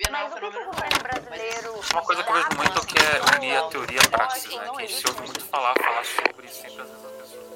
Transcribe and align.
Bienal 0.00 0.26
é 0.26 0.28
um 0.28 0.30
fenômeno 0.30 0.70
brasileiro. 1.02 1.74
Uma 1.92 2.02
coisa 2.02 2.22
que 2.22 2.30
eu 2.30 2.34
vejo 2.34 2.48
muito 2.56 2.78
é 2.78 2.86
que 2.86 2.98
é 2.98 3.36
unir 3.36 3.56
a 3.56 3.62
teoria 3.62 3.96
e 3.96 4.06
a 4.06 4.08
praxis, 4.08 4.54
né? 4.54 4.70
Que 4.76 4.82
a 4.84 4.86
gente 4.86 5.08
ouve 5.08 5.20
muito 5.22 5.40
falar, 5.40 5.74
falar 5.74 6.04
sobre 6.04 6.46
sempre 6.46 6.82
às 6.82 6.88
vezes 6.88 7.04
as 7.04 7.10
pessoas. 7.10 7.48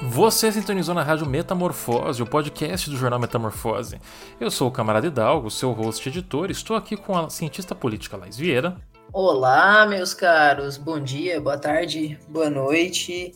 Você 0.00 0.50
sintonizou 0.50 0.94
na 0.94 1.02
Rádio 1.02 1.26
Metamorfose, 1.26 2.22
o 2.22 2.26
podcast 2.26 2.88
do 2.88 2.96
jornal 2.96 3.18
Metamorfose. 3.18 4.00
Eu 4.40 4.50
sou 4.50 4.68
o 4.68 4.72
camarada 4.72 5.08
Hidalgo, 5.08 5.50
seu 5.50 5.72
host 5.72 6.08
e 6.08 6.10
editor. 6.10 6.50
Estou 6.50 6.74
aqui 6.74 6.96
com 6.96 7.14
a 7.18 7.28
cientista 7.28 7.74
política 7.74 8.16
Laís 8.16 8.38
Vieira. 8.38 8.78
Olá, 9.12 9.84
meus 9.84 10.14
caros. 10.14 10.78
Bom 10.78 10.98
dia, 10.98 11.38
boa 11.38 11.58
tarde, 11.58 12.18
boa 12.26 12.48
noite. 12.48 13.34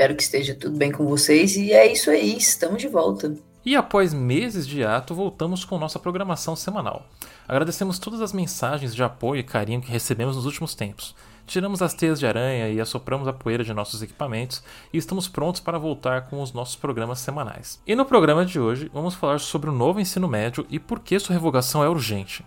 Espero 0.00 0.16
que 0.16 0.22
esteja 0.22 0.54
tudo 0.54 0.78
bem 0.78 0.90
com 0.90 1.04
vocês. 1.04 1.54
E 1.56 1.74
é 1.74 1.92
isso 1.92 2.08
aí, 2.08 2.34
estamos 2.34 2.80
de 2.80 2.88
volta. 2.88 3.36
E 3.62 3.76
após 3.76 4.14
meses 4.14 4.66
de 4.66 4.82
ato, 4.82 5.14
voltamos 5.14 5.62
com 5.62 5.78
nossa 5.78 5.98
programação 5.98 6.56
semanal. 6.56 7.04
Agradecemos 7.46 7.98
todas 7.98 8.22
as 8.22 8.32
mensagens 8.32 8.94
de 8.94 9.02
apoio 9.02 9.40
e 9.40 9.42
carinho 9.42 9.82
que 9.82 9.92
recebemos 9.92 10.36
nos 10.36 10.46
últimos 10.46 10.74
tempos. 10.74 11.14
Tiramos 11.46 11.82
as 11.82 11.92
teias 11.92 12.18
de 12.18 12.26
aranha 12.26 12.70
e 12.70 12.80
assopramos 12.80 13.28
a 13.28 13.32
poeira 13.34 13.62
de 13.62 13.74
nossos 13.74 14.00
equipamentos 14.00 14.62
e 14.90 14.96
estamos 14.96 15.28
prontos 15.28 15.60
para 15.60 15.76
voltar 15.78 16.30
com 16.30 16.40
os 16.40 16.54
nossos 16.54 16.76
programas 16.76 17.18
semanais. 17.18 17.78
E 17.86 17.94
no 17.94 18.06
programa 18.06 18.46
de 18.46 18.58
hoje, 18.58 18.90
vamos 18.94 19.14
falar 19.14 19.38
sobre 19.38 19.68
o 19.68 19.74
novo 19.74 20.00
ensino 20.00 20.26
médio 20.26 20.66
e 20.70 20.78
por 20.78 21.00
que 21.00 21.18
sua 21.18 21.34
revogação 21.34 21.84
é 21.84 21.88
urgente. 21.90 22.42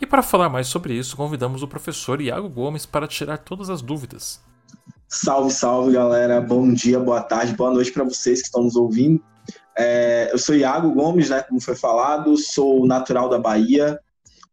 E 0.00 0.06
para 0.06 0.20
falar 0.20 0.48
mais 0.48 0.66
sobre 0.66 0.94
isso, 0.94 1.16
convidamos 1.16 1.62
o 1.62 1.68
professor 1.68 2.20
Iago 2.20 2.48
Gomes 2.48 2.86
para 2.86 3.06
tirar 3.06 3.38
todas 3.38 3.70
as 3.70 3.82
dúvidas. 3.82 4.47
Salve, 5.10 5.50
salve, 5.50 5.92
galera. 5.92 6.38
Bom 6.38 6.70
dia, 6.70 7.00
boa 7.00 7.22
tarde, 7.22 7.54
boa 7.54 7.70
noite 7.70 7.90
para 7.90 8.04
vocês 8.04 8.40
que 8.40 8.48
estão 8.48 8.64
nos 8.64 8.76
ouvindo. 8.76 9.18
É, 9.74 10.28
eu 10.30 10.36
sou 10.36 10.54
Iago 10.54 10.92
Gomes, 10.92 11.30
né, 11.30 11.42
como 11.42 11.62
foi 11.62 11.74
falado, 11.74 12.36
sou 12.36 12.86
natural 12.86 13.30
da 13.30 13.38
Bahia, 13.38 13.98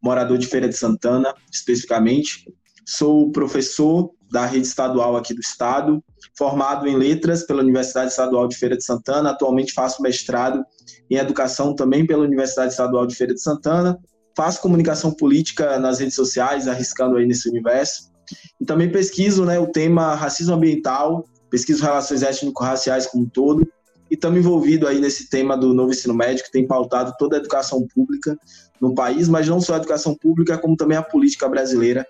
morador 0.01 0.37
de 0.37 0.47
Feira 0.47 0.69
de 0.69 0.77
Santana, 0.77 1.33
especificamente. 1.51 2.45
Sou 2.87 3.33
professor 3.33 4.11
da 4.31 4.45
rede 4.45 4.65
estadual 4.65 5.17
aqui 5.17 5.33
do 5.33 5.41
estado, 5.41 6.01
formado 6.37 6.87
em 6.87 6.95
letras 6.95 7.43
pela 7.43 7.61
Universidade 7.61 8.11
Estadual 8.11 8.47
de 8.47 8.55
Feira 8.55 8.77
de 8.77 8.85
Santana. 8.85 9.31
Atualmente 9.31 9.73
faço 9.73 10.01
mestrado 10.01 10.63
em 11.11 11.17
educação 11.17 11.75
também 11.75 12.07
pela 12.07 12.23
Universidade 12.23 12.71
Estadual 12.71 13.05
de 13.05 13.15
Feira 13.15 13.33
de 13.33 13.41
Santana. 13.41 13.99
Faço 14.37 14.61
comunicação 14.61 15.11
política 15.11 15.77
nas 15.79 15.99
redes 15.99 16.15
sociais, 16.15 16.65
arriscando 16.65 17.17
aí 17.17 17.25
nesse 17.25 17.49
universo. 17.49 18.14
E 18.59 18.65
também 18.65 18.91
pesquiso 18.91 19.45
né, 19.45 19.59
o 19.59 19.67
tema 19.67 20.15
racismo 20.15 20.55
ambiental, 20.55 21.25
pesquiso 21.49 21.83
relações 21.83 22.23
étnico-raciais 22.23 23.07
como 23.07 23.23
um 23.23 23.29
todo, 23.29 23.67
e 24.09 24.15
estamos 24.15 24.39
envolvidos 24.39 24.87
aí 24.87 24.99
nesse 24.99 25.29
tema 25.29 25.57
do 25.57 25.73
novo 25.73 25.91
ensino 25.91 26.13
médio, 26.13 26.43
que 26.43 26.51
tem 26.51 26.67
pautado 26.67 27.13
toda 27.17 27.37
a 27.37 27.39
educação 27.39 27.85
pública 27.93 28.37
no 28.79 28.93
país, 28.93 29.27
mas 29.27 29.47
não 29.47 29.59
só 29.59 29.73
a 29.73 29.77
educação 29.77 30.15
pública, 30.15 30.57
como 30.57 30.75
também 30.75 30.97
a 30.97 31.03
política 31.03 31.47
brasileira 31.49 32.05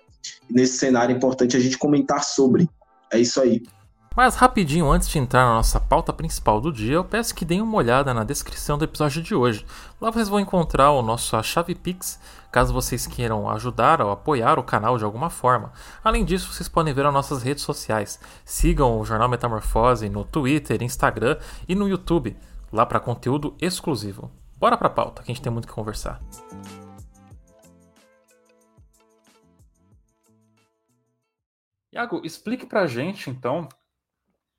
e 0.48 0.52
nesse 0.52 0.78
cenário 0.78 1.12
é 1.12 1.16
importante 1.16 1.56
a 1.56 1.60
gente 1.60 1.78
comentar 1.78 2.24
sobre. 2.24 2.68
É 3.12 3.18
isso 3.18 3.40
aí. 3.40 3.62
Mas 4.16 4.34
rapidinho 4.34 4.90
antes 4.90 5.10
de 5.10 5.18
entrar 5.18 5.44
na 5.44 5.56
nossa 5.56 5.78
pauta 5.78 6.10
principal 6.10 6.58
do 6.58 6.72
dia, 6.72 6.94
eu 6.94 7.04
peço 7.04 7.34
que 7.34 7.44
deem 7.44 7.60
uma 7.60 7.76
olhada 7.76 8.14
na 8.14 8.24
descrição 8.24 8.78
do 8.78 8.84
episódio 8.84 9.22
de 9.22 9.34
hoje. 9.34 9.66
Lá 10.00 10.10
vocês 10.10 10.26
vão 10.26 10.40
encontrar 10.40 10.90
o 10.92 11.02
nosso 11.02 11.40
chave 11.42 11.74
Pix, 11.74 12.18
caso 12.50 12.72
vocês 12.72 13.06
queiram 13.06 13.46
ajudar 13.50 14.00
ou 14.00 14.10
apoiar 14.10 14.58
o 14.58 14.62
canal 14.62 14.96
de 14.96 15.04
alguma 15.04 15.28
forma. 15.28 15.70
Além 16.02 16.24
disso, 16.24 16.50
vocês 16.50 16.66
podem 16.66 16.94
ver 16.94 17.04
as 17.04 17.12
nossas 17.12 17.42
redes 17.42 17.62
sociais. 17.62 18.18
Sigam 18.42 18.98
o 18.98 19.04
Jornal 19.04 19.28
Metamorfose 19.28 20.08
no 20.08 20.24
Twitter, 20.24 20.82
Instagram 20.82 21.36
e 21.68 21.74
no 21.74 21.86
YouTube, 21.86 22.34
lá 22.72 22.86
para 22.86 22.98
conteúdo 22.98 23.54
exclusivo. 23.60 24.30
Bora 24.56 24.78
pra 24.78 24.88
pauta, 24.88 25.22
que 25.22 25.30
a 25.30 25.34
gente 25.34 25.42
tem 25.42 25.52
muito 25.52 25.68
que 25.68 25.74
conversar. 25.74 26.22
Iago, 31.92 32.22
explique 32.24 32.64
pra 32.64 32.86
gente, 32.86 33.28
então, 33.28 33.68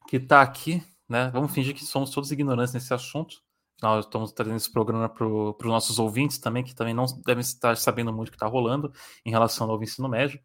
que 0.07 0.17
está 0.17 0.41
aqui, 0.41 0.83
né? 1.07 1.29
Vamos 1.31 1.53
fingir 1.53 1.73
que 1.75 1.85
somos 1.85 2.09
todos 2.09 2.31
ignorantes 2.31 2.73
nesse 2.73 2.93
assunto. 2.93 3.37
Nós 3.81 4.05
estamos 4.05 4.31
trazendo 4.31 4.57
esse 4.57 4.71
programa 4.71 5.07
para 5.07 5.27
os 5.27 5.65
nossos 5.65 5.99
ouvintes 5.99 6.39
também, 6.39 6.63
que 6.63 6.73
também 6.73 6.93
não 6.93 7.05
devem 7.25 7.41
estar 7.41 7.77
sabendo 7.77 8.11
muito 8.11 8.29
o 8.29 8.31
que 8.31 8.37
está 8.37 8.47
rolando 8.47 8.91
em 9.23 9.29
relação 9.29 9.65
ao 9.65 9.73
novo 9.73 9.83
ensino 9.83 10.09
médio. 10.09 10.39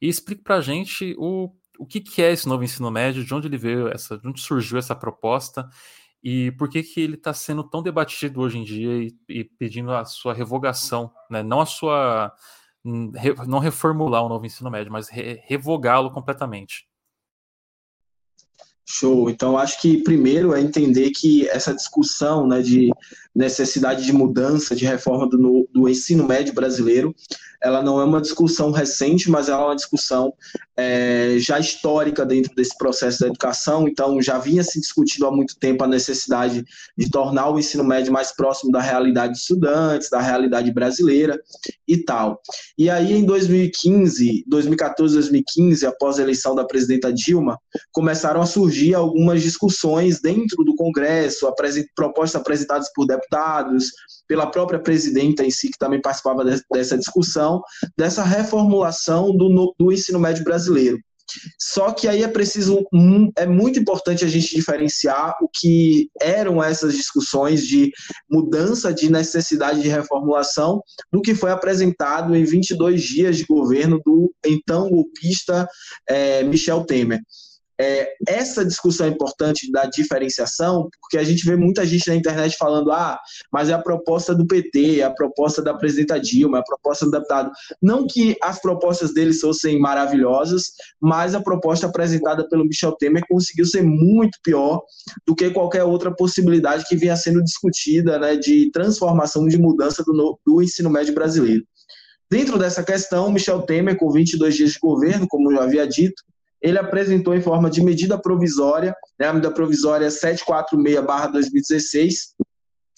E 0.00 0.08
explique 0.08 0.42
para 0.42 0.56
a 0.56 0.60
gente 0.62 1.14
o, 1.18 1.50
o 1.78 1.86
que, 1.86 2.00
que, 2.00 2.22
é 2.22 2.32
esse 2.32 2.48
novo 2.48 2.64
ensino 2.64 2.90
médio, 2.90 3.24
de 3.24 3.34
onde 3.34 3.48
ele 3.48 3.58
veio, 3.58 3.88
essa, 3.88 4.16
de 4.16 4.26
onde 4.26 4.40
surgiu 4.40 4.78
essa 4.78 4.96
proposta 4.96 5.68
e 6.22 6.52
por 6.52 6.68
que, 6.68 6.82
que 6.82 7.00
ele 7.00 7.14
está 7.14 7.32
sendo 7.32 7.64
tão 7.64 7.82
debatido 7.82 8.40
hoje 8.40 8.58
em 8.58 8.64
dia 8.64 9.02
e, 9.02 9.16
e 9.28 9.44
pedindo 9.44 9.92
a 9.92 10.04
sua 10.04 10.34
revogação, 10.34 11.10
né? 11.30 11.42
não 11.42 11.60
a 11.60 11.66
sua 11.66 12.32
não 13.46 13.58
reformular 13.58 14.24
o 14.24 14.28
novo 14.28 14.46
ensino 14.46 14.70
médio, 14.70 14.90
mas 14.90 15.08
re, 15.10 15.38
revogá-lo 15.44 16.10
completamente. 16.10 16.89
Show. 18.90 19.30
Então, 19.30 19.56
acho 19.56 19.80
que 19.80 20.02
primeiro 20.02 20.54
é 20.54 20.60
entender 20.60 21.10
que 21.10 21.48
essa 21.48 21.74
discussão 21.74 22.46
né, 22.46 22.60
de 22.60 22.90
necessidade 23.34 24.04
de 24.04 24.12
mudança, 24.12 24.74
de 24.74 24.84
reforma 24.84 25.28
do, 25.28 25.68
do 25.72 25.88
ensino 25.88 26.26
médio 26.26 26.54
brasileiro, 26.54 27.14
ela 27.62 27.82
não 27.82 28.00
é 28.00 28.04
uma 28.04 28.20
discussão 28.20 28.70
recente, 28.70 29.30
mas 29.30 29.48
ela 29.48 29.62
é 29.62 29.66
uma 29.66 29.76
discussão 29.76 30.32
é, 30.76 31.36
já 31.38 31.58
histórica 31.58 32.24
dentro 32.24 32.54
desse 32.54 32.76
processo 32.76 33.20
da 33.20 33.26
educação. 33.26 33.86
Então, 33.86 34.20
já 34.22 34.38
vinha 34.38 34.64
se 34.64 34.80
discutindo 34.80 35.26
há 35.26 35.30
muito 35.30 35.58
tempo 35.58 35.84
a 35.84 35.86
necessidade 35.86 36.64
de 36.96 37.10
tornar 37.10 37.50
o 37.50 37.58
ensino 37.58 37.84
médio 37.84 38.12
mais 38.12 38.32
próximo 38.32 38.72
da 38.72 38.80
realidade 38.80 39.32
dos 39.32 39.42
estudantes, 39.42 40.08
da 40.08 40.20
realidade 40.20 40.72
brasileira 40.72 41.38
e 41.86 41.98
tal. 41.98 42.40
E 42.78 42.88
aí, 42.88 43.12
em 43.12 43.24
2015, 43.24 44.44
2014, 44.46 45.14
2015, 45.14 45.86
após 45.86 46.18
a 46.18 46.22
eleição 46.22 46.54
da 46.54 46.64
presidenta 46.64 47.12
Dilma, 47.12 47.58
começaram 47.92 48.40
a 48.40 48.46
surgir 48.46 48.94
algumas 48.94 49.42
discussões 49.42 50.20
dentro 50.20 50.64
do 50.64 50.74
Congresso, 50.74 51.52
propostas 51.94 52.40
apresentadas 52.40 52.90
por 52.94 53.06
deputados, 53.06 53.20
pela 54.28 54.50
própria 54.50 54.78
presidenta 54.78 55.44
em 55.44 55.50
si, 55.50 55.70
que 55.70 55.78
também 55.78 56.00
participava 56.00 56.44
dessa 56.72 56.96
discussão, 56.96 57.60
dessa 57.96 58.22
reformulação 58.22 59.36
do, 59.36 59.74
do 59.78 59.92
ensino 59.92 60.20
médio 60.20 60.44
brasileiro. 60.44 60.98
Só 61.58 61.92
que 61.92 62.08
aí 62.08 62.22
é 62.22 62.28
preciso, 62.28 62.84
é 63.36 63.46
muito 63.46 63.78
importante 63.78 64.24
a 64.24 64.28
gente 64.28 64.54
diferenciar 64.54 65.34
o 65.40 65.48
que 65.48 66.08
eram 66.20 66.62
essas 66.62 66.94
discussões 66.94 67.66
de 67.66 67.90
mudança 68.30 68.92
de 68.92 69.10
necessidade 69.10 69.82
de 69.82 69.88
reformulação 69.88 70.82
do 71.12 71.20
que 71.20 71.34
foi 71.34 71.50
apresentado 71.50 72.34
em 72.34 72.44
22 72.44 73.02
dias 73.02 73.36
de 73.36 73.44
governo 73.44 74.00
do 74.04 74.32
então 74.44 74.90
golpista 74.90 75.68
é, 76.08 76.42
Michel 76.42 76.84
Temer. 76.84 77.20
É, 77.82 78.12
essa 78.28 78.62
discussão 78.62 79.06
é 79.06 79.08
importante 79.08 79.72
da 79.72 79.86
diferenciação, 79.86 80.90
porque 81.00 81.16
a 81.16 81.24
gente 81.24 81.46
vê 81.46 81.56
muita 81.56 81.86
gente 81.86 82.06
na 82.08 82.14
internet 82.14 82.54
falando: 82.58 82.92
ah, 82.92 83.18
mas 83.50 83.70
é 83.70 83.72
a 83.72 83.78
proposta 83.78 84.34
do 84.34 84.46
PT, 84.46 85.00
é 85.00 85.04
a 85.04 85.10
proposta 85.10 85.62
da 85.62 85.72
presidenta 85.72 86.20
Dilma, 86.20 86.58
é 86.58 86.60
a 86.60 86.64
proposta 86.64 87.06
do 87.06 87.10
deputado. 87.10 87.50
Não 87.80 88.06
que 88.06 88.36
as 88.42 88.60
propostas 88.60 89.14
deles 89.14 89.40
fossem 89.40 89.78
maravilhosas, 89.78 90.64
mas 91.00 91.34
a 91.34 91.40
proposta 91.40 91.86
apresentada 91.86 92.46
pelo 92.50 92.66
Michel 92.66 92.92
Temer 92.92 93.22
conseguiu 93.26 93.64
ser 93.64 93.82
muito 93.82 94.38
pior 94.44 94.82
do 95.26 95.34
que 95.34 95.48
qualquer 95.48 95.84
outra 95.84 96.14
possibilidade 96.14 96.84
que 96.86 96.96
vinha 96.96 97.16
sendo 97.16 97.42
discutida 97.42 98.18
né, 98.18 98.36
de 98.36 98.70
transformação, 98.72 99.48
de 99.48 99.56
mudança 99.56 100.04
do, 100.04 100.38
do 100.46 100.62
ensino 100.62 100.90
médio 100.90 101.14
brasileiro. 101.14 101.64
Dentro 102.30 102.58
dessa 102.58 102.84
questão, 102.84 103.32
Michel 103.32 103.62
Temer, 103.62 103.96
com 103.96 104.10
22 104.10 104.54
dias 104.54 104.72
de 104.72 104.78
governo, 104.78 105.26
como 105.26 105.50
eu 105.50 105.62
havia 105.62 105.86
dito, 105.86 106.22
ele 106.62 106.78
apresentou 106.78 107.34
em 107.34 107.40
forma 107.40 107.70
de 107.70 107.82
medida 107.82 108.20
provisória, 108.20 108.94
né, 109.18 109.28
a 109.28 109.32
medida 109.32 109.50
provisória 109.52 110.08
746-2016, 110.08 112.34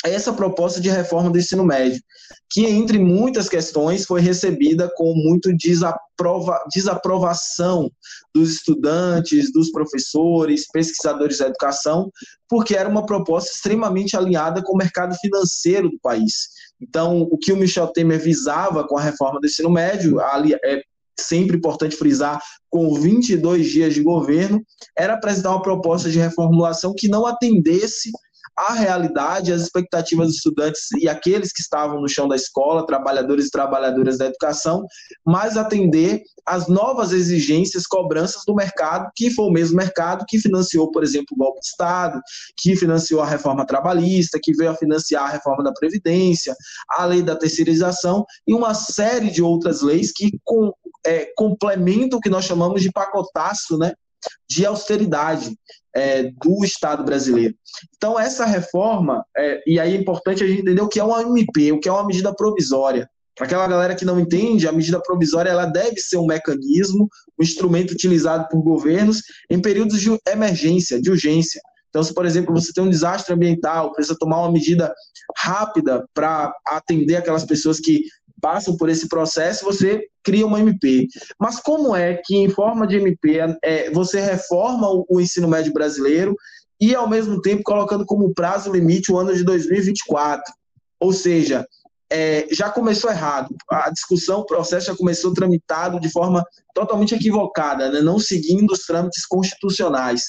essa 0.05 0.32
proposta 0.32 0.81
de 0.81 0.91
reforma 0.91 1.31
do 1.31 1.38
ensino 1.38 1.64
médio, 1.64 2.03
que, 2.50 2.67
entre 2.67 2.99
muitas 2.99 3.49
questões, 3.49 4.05
foi 4.05 4.20
recebida 4.20 4.91
com 4.97 5.14
muito 5.14 5.56
desaprova 5.56 6.12
desaprovação 6.73 7.91
dos 8.35 8.50
estudantes, 8.50 9.53
dos 9.53 9.70
professores, 9.70 10.67
pesquisadores 10.73 11.38
da 11.38 11.47
educação, 11.47 12.11
porque 12.49 12.76
era 12.76 12.88
uma 12.88 13.06
proposta 13.06 13.50
extremamente 13.50 14.17
alinhada 14.17 14.62
com 14.62 14.75
o 14.75 14.76
mercado 14.76 15.15
financeiro 15.17 15.88
do 15.88 15.99
país. 16.00 16.49
Então, 16.81 17.23
o 17.23 17.38
que 17.38 17.53
o 17.53 17.56
Michel 17.56 17.88
Temer 17.88 18.20
visava 18.20 18.87
com 18.87 18.99
a 18.99 19.03
reforma 19.03 19.41
do 19.41 19.47
ensino 19.47 19.70
médio, 19.70 20.20
ali, 20.20 20.55
é, 20.65 20.82
sempre 21.19 21.56
importante 21.56 21.97
frisar, 21.97 22.41
com 22.70 22.94
22 22.94 23.69
dias 23.69 23.94
de 23.94 24.03
governo, 24.03 24.62
era 24.97 25.14
apresentar 25.14 25.50
uma 25.50 25.62
proposta 25.62 26.11
de 26.11 26.19
reformulação 26.19 26.94
que 26.97 27.09
não 27.09 27.26
atendesse 27.26 28.11
a 28.56 28.75
realidade, 28.75 29.53
as 29.53 29.62
expectativas 29.62 30.29
dos 30.29 30.37
estudantes 30.37 30.91
e 30.99 31.09
aqueles 31.09 31.53
que 31.53 31.61
estavam 31.61 32.00
no 32.00 32.09
chão 32.09 32.29
da 32.29 32.37
escola, 32.37 32.87
trabalhadores 32.87 33.47
e 33.47 33.50
trabalhadoras 33.50 34.19
da 34.19 34.26
educação, 34.26 34.87
mas 35.25 35.56
atender 35.56 36.23
às 36.44 36.69
novas 36.69 37.12
exigências, 37.12 37.87
cobranças 37.87 38.43
do 38.47 38.55
mercado, 38.55 39.11
que 39.15 39.31
foi 39.31 39.47
o 39.47 39.50
mesmo 39.50 39.76
mercado 39.76 40.25
que 40.29 40.38
financiou, 40.38 40.91
por 40.91 41.03
exemplo, 41.03 41.29
o 41.32 41.37
golpe 41.37 41.61
de 41.61 41.67
Estado, 41.67 42.20
que 42.56 42.76
financiou 42.76 43.20
a 43.20 43.26
reforma 43.26 43.67
trabalhista, 43.67 44.38
que 44.43 44.53
veio 44.53 44.70
a 44.70 44.76
financiar 44.76 45.25
a 45.25 45.32
reforma 45.32 45.62
da 45.62 45.73
Previdência, 45.73 46.55
a 46.91 47.05
lei 47.05 47.23
da 47.23 47.37
terceirização 47.37 48.25
e 48.47 48.53
uma 48.53 48.75
série 48.75 49.31
de 49.31 49.43
outras 49.43 49.81
leis 49.81 50.12
que 50.12 50.31
com, 50.44 50.73
é, 51.07 51.33
complementam 51.37 52.19
o 52.19 52.23
que 52.23 52.31
nós 52.31 52.45
chamamos 52.45 52.83
de 52.83 52.91
pacotaço, 52.91 53.79
né? 53.79 53.93
de 54.49 54.65
austeridade 54.65 55.57
é, 55.95 56.25
do 56.25 56.65
Estado 56.65 57.05
brasileiro. 57.05 57.55
Então, 57.97 58.19
essa 58.19 58.45
reforma, 58.45 59.25
é, 59.37 59.63
e 59.67 59.81
aí 59.81 59.95
é 59.95 60.01
importante 60.01 60.43
a 60.43 60.47
gente 60.47 60.63
entender 60.63 60.81
o 60.81 60.89
que 60.89 61.01
é 61.01 61.05
uma 61.05 61.23
MP, 61.23 61.73
o 61.73 61.81
que 61.81 61.89
é 61.89 61.93
uma 61.93 62.07
medida 62.07 62.35
provisória. 62.35 63.09
Para 63.35 63.47
aquela 63.47 63.67
galera 63.67 63.95
que 63.95 64.05
não 64.05 64.21
entende, 64.21 64.69
a 64.69 64.73
medida 64.73 65.03
provisória 65.03 65.51
ela 65.51 65.65
deve 65.65 65.99
ser 65.99 66.19
um 66.19 66.27
mecanismo, 66.27 67.09
um 67.39 67.43
instrumento 67.43 67.93
utilizado 67.93 68.47
por 68.49 68.63
governos 68.63 69.23
em 69.51 69.61
períodos 69.61 70.01
de 70.01 70.17
emergência, 70.29 71.01
de 71.01 71.11
urgência. 71.11 71.61
Então, 71.89 72.03
se, 72.03 72.15
por 72.15 72.25
exemplo, 72.25 72.55
você 72.55 72.73
tem 72.73 72.85
um 72.85 72.89
desastre 72.91 73.35
ambiental, 73.35 73.93
precisa 73.93 74.17
tomar 74.19 74.41
uma 74.41 74.53
medida 74.53 74.95
rápida 75.37 76.07
para 76.15 76.55
atender 76.67 77.17
aquelas 77.17 77.45
pessoas 77.45 77.79
que 77.81 78.05
passam 78.43 78.77
por 78.77 78.91
esse 78.91 79.09
processo, 79.09 79.65
você 79.65 80.05
cria 80.23 80.44
uma 80.44 80.59
MP. 80.59 81.06
Mas 81.39 81.61
como 81.61 81.94
é 81.94 82.21
que, 82.23 82.37
em 82.37 82.50
forma 82.50 82.87
de 82.87 82.97
MP, 82.97 83.39
é, 83.62 83.89
você 83.93 84.21
reforma 84.21 84.91
o, 84.91 85.06
o 85.09 85.21
ensino 85.21 85.47
médio 85.47 85.73
brasileiro 85.73 86.37
e, 86.81 86.93
ao 86.93 87.09
mesmo 87.09 87.41
tempo, 87.41 87.62
colocando 87.62 88.05
como 88.05 88.35
prazo 88.35 88.73
limite 88.73 89.12
o 89.12 89.17
ano 89.17 89.33
de 89.33 89.44
2024? 89.44 90.53
Ou 91.00 91.12
seja, 91.12 91.65
é, 92.11 92.47
já 92.50 92.69
começou 92.69 93.11
errado. 93.11 93.55
A 93.71 93.89
discussão, 93.91 94.41
o 94.41 94.47
processo 94.47 94.89
já 94.89 94.97
começou 94.97 95.33
tramitado 95.33 96.00
de 96.00 96.11
forma 96.11 96.44
totalmente 96.75 97.15
equivocada, 97.15 97.93
né? 97.93 98.00
não 98.00 98.19
seguindo 98.19 98.73
os 98.73 98.81
trâmites 98.81 99.25
constitucionais, 99.25 100.25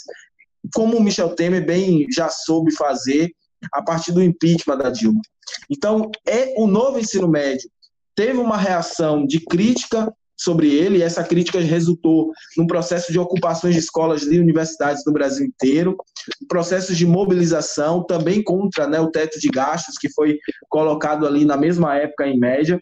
como 0.74 0.98
o 0.98 1.04
Michel 1.04 1.36
Temer 1.36 1.66
bem 1.66 2.08
já 2.12 2.30
soube 2.30 2.72
fazer 2.74 3.32
a 3.72 3.82
partir 3.82 4.12
do 4.12 4.22
impeachment 4.22 4.78
da 4.78 4.90
Dilma. 4.90 5.22
Então, 5.70 6.10
é 6.28 6.54
o 6.58 6.68
novo 6.68 7.00
ensino 7.00 7.28
médio 7.28 7.70
teve 8.16 8.38
uma 8.38 8.58
reação 8.58 9.26
de 9.26 9.40
crítica 9.40 10.14
sobre 10.38 10.74
ele, 10.74 10.98
e 10.98 11.02
essa 11.02 11.24
crítica 11.24 11.60
resultou 11.60 12.32
num 12.58 12.68
processo 12.68 13.12
de 13.12 13.20
ocupações 13.20 13.76
de 13.76 13.80
escolas 13.80 14.24
e 14.24 14.40
universidades 14.40 15.04
no 15.06 15.14
Brasil 15.14 15.46
inteiro, 15.46 15.96
processos 16.48 16.98
de 16.98 17.06
mobilização 17.06 18.04
também 18.04 18.44
contra 18.44 18.88
né, 18.88 19.00
o 19.00 19.10
teto 19.10 19.40
de 19.40 19.48
gastos, 19.48 19.98
que 19.98 20.12
foi 20.12 20.38
colocado 20.70 21.26
ali 21.26 21.46
na 21.46 21.56
mesma 21.56 21.96
época, 21.96 22.28
em 22.28 22.38
média. 22.38 22.82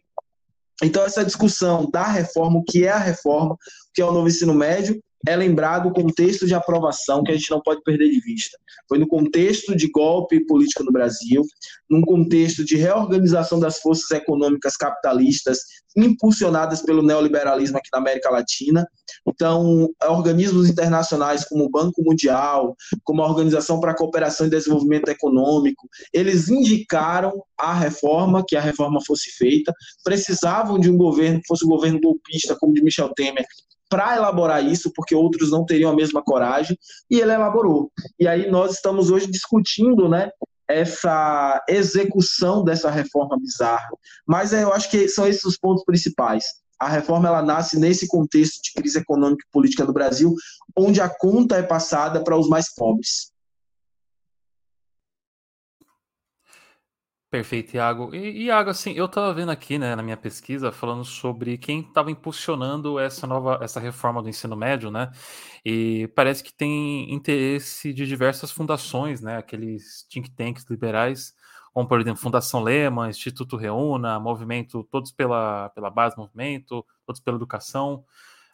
Então, 0.83 1.03
essa 1.03 1.23
discussão 1.23 1.89
da 1.91 2.07
reforma, 2.07 2.59
o 2.59 2.63
que 2.63 2.85
é 2.85 2.89
a 2.89 2.97
reforma, 2.97 3.53
o 3.53 3.57
que 3.93 4.01
é 4.01 4.05
o 4.05 4.11
novo 4.11 4.27
ensino 4.27 4.53
médio, 4.53 4.99
é 5.27 5.35
lembrado 5.35 5.87
o 5.87 5.93
contexto 5.93 6.47
de 6.47 6.53
aprovação 6.53 7.23
que 7.23 7.31
a 7.31 7.35
gente 7.35 7.51
não 7.51 7.61
pode 7.61 7.81
perder 7.83 8.09
de 8.09 8.19
vista. 8.19 8.57
Foi 8.87 8.97
no 8.97 9.07
contexto 9.07 9.75
de 9.75 9.89
golpe 9.89 10.45
político 10.45 10.83
no 10.83 10.91
Brasil, 10.91 11.43
num 11.89 12.01
contexto 12.01 12.63
de 12.63 12.75
reorganização 12.75 13.59
das 13.59 13.79
forças 13.79 14.09
econômicas 14.11 14.75
capitalistas 14.75 15.59
impulsionadas 15.95 16.81
pelo 16.81 17.03
neoliberalismo 17.03 17.77
aqui 17.77 17.89
na 17.91 17.99
América 17.99 18.29
Latina. 18.29 18.87
Então, 19.27 19.89
organismos 20.03 20.69
internacionais 20.69 21.45
como 21.45 21.65
o 21.65 21.69
Banco 21.69 22.01
Mundial, 22.03 22.75
como 23.03 23.21
a 23.21 23.27
Organização 23.27 23.79
para 23.79 23.91
a 23.91 23.95
Cooperação 23.95 24.47
e 24.47 24.49
Desenvolvimento 24.49 25.09
Econômico, 25.09 25.87
eles 26.13 26.49
indicaram 26.49 27.43
a 27.57 27.73
reforma, 27.73 28.43
que 28.47 28.55
a 28.55 28.61
reforma 28.61 28.99
fosse 29.05 29.31
feita, 29.31 29.73
precisavam 30.03 30.79
de 30.79 30.89
um 30.89 30.97
governo 30.97 31.41
que 31.41 31.47
fosse 31.47 31.65
um 31.65 31.69
governo 31.69 31.99
golpista, 31.99 32.55
como 32.59 32.73
de 32.73 32.83
Michel 32.83 33.13
Temer, 33.13 33.45
para 33.91 34.15
elaborar 34.15 34.65
isso, 34.65 34.89
porque 34.95 35.13
outros 35.13 35.51
não 35.51 35.65
teriam 35.65 35.91
a 35.91 35.95
mesma 35.95 36.23
coragem, 36.23 36.77
e 37.09 37.19
ele 37.19 37.33
elaborou. 37.33 37.91
E 38.17 38.25
aí 38.25 38.49
nós 38.49 38.75
estamos 38.75 39.11
hoje 39.11 39.29
discutindo, 39.29 40.07
né, 40.07 40.29
essa 40.65 41.61
execução 41.67 42.63
dessa 42.63 42.89
reforma 42.89 43.37
bizarra. 43.37 43.89
Mas 44.25 44.53
eu 44.53 44.73
acho 44.73 44.89
que 44.89 45.09
são 45.09 45.27
esses 45.27 45.43
os 45.43 45.57
pontos 45.57 45.83
principais. 45.83 46.45
A 46.79 46.87
reforma 46.87 47.27
ela 47.27 47.41
nasce 47.41 47.77
nesse 47.77 48.07
contexto 48.07 48.61
de 48.63 48.71
crise 48.73 48.97
econômica 48.99 49.43
e 49.45 49.51
política 49.51 49.83
no 49.83 49.91
Brasil, 49.91 50.33
onde 50.75 51.01
a 51.01 51.09
conta 51.09 51.57
é 51.57 51.63
passada 51.63 52.23
para 52.23 52.37
os 52.37 52.47
mais 52.47 52.73
pobres. 52.73 53.30
Perfeito, 57.31 57.73
Iago. 57.77 58.13
E, 58.13 58.43
Iago, 58.47 58.69
assim, 58.69 58.91
eu 58.91 59.05
estava 59.05 59.33
vendo 59.33 59.51
aqui, 59.51 59.79
né, 59.79 59.95
na 59.95 60.03
minha 60.03 60.17
pesquisa, 60.17 60.69
falando 60.69 61.05
sobre 61.05 61.57
quem 61.57 61.79
estava 61.79 62.11
impulsionando 62.11 62.99
essa 62.99 63.25
nova, 63.25 63.57
essa 63.63 63.79
reforma 63.79 64.21
do 64.21 64.27
ensino 64.27 64.53
médio, 64.53 64.91
né? 64.91 65.09
E 65.63 66.09
parece 66.13 66.43
que 66.43 66.53
tem 66.53 67.09
interesse 67.13 67.93
de 67.93 68.05
diversas 68.05 68.51
fundações, 68.51 69.21
né? 69.21 69.37
Aqueles 69.37 70.05
think 70.09 70.29
tanks 70.31 70.65
liberais, 70.69 71.33
como 71.73 71.87
por 71.87 72.01
exemplo 72.01 72.19
Fundação 72.21 72.61
Lema, 72.61 73.09
Instituto 73.09 73.55
Reúna, 73.55 74.19
Movimento, 74.19 74.83
todos 74.91 75.13
pela, 75.13 75.69
pela 75.69 75.89
base 75.89 76.17
movimento, 76.17 76.85
todos 77.05 77.21
pela 77.21 77.37
educação. 77.37 78.03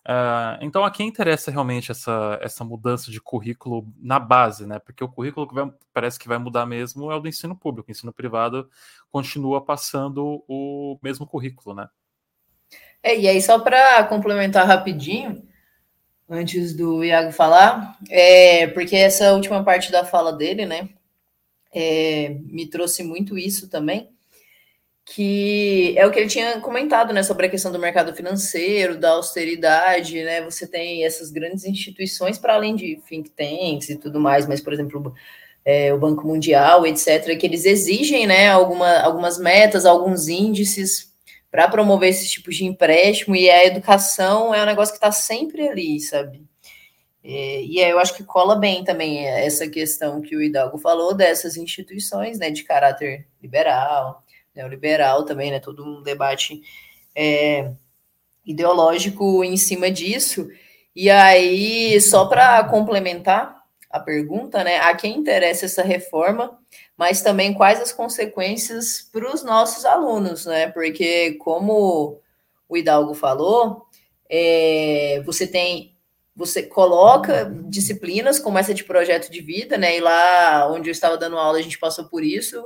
Uh, 0.08 0.56
então, 0.62 0.86
a 0.86 0.92
quem 0.92 1.10
interessa 1.10 1.52
realmente 1.52 1.92
essa, 1.92 2.40
essa 2.42 2.64
mudança 2.64 3.12
de 3.12 3.20
currículo 3.20 3.86
na 4.00 4.18
base, 4.18 4.66
né? 4.66 4.80
Porque 4.80 5.04
o 5.04 5.10
currículo 5.10 5.46
que 5.46 5.54
vai, 5.54 5.70
parece 5.94 6.18
que 6.18 6.30
vai 6.30 6.38
mudar 6.38 6.66
mesmo 6.66 7.12
é 7.12 7.16
o 7.16 7.20
do 7.20 7.28
ensino 7.28 7.54
público. 7.54 7.90
O 7.90 7.92
ensino 7.92 8.14
privado 8.14 8.70
continua 9.12 9.60
passando 9.60 10.46
o 10.48 10.98
mesmo 11.04 11.28
currículo, 11.28 11.76
né? 11.76 11.90
É, 13.04 13.20
e 13.20 13.28
aí, 13.28 13.42
só 13.42 13.60
para 13.60 14.02
complementar 14.06 14.66
rapidinho, 14.66 15.46
antes 16.30 16.74
do 16.74 17.04
Iago 17.04 17.34
falar, 17.34 17.98
é, 18.10 18.68
porque 18.68 18.96
essa 18.96 19.34
última 19.34 19.62
parte 19.62 19.92
da 19.92 20.06
fala 20.06 20.32
dele, 20.32 20.66
né, 20.66 20.88
é, 21.74 22.30
me 22.46 22.66
trouxe 22.66 23.04
muito 23.04 23.38
isso 23.38 23.70
também 23.70 24.17
que 25.10 25.98
é 25.98 26.06
o 26.06 26.12
que 26.12 26.20
ele 26.20 26.28
tinha 26.28 26.60
comentado, 26.60 27.14
né, 27.14 27.24
sobre 27.24 27.46
a 27.46 27.50
questão 27.50 27.72
do 27.72 27.80
mercado 27.80 28.14
financeiro, 28.14 28.98
da 28.98 29.12
austeridade, 29.12 30.22
né, 30.22 30.42
você 30.42 30.68
tem 30.68 31.06
essas 31.06 31.32
grandes 31.32 31.64
instituições 31.64 32.38
para 32.38 32.56
além 32.56 32.76
de 32.76 33.02
think 33.08 33.30
tanks 33.30 33.90
e 33.90 33.96
tudo 33.96 34.20
mais, 34.20 34.46
mas, 34.46 34.60
por 34.60 34.74
exemplo, 34.74 35.14
é, 35.64 35.94
o 35.94 35.98
Banco 35.98 36.28
Mundial, 36.28 36.86
etc., 36.86 37.38
que 37.40 37.46
eles 37.46 37.64
exigem, 37.64 38.28
né, 38.28 38.50
alguma, 38.50 39.00
algumas 39.00 39.40
metas, 39.40 39.86
alguns 39.86 40.28
índices 40.28 41.14
para 41.50 41.70
promover 41.70 42.10
esses 42.10 42.30
tipos 42.30 42.58
de 42.58 42.66
empréstimo, 42.66 43.34
e 43.34 43.50
a 43.50 43.66
educação 43.66 44.54
é 44.54 44.62
um 44.62 44.66
negócio 44.66 44.94
que 44.94 44.98
está 44.98 45.12
sempre 45.12 45.70
ali, 45.70 46.02
sabe? 46.02 46.46
É, 47.24 47.62
e 47.64 47.82
aí 47.82 47.90
eu 47.90 48.00
acho 48.00 48.14
que 48.14 48.26
cola 48.26 48.58
bem 48.58 48.84
também 48.84 49.26
essa 49.26 49.70
questão 49.70 50.22
que 50.22 50.36
o 50.36 50.42
Hidalgo 50.42 50.78
falou 50.78 51.14
dessas 51.14 51.56
instituições, 51.56 52.38
né, 52.40 52.52
de 52.52 52.64
caráter 52.64 53.26
liberal, 53.42 54.22
neoliberal 54.58 55.24
também, 55.24 55.52
né? 55.52 55.60
Todo 55.60 55.86
um 55.86 56.02
debate 56.02 56.62
é, 57.16 57.72
ideológico 58.46 59.44
em 59.44 59.56
cima 59.56 59.90
disso. 59.90 60.50
E 60.96 61.10
aí, 61.10 62.02
só 62.02 62.26
para 62.26 62.64
complementar 62.66 63.56
a 63.90 64.00
pergunta, 64.00 64.64
né? 64.64 64.80
A 64.80 64.96
quem 64.96 65.18
interessa 65.18 65.66
essa 65.66 65.84
reforma, 65.84 66.60
mas 66.98 67.22
também 67.22 67.54
quais 67.54 67.80
as 67.80 67.94
consequências 67.94 69.08
para 69.12 69.32
os 69.32 69.44
nossos 69.44 69.86
alunos, 69.86 70.46
né? 70.46 70.68
Porque, 70.68 71.34
como 71.36 72.20
o 72.68 72.76
Hidalgo 72.76 73.14
falou, 73.14 73.86
é, 74.30 75.22
você 75.26 75.48
tem 75.48 75.94
você 76.36 76.62
coloca 76.62 77.52
disciplinas 77.68 78.38
como 78.38 78.60
essa 78.60 78.72
de 78.72 78.84
projeto 78.84 79.32
de 79.32 79.42
vida, 79.42 79.76
né? 79.76 79.98
E 79.98 80.00
lá 80.00 80.72
onde 80.72 80.88
eu 80.88 80.92
estava 80.92 81.18
dando 81.18 81.36
aula, 81.36 81.58
a 81.58 81.62
gente 81.64 81.80
passou 81.80 82.06
por 82.06 82.24
isso 82.24 82.64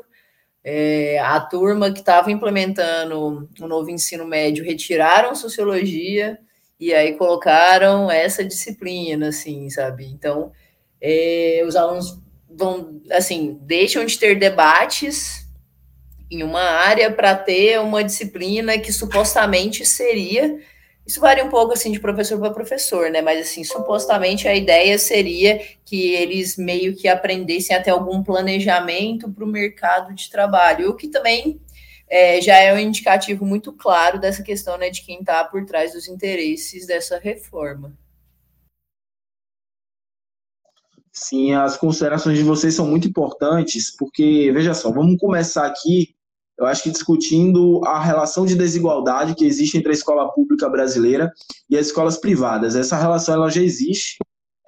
é, 0.64 1.20
a 1.20 1.40
turma 1.40 1.92
que 1.92 2.00
estava 2.00 2.32
implementando 2.32 3.50
o 3.60 3.68
novo 3.68 3.90
ensino 3.90 4.26
médio 4.26 4.64
retiraram 4.64 5.34
sociologia 5.36 6.38
e 6.80 6.94
aí 6.94 7.14
colocaram 7.14 8.10
essa 8.10 8.44
disciplina, 8.44 9.30
assim, 9.30 9.70
sabe? 9.70 10.06
Então, 10.06 10.52
é, 11.00 11.64
os 11.66 11.76
alunos 11.76 12.20
vão, 12.50 13.02
assim, 13.12 13.60
deixam 13.62 14.06
de 14.06 14.18
ter 14.18 14.38
debates 14.38 15.48
em 16.30 16.44
uma 16.44 16.62
área 16.62 17.12
para 17.12 17.36
ter 17.36 17.80
uma 17.80 18.04
disciplina 18.04 18.78
que 18.78 18.94
supostamente 18.94 19.86
seria 19.86 20.60
isso 21.12 21.20
varia 21.20 21.44
um 21.44 21.50
pouco 21.50 21.74
assim 21.74 21.92
de 21.92 22.00
professor 22.00 22.40
para 22.40 22.54
professor, 22.54 23.10
né? 23.12 23.22
Mas 23.22 23.42
assim, 23.42 23.66
supostamente 23.66 24.48
a 24.48 24.56
ideia 24.56 24.98
seria 24.98 25.62
que 25.84 26.14
eles 26.14 26.56
meio 26.56 26.96
que 26.96 27.06
aprendessem 27.06 27.76
até 27.76 27.92
algum 27.92 28.24
planejamento 28.24 29.30
para 29.30 29.44
o 29.44 29.48
mercado 29.48 30.16
de 30.16 30.30
trabalho, 30.30 30.90
o 30.90 30.96
que 30.96 31.10
também 31.10 31.60
é, 32.10 32.40
já 32.40 32.56
é 32.56 32.74
um 32.74 32.80
indicativo 32.80 33.46
muito 33.46 33.74
claro 33.74 34.22
dessa 34.22 34.42
questão 34.42 34.78
né, 34.78 34.90
de 34.90 35.02
quem 35.02 35.20
está 35.20 35.44
por 35.44 35.66
trás 35.66 35.92
dos 35.92 36.08
interesses 36.08 36.88
dessa 36.88 37.20
reforma. 37.20 37.94
Sim, 41.12 41.54
as 41.54 41.76
considerações 41.76 42.38
de 42.38 42.44
vocês 42.46 42.74
são 42.74 42.88
muito 42.88 43.06
importantes, 43.06 43.94
porque, 43.94 44.50
veja 44.54 44.74
só, 44.74 44.90
vamos 44.90 45.20
começar 45.20 45.66
aqui, 45.66 46.16
eu 46.62 46.68
acho 46.68 46.84
que 46.84 46.92
discutindo 46.92 47.82
a 47.86 48.00
relação 48.00 48.46
de 48.46 48.56
desigualdade 48.56 49.34
que 49.34 49.44
existe 49.44 49.80
entre 49.80 49.90
a 49.90 49.94
escola 49.94 50.32
pública 50.32 50.70
brasileira 50.70 51.32
e 51.68 51.76
as 51.76 51.88
escolas 51.88 52.18
privadas. 52.18 52.76
Essa 52.76 52.98
relação 52.98 53.34
ela 53.34 53.50
já 53.50 53.64
existe, 53.64 54.18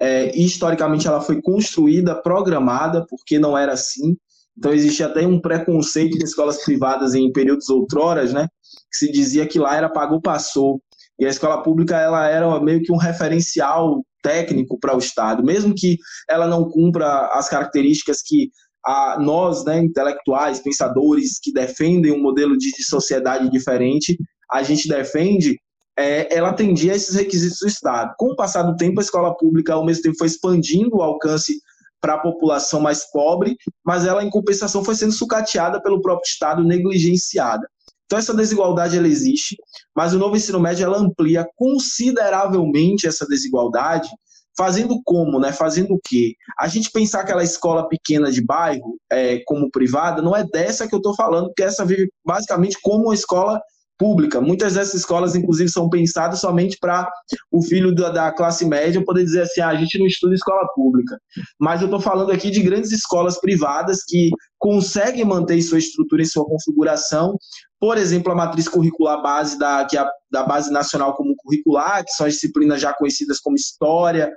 é, 0.00 0.36
historicamente 0.36 1.06
ela 1.06 1.20
foi 1.20 1.40
construída, 1.40 2.20
programada, 2.20 3.06
porque 3.08 3.38
não 3.38 3.56
era 3.56 3.74
assim. 3.74 4.16
Então 4.58 4.72
existe 4.72 5.04
até 5.04 5.24
um 5.24 5.40
preconceito 5.40 6.16
em 6.16 6.24
escolas 6.24 6.64
privadas 6.64 7.14
em 7.14 7.30
períodos 7.30 7.68
outroras, 7.68 8.32
né? 8.32 8.48
Que 8.90 8.96
se 8.98 9.12
dizia 9.12 9.46
que 9.46 9.60
lá 9.60 9.76
era 9.76 9.88
pagou 9.88 10.20
passou. 10.20 10.82
E 11.16 11.24
a 11.24 11.28
escola 11.28 11.62
pública 11.62 11.96
ela 11.96 12.28
era 12.28 12.60
meio 12.60 12.82
que 12.82 12.92
um 12.92 12.96
referencial 12.96 14.04
técnico 14.20 14.80
para 14.80 14.96
o 14.96 14.98
Estado, 14.98 15.44
mesmo 15.44 15.74
que 15.76 15.98
ela 16.28 16.48
não 16.48 16.68
cumpra 16.68 17.28
as 17.28 17.48
características 17.48 18.20
que 18.20 18.50
a, 18.84 19.18
nós, 19.18 19.64
né, 19.64 19.78
intelectuais, 19.78 20.60
pensadores 20.60 21.38
que 21.42 21.52
defendem 21.52 22.12
um 22.12 22.22
modelo 22.22 22.56
de, 22.56 22.70
de 22.70 22.84
sociedade 22.84 23.50
diferente, 23.50 24.18
a 24.50 24.62
gente 24.62 24.88
defende, 24.88 25.58
é, 25.96 26.36
ela 26.36 26.50
atendia 26.50 26.94
esses 26.94 27.14
requisitos 27.14 27.58
do 27.60 27.68
Estado. 27.68 28.14
Com 28.18 28.32
o 28.32 28.36
passar 28.36 28.62
do 28.62 28.76
tempo, 28.76 29.00
a 29.00 29.02
escola 29.02 29.36
pública, 29.36 29.74
ao 29.74 29.84
mesmo 29.84 30.02
tempo, 30.02 30.18
foi 30.18 30.26
expandindo 30.26 30.96
o 30.96 31.02
alcance 31.02 31.58
para 32.00 32.14
a 32.14 32.18
população 32.18 32.80
mais 32.80 33.10
pobre, 33.10 33.56
mas 33.82 34.04
ela, 34.04 34.22
em 34.22 34.28
compensação, 34.28 34.84
foi 34.84 34.94
sendo 34.94 35.12
sucateada 35.12 35.80
pelo 35.82 36.02
próprio 36.02 36.28
Estado, 36.28 36.62
negligenciada. 36.62 37.66
Então, 38.04 38.18
essa 38.18 38.34
desigualdade 38.34 38.98
ela 38.98 39.08
existe, 39.08 39.56
mas 39.96 40.12
o 40.12 40.18
novo 40.18 40.36
ensino 40.36 40.60
médio 40.60 40.84
ela 40.84 40.98
amplia 40.98 41.46
consideravelmente 41.56 43.06
essa 43.06 43.26
desigualdade, 43.26 44.10
fazendo 44.56 45.00
como, 45.04 45.38
né? 45.38 45.52
Fazendo 45.52 45.94
o 45.94 46.00
quê? 46.02 46.34
A 46.58 46.68
gente 46.68 46.90
pensar 46.90 47.20
aquela 47.20 47.42
escola 47.42 47.88
pequena 47.88 48.30
de 48.30 48.42
bairro 48.42 48.96
é, 49.10 49.40
como 49.46 49.70
privada, 49.70 50.22
não 50.22 50.36
é 50.36 50.44
dessa 50.44 50.88
que 50.88 50.94
eu 50.94 50.98
estou 50.98 51.14
falando, 51.14 51.46
porque 51.46 51.62
essa 51.62 51.84
vive 51.84 52.10
basicamente 52.24 52.78
como 52.82 53.04
uma 53.04 53.14
escola 53.14 53.60
pública. 53.98 54.40
Muitas 54.40 54.74
dessas 54.74 54.94
escolas, 54.94 55.34
inclusive, 55.34 55.70
são 55.70 55.88
pensadas 55.88 56.40
somente 56.40 56.76
para 56.80 57.08
o 57.50 57.62
filho 57.62 57.94
da, 57.94 58.10
da, 58.10 58.32
classe 58.32 58.64
média 58.64 59.04
poder 59.04 59.24
dizer 59.24 59.42
assim: 59.42 59.60
ah, 59.60 59.68
a 59.68 59.74
gente 59.76 59.98
não 59.98 60.06
estuda 60.06 60.34
escola 60.34 60.66
pública. 60.74 61.18
Mas 61.58 61.80
eu 61.80 61.86
estou 61.86 62.00
falando 62.00 62.30
aqui 62.32 62.50
de 62.50 62.62
grandes 62.62 62.92
escolas 62.92 63.40
privadas 63.40 64.04
que 64.04 64.30
conseguem 64.58 65.24
manter 65.24 65.60
sua 65.62 65.78
estrutura 65.78 66.22
e 66.22 66.26
sua 66.26 66.44
configuração. 66.44 67.36
Por 67.78 67.98
exemplo, 67.98 68.32
a 68.32 68.34
matriz 68.34 68.68
curricular 68.68 69.22
base 69.22 69.58
da, 69.58 69.84
que 69.84 69.96
é 69.96 70.00
a, 70.00 70.10
da 70.30 70.42
Base 70.42 70.72
Nacional 70.72 71.14
Comum 71.14 71.34
Curricular, 71.38 72.04
que 72.04 72.12
são 72.12 72.26
as 72.26 72.34
disciplinas 72.34 72.80
já 72.80 72.92
conhecidas 72.94 73.38
como 73.40 73.56
História, 73.56 74.32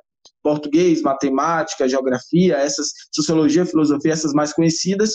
português, 0.48 1.02
matemática, 1.02 1.90
geografia, 1.90 2.56
essas 2.56 2.88
sociologia, 3.12 3.66
filosofia, 3.66 4.14
essas 4.14 4.32
mais 4.32 4.54
conhecidas, 4.54 5.12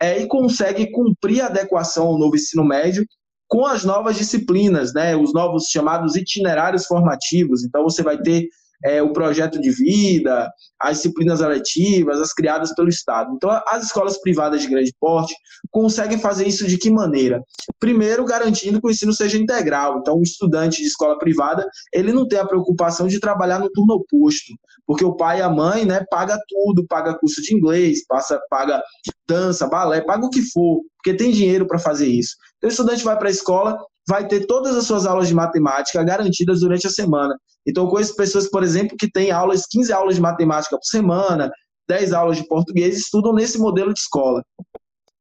é, 0.00 0.22
e 0.22 0.28
consegue 0.28 0.92
cumprir 0.92 1.40
a 1.40 1.46
adequação 1.46 2.06
ao 2.06 2.18
novo 2.18 2.36
ensino 2.36 2.64
médio 2.64 3.04
com 3.48 3.66
as 3.66 3.84
novas 3.84 4.16
disciplinas, 4.16 4.94
né, 4.94 5.16
os 5.16 5.32
novos 5.32 5.64
chamados 5.64 6.14
itinerários 6.14 6.86
formativos. 6.86 7.64
Então, 7.64 7.82
você 7.82 8.00
vai 8.00 8.16
ter 8.16 8.48
é, 8.84 9.02
o 9.02 9.12
projeto 9.12 9.60
de 9.60 9.70
vida, 9.70 10.50
as 10.80 10.96
disciplinas 10.96 11.40
eletivas, 11.40 12.20
as 12.20 12.32
criadas 12.32 12.74
pelo 12.74 12.88
Estado. 12.88 13.32
Então, 13.34 13.50
as 13.68 13.84
escolas 13.84 14.20
privadas 14.20 14.62
de 14.62 14.68
grande 14.68 14.92
porte 15.00 15.34
conseguem 15.70 16.18
fazer 16.18 16.46
isso 16.46 16.66
de 16.66 16.78
que 16.78 16.90
maneira? 16.90 17.42
Primeiro, 17.78 18.24
garantindo 18.24 18.80
que 18.80 18.86
o 18.86 18.90
ensino 18.90 19.12
seja 19.12 19.38
integral. 19.38 19.98
Então, 19.98 20.18
o 20.18 20.22
estudante 20.22 20.82
de 20.82 20.88
escola 20.88 21.18
privada, 21.18 21.66
ele 21.92 22.12
não 22.12 22.26
tem 22.26 22.38
a 22.38 22.46
preocupação 22.46 23.06
de 23.06 23.20
trabalhar 23.20 23.58
no 23.58 23.70
turno 23.70 23.94
oposto, 23.94 24.52
porque 24.86 25.04
o 25.04 25.16
pai 25.16 25.38
e 25.38 25.42
a 25.42 25.48
mãe, 25.48 25.84
né, 25.84 26.04
paga 26.10 26.38
tudo, 26.48 26.86
paga 26.86 27.18
curso 27.18 27.42
de 27.42 27.54
inglês, 27.54 28.06
passa, 28.06 28.40
paga 28.50 28.82
dança, 29.28 29.66
balé, 29.66 30.00
paga 30.00 30.26
o 30.26 30.30
que 30.30 30.42
for, 30.42 30.80
porque 30.96 31.16
tem 31.16 31.32
dinheiro 31.32 31.66
para 31.66 31.78
fazer 31.78 32.06
isso. 32.06 32.36
Então, 32.58 32.68
o 32.68 32.70
estudante 32.70 33.04
vai 33.04 33.16
para 33.18 33.28
a 33.28 33.30
escola, 33.30 33.78
vai 34.08 34.26
ter 34.26 34.46
todas 34.46 34.76
as 34.76 34.86
suas 34.86 35.06
aulas 35.06 35.28
de 35.28 35.34
matemática 35.34 36.02
garantidas 36.02 36.60
durante 36.60 36.86
a 36.86 36.90
semana. 36.90 37.36
Então, 37.66 37.84
eu 37.84 37.90
conheço 37.90 38.14
pessoas, 38.14 38.48
por 38.48 38.62
exemplo, 38.62 38.96
que 38.96 39.10
têm 39.10 39.30
aulas, 39.30 39.66
15 39.68 39.92
aulas 39.92 40.14
de 40.14 40.20
matemática 40.20 40.76
por 40.76 40.84
semana, 40.84 41.50
10 41.88 42.12
aulas 42.12 42.36
de 42.36 42.46
português, 42.46 42.96
estudam 42.96 43.32
nesse 43.32 43.58
modelo 43.58 43.92
de 43.92 44.00
escola. 44.00 44.42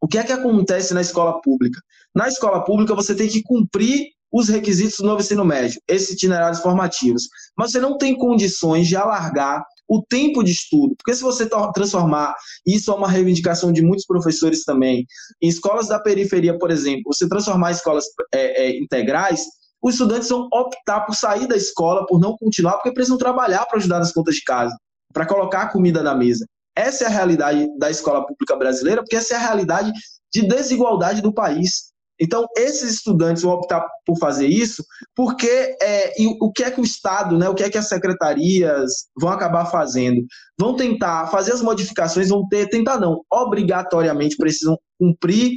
O 0.01 0.07
que 0.07 0.17
é 0.17 0.23
que 0.23 0.31
acontece 0.31 0.93
na 0.93 1.01
escola 1.01 1.41
pública? 1.41 1.79
Na 2.13 2.27
escola 2.27 2.63
pública, 2.63 2.93
você 2.93 3.15
tem 3.15 3.27
que 3.27 3.41
cumprir 3.41 4.09
os 4.31 4.49
requisitos 4.49 4.97
do 4.97 5.05
novo 5.05 5.21
ensino 5.21 5.45
médio, 5.45 5.81
esses 5.87 6.11
itinerários 6.11 6.61
formativos. 6.61 7.27
Mas 7.57 7.71
você 7.71 7.79
não 7.79 7.97
tem 7.97 8.15
condições 8.15 8.87
de 8.87 8.95
alargar 8.95 9.63
o 9.87 10.01
tempo 10.01 10.43
de 10.43 10.51
estudo. 10.51 10.95
Porque 10.97 11.15
se 11.15 11.21
você 11.21 11.47
transformar, 11.73 12.33
isso 12.65 12.91
é 12.91 12.95
uma 12.95 13.09
reivindicação 13.09 13.71
de 13.71 13.81
muitos 13.81 14.05
professores 14.05 14.63
também, 14.63 15.05
em 15.41 15.47
escolas 15.47 15.87
da 15.87 15.99
periferia, 15.99 16.57
por 16.57 16.71
exemplo, 16.71 17.03
você 17.13 17.27
transformar 17.27 17.71
escolas 17.71 18.05
é, 18.33 18.65
é, 18.65 18.79
integrais, 18.79 19.45
os 19.81 19.93
estudantes 19.93 20.29
vão 20.29 20.47
optar 20.51 21.01
por 21.01 21.15
sair 21.15 21.47
da 21.47 21.55
escola, 21.55 22.05
por 22.07 22.19
não 22.19 22.35
continuar, 22.37 22.73
porque 22.73 22.91
precisam 22.91 23.17
trabalhar 23.17 23.65
para 23.65 23.77
ajudar 23.77 23.99
nas 23.99 24.11
contas 24.11 24.35
de 24.35 24.43
casa, 24.43 24.75
para 25.13 25.27
colocar 25.27 25.61
a 25.61 25.71
comida 25.71 26.01
na 26.01 26.15
mesa. 26.15 26.45
Essa 26.75 27.05
é 27.05 27.07
a 27.07 27.11
realidade 27.11 27.69
da 27.77 27.89
escola 27.89 28.25
pública 28.25 28.55
brasileira, 28.55 29.01
porque 29.01 29.15
essa 29.15 29.35
é 29.35 29.37
a 29.37 29.41
realidade 29.41 29.91
de 30.33 30.47
desigualdade 30.47 31.21
do 31.21 31.33
país. 31.33 31.93
Então, 32.19 32.45
esses 32.57 32.93
estudantes 32.93 33.43
vão 33.43 33.53
optar 33.53 33.85
por 34.05 34.17
fazer 34.17 34.47
isso, 34.47 34.83
porque 35.15 35.75
é, 35.81 36.21
e 36.21 36.27
o 36.41 36.51
que 36.51 36.63
é 36.63 36.71
que 36.71 36.79
o 36.79 36.83
Estado, 36.83 37.37
né, 37.37 37.49
o 37.49 37.55
que 37.55 37.63
é 37.63 37.69
que 37.69 37.77
as 37.77 37.89
secretarias 37.89 38.91
vão 39.19 39.29
acabar 39.29 39.65
fazendo? 39.65 40.25
Vão 40.59 40.75
tentar 40.75 41.27
fazer 41.27 41.51
as 41.51 41.61
modificações, 41.61 42.29
vão 42.29 42.47
ter, 42.47 42.69
tentar 42.69 42.99
não, 42.99 43.21
obrigatoriamente 43.31 44.37
precisam 44.37 44.77
cumprir 44.99 45.55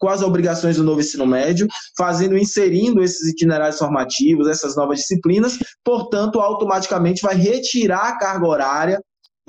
com 0.00 0.08
as 0.08 0.22
obrigações 0.22 0.76
do 0.76 0.82
novo 0.82 1.00
ensino 1.00 1.26
médio, 1.26 1.68
fazendo, 1.96 2.36
inserindo 2.36 3.02
esses 3.02 3.28
itinerários 3.28 3.78
formativos, 3.78 4.48
essas 4.48 4.74
novas 4.74 5.00
disciplinas, 5.00 5.58
portanto, 5.84 6.40
automaticamente 6.40 7.20
vai 7.22 7.34
retirar 7.34 8.08
a 8.08 8.18
carga 8.18 8.46
horária 8.46 9.00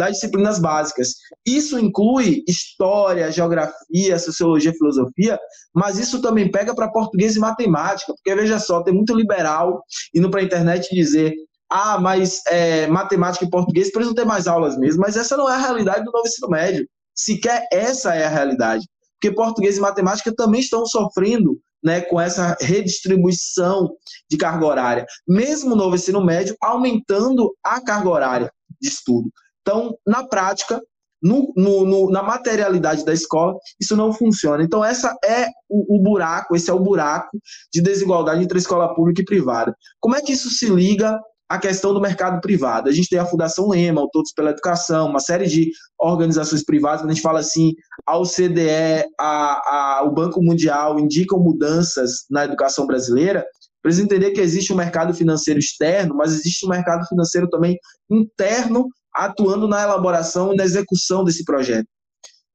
das 0.01 0.13
disciplinas 0.13 0.60
básicas. 0.60 1.13
Isso 1.46 1.79
inclui 1.79 2.43
história, 2.48 3.31
geografia, 3.31 4.17
sociologia, 4.20 4.74
filosofia, 4.74 5.39
mas 5.74 6.00
isso 6.00 6.22
também 6.22 6.50
pega 6.50 6.74
para 6.74 6.91
português 6.91 7.36
e 7.36 7.39
matemática, 7.39 8.13
porque 8.13 8.36
veja 8.36 8.60
só, 8.60 8.84
tem 8.84 8.93
muito 8.93 9.15
liberal 9.15 9.84
indo 10.13 10.29
para 10.29 10.41
a 10.41 10.43
internet 10.43 10.93
dizer 10.93 11.34
ah, 11.74 11.98
mas 11.98 12.41
é, 12.48 12.86
matemática 12.88 13.46
e 13.46 13.50
português 13.50 13.91
precisam 13.91 14.13
ter 14.13 14.25
mais 14.25 14.46
aulas 14.46 14.77
mesmo, 14.77 15.01
mas 15.01 15.15
essa 15.15 15.38
não 15.38 15.50
é 15.50 15.53
a 15.53 15.58
realidade 15.58 16.03
do 16.03 16.12
novo 16.12 16.27
ensino 16.27 16.50
médio. 16.50 16.86
Sequer 17.15 17.65
essa 17.72 18.13
é 18.13 18.25
a 18.25 18.29
realidade 18.29 18.86
porque 19.22 19.36
português 19.36 19.77
e 19.77 19.79
matemática 19.79 20.34
também 20.36 20.60
estão 20.60 20.84
sofrendo 20.84 21.62
né, 21.84 22.01
com 22.01 22.20
essa 22.20 22.58
redistribuição 22.60 23.96
de 24.29 24.36
carga 24.36 24.65
horária, 24.65 25.05
mesmo 25.27 25.70
no 25.70 25.75
novo 25.75 25.96
ensino 25.96 26.24
médio, 26.25 26.55
aumentando 26.60 27.55
a 27.63 27.79
carga 27.79 28.10
horária 28.10 28.51
de 28.79 28.88
estudo. 28.88 29.31
Então, 29.62 29.96
na 30.06 30.27
prática, 30.27 30.82
no, 31.22 31.53
no, 31.56 31.86
no, 31.86 32.10
na 32.10 32.24
materialidade 32.24 33.06
da 33.06 33.13
escola, 33.13 33.56
isso 33.80 33.96
não 33.96 34.12
funciona. 34.12 34.63
Então, 34.63 34.84
essa 34.84 35.15
é 35.24 35.48
o, 35.70 35.98
o, 35.98 36.01
buraco, 36.01 36.56
esse 36.56 36.70
é 36.70 36.74
o 36.74 36.80
buraco 36.80 37.38
de 37.72 37.82
desigualdade 37.82 38.44
entre 38.44 38.58
a 38.58 38.62
escola 38.62 38.94
pública 38.96 39.22
e 39.22 39.25
privada. 39.25 39.75
Como 40.00 40.15
é 40.15 40.22
que 40.22 40.34
isso 40.34 40.50
se 40.50 40.68
liga 40.68 41.20
a 41.51 41.60
questão 41.60 41.94
do 41.94 42.00
mercado 42.00 42.39
privado. 42.39 42.88
A 42.88 42.94
gente 42.94 43.10
tem 43.10 43.20
a 43.20 43.25
Fundação 43.25 43.68
Lema, 43.68 44.01
o 44.01 44.10
Todos 44.10 44.32
pela 44.32 44.51
Educação, 44.51 45.10
uma 45.10 45.20
série 45.20 45.48
de 45.48 45.70
organizações 46.00 46.63
privadas, 46.63 47.01
quando 47.01 47.12
a 47.12 47.13
gente 47.13 47.22
fala 47.22 47.41
assim, 47.41 47.74
a 48.08 48.18
OCDE, 48.18 49.06
a, 49.20 49.98
a, 50.00 50.03
o 50.06 50.12
Banco 50.12 50.41
Mundial 50.41 50.98
indicam 50.98 51.38
mudanças 51.38 52.24
na 52.30 52.46
educação 52.46 52.88
brasileira, 52.88 53.46
precisa 53.84 54.06
entender 54.06 54.32
que 54.32 54.39
existe 54.39 54.72
um 54.72 54.77
mercado 54.77 55.13
financeiro 55.13 55.60
externo, 55.60 56.15
mas 56.15 56.32
existe 56.32 56.65
um 56.65 56.70
mercado 56.70 57.06
financeiro 57.08 57.50
também 57.50 57.77
interno 58.10 58.88
atuando 59.13 59.68
na 59.68 59.82
elaboração 59.82 60.53
e 60.53 60.56
na 60.56 60.63
execução 60.63 61.24
desse 61.24 61.44
projeto. 61.44 61.88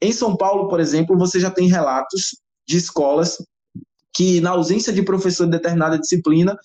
Em 0.00 0.12
São 0.12 0.36
Paulo, 0.36 0.68
por 0.68 0.80
exemplo, 0.80 1.16
você 1.18 1.40
já 1.40 1.50
tem 1.50 1.68
relatos 1.68 2.36
de 2.66 2.76
escolas 2.76 3.38
que, 4.14 4.40
na 4.40 4.50
ausência 4.50 4.92
de 4.92 5.02
professor 5.02 5.44
de 5.44 5.52
determinada 5.52 5.98
disciplina, 5.98 6.56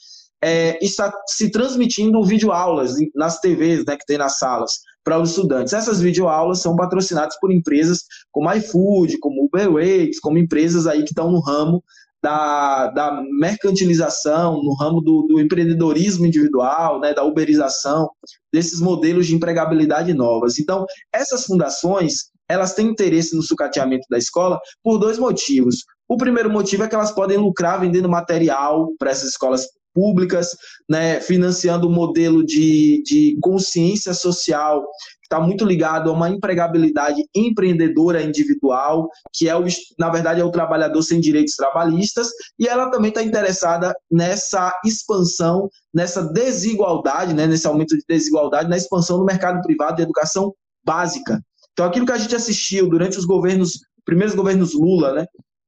é, 0.44 0.84
está 0.84 1.14
se 1.28 1.52
transmitindo 1.52 2.24
videoaulas 2.24 2.96
nas 3.16 3.40
TVs 3.40 3.86
né, 3.86 3.96
que 3.96 4.06
tem 4.06 4.18
nas 4.18 4.38
salas 4.38 4.80
para 5.04 5.20
os 5.20 5.30
estudantes. 5.30 5.74
Essas 5.74 6.00
videoaulas 6.00 6.60
são 6.60 6.76
patrocinadas 6.76 7.38
por 7.40 7.52
empresas 7.52 8.00
como 8.32 8.52
iFood, 8.54 9.20
como 9.20 9.46
Uber 9.46 9.78
Eats, 9.84 10.20
como 10.20 10.38
empresas 10.38 10.88
aí 10.88 11.04
que 11.04 11.12
estão 11.12 11.32
no 11.32 11.40
ramo 11.40 11.84
da, 12.22 12.88
da 12.88 13.24
mercantilização, 13.40 14.62
no 14.64 14.74
ramo 14.74 15.02
do, 15.02 15.24
do 15.24 15.40
empreendedorismo 15.40 16.26
individual, 16.26 17.00
né, 17.00 17.14
da 17.14 17.24
uberização, 17.24 18.10
desses 18.54 18.80
modelos 18.80 19.28
de 19.28 19.36
empregabilidade 19.36 20.14
novas. 20.14 20.60
Então, 20.60 20.86
essas 21.12 21.46
fundações, 21.46 22.32
elas 22.48 22.74
têm 22.74 22.88
interesse 22.88 23.36
no 23.36 23.42
sucateamento 23.42 24.06
da 24.10 24.18
escola 24.18 24.60
por 24.84 24.98
dois 24.98 25.18
motivos. 25.18 25.84
O 26.08 26.18
primeiro 26.18 26.50
motivo 26.50 26.84
é 26.84 26.88
que 26.88 26.96
elas 26.96 27.12
podem 27.12 27.38
lucrar 27.38 27.80
vendendo 27.80 28.10
material 28.10 28.92
para 29.00 29.12
essas 29.12 29.30
escolas 29.30 29.66
públicas, 29.94 30.56
né, 30.90 31.20
financiando 31.20 31.88
um 31.88 31.92
modelo 31.92 32.46
de, 32.46 33.02
de 33.04 33.38
consciência 33.42 34.14
social 34.14 34.86
está 35.32 35.40
muito 35.40 35.64
ligado 35.64 36.10
a 36.10 36.14
uma 36.14 36.30
empregabilidade 36.30 37.24
empreendedora 37.34 38.22
individual, 38.22 39.10
que 39.34 39.48
é 39.48 39.56
o, 39.56 39.64
na 39.98 40.10
verdade 40.10 40.42
é 40.42 40.44
o 40.44 40.52
trabalhador 40.52 41.02
sem 41.02 41.22
direitos 41.22 41.56
trabalhistas, 41.56 42.28
e 42.60 42.68
ela 42.68 42.92
também 42.92 43.08
está 43.08 43.24
interessada 43.24 43.96
nessa 44.12 44.78
expansão, 44.84 45.70
nessa 45.94 46.22
desigualdade, 46.34 47.34
né, 47.34 47.48
nesse 47.48 47.66
aumento 47.66 47.96
de 47.98 48.04
desigualdade, 48.08 48.70
na 48.70 48.76
expansão 48.76 49.18
do 49.18 49.26
mercado 49.26 49.62
privado 49.62 49.96
de 49.96 50.04
educação 50.04 50.54
básica. 50.84 51.42
Então, 51.72 51.86
aquilo 51.86 52.06
que 52.06 52.12
a 52.12 52.18
gente 52.18 52.36
assistiu 52.36 52.90
durante 52.90 53.18
os 53.18 53.24
governos, 53.24 53.80
primeiros 54.04 54.36
governos 54.36 54.74
Lula, 54.74 55.14
né, 55.14 55.26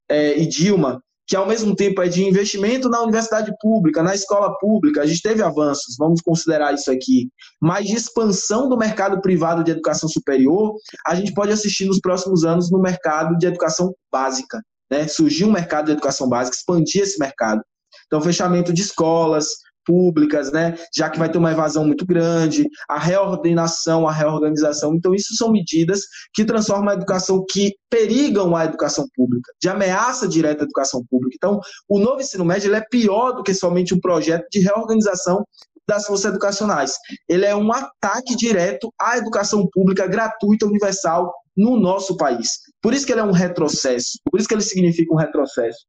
é, 0.09 0.37
e 0.37 0.45
Dilma, 0.45 1.01
que 1.27 1.35
ao 1.35 1.47
mesmo 1.47 1.75
tempo 1.75 2.01
é 2.01 2.07
de 2.07 2.23
investimento 2.23 2.89
na 2.89 3.01
universidade 3.01 3.53
pública, 3.61 4.03
na 4.03 4.13
escola 4.13 4.57
pública, 4.59 5.01
a 5.01 5.05
gente 5.05 5.21
teve 5.21 5.41
avanços, 5.41 5.95
vamos 5.97 6.21
considerar 6.21 6.73
isso 6.73 6.91
aqui, 6.91 7.29
mas 7.61 7.87
de 7.87 7.95
expansão 7.95 8.67
do 8.67 8.77
mercado 8.77 9.21
privado 9.21 9.63
de 9.63 9.71
educação 9.71 10.09
superior, 10.09 10.73
a 11.07 11.15
gente 11.15 11.33
pode 11.33 11.51
assistir 11.51 11.85
nos 11.85 11.99
próximos 11.99 12.43
anos 12.43 12.69
no 12.69 12.81
mercado 12.81 13.37
de 13.37 13.47
educação 13.47 13.93
básica. 14.11 14.61
Né? 14.91 15.07
Surgiu 15.07 15.47
um 15.47 15.51
mercado 15.51 15.85
de 15.85 15.91
educação 15.93 16.27
básica, 16.27 16.57
expandir 16.57 17.01
esse 17.01 17.17
mercado. 17.17 17.61
Então, 18.05 18.21
fechamento 18.21 18.73
de 18.73 18.81
escolas, 18.81 19.47
públicas, 19.85 20.51
né? 20.51 20.75
Já 20.95 21.09
que 21.09 21.19
vai 21.19 21.29
ter 21.29 21.37
uma 21.37 21.51
evasão 21.51 21.85
muito 21.85 22.05
grande, 22.05 22.67
a 22.89 22.99
reordenação, 22.99 24.07
a 24.07 24.11
reorganização. 24.11 24.93
Então, 24.95 25.13
isso 25.13 25.35
são 25.35 25.51
medidas 25.51 26.01
que 26.33 26.45
transformam 26.45 26.89
a 26.89 26.93
educação, 26.93 27.43
que 27.49 27.75
perigam 27.89 28.55
a 28.55 28.65
educação 28.65 29.05
pública, 29.15 29.51
de 29.61 29.69
ameaça 29.69 30.27
direta 30.27 30.63
à 30.63 30.65
educação 30.65 31.03
pública. 31.09 31.35
Então, 31.35 31.59
o 31.87 31.99
novo 31.99 32.21
ensino 32.21 32.45
médio 32.45 32.69
ele 32.69 32.77
é 32.77 32.85
pior 32.89 33.33
do 33.33 33.43
que 33.43 33.53
somente 33.53 33.93
um 33.93 33.99
projeto 33.99 34.45
de 34.51 34.59
reorganização 34.59 35.45
das 35.87 36.05
forças 36.05 36.31
educacionais. 36.31 36.93
Ele 37.27 37.45
é 37.45 37.55
um 37.55 37.71
ataque 37.71 38.35
direto 38.35 38.91
à 38.99 39.17
educação 39.17 39.67
pública 39.71 40.07
gratuita, 40.07 40.65
universal 40.65 41.33
no 41.55 41.79
nosso 41.79 42.17
país. 42.17 42.47
Por 42.81 42.93
isso 42.93 43.05
que 43.05 43.11
ele 43.11 43.21
é 43.21 43.23
um 43.23 43.31
retrocesso, 43.31 44.17
por 44.29 44.39
isso 44.39 44.47
que 44.47 44.55
ele 44.55 44.61
significa 44.61 45.13
um 45.13 45.17
retrocesso. 45.17 45.79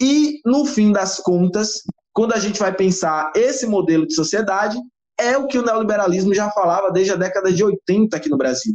E, 0.00 0.40
no 0.44 0.66
fim 0.66 0.90
das 0.90 1.18
contas, 1.18 1.82
quando 2.14 2.32
a 2.32 2.38
gente 2.38 2.60
vai 2.60 2.72
pensar 2.72 3.32
esse 3.34 3.66
modelo 3.66 4.06
de 4.06 4.14
sociedade, 4.14 4.78
é 5.18 5.36
o 5.36 5.46
que 5.46 5.58
o 5.58 5.64
neoliberalismo 5.64 6.34
já 6.34 6.50
falava 6.50 6.90
desde 6.90 7.12
a 7.12 7.16
década 7.16 7.52
de 7.52 7.62
80 7.62 8.16
aqui 8.16 8.28
no 8.28 8.36
Brasil. 8.36 8.74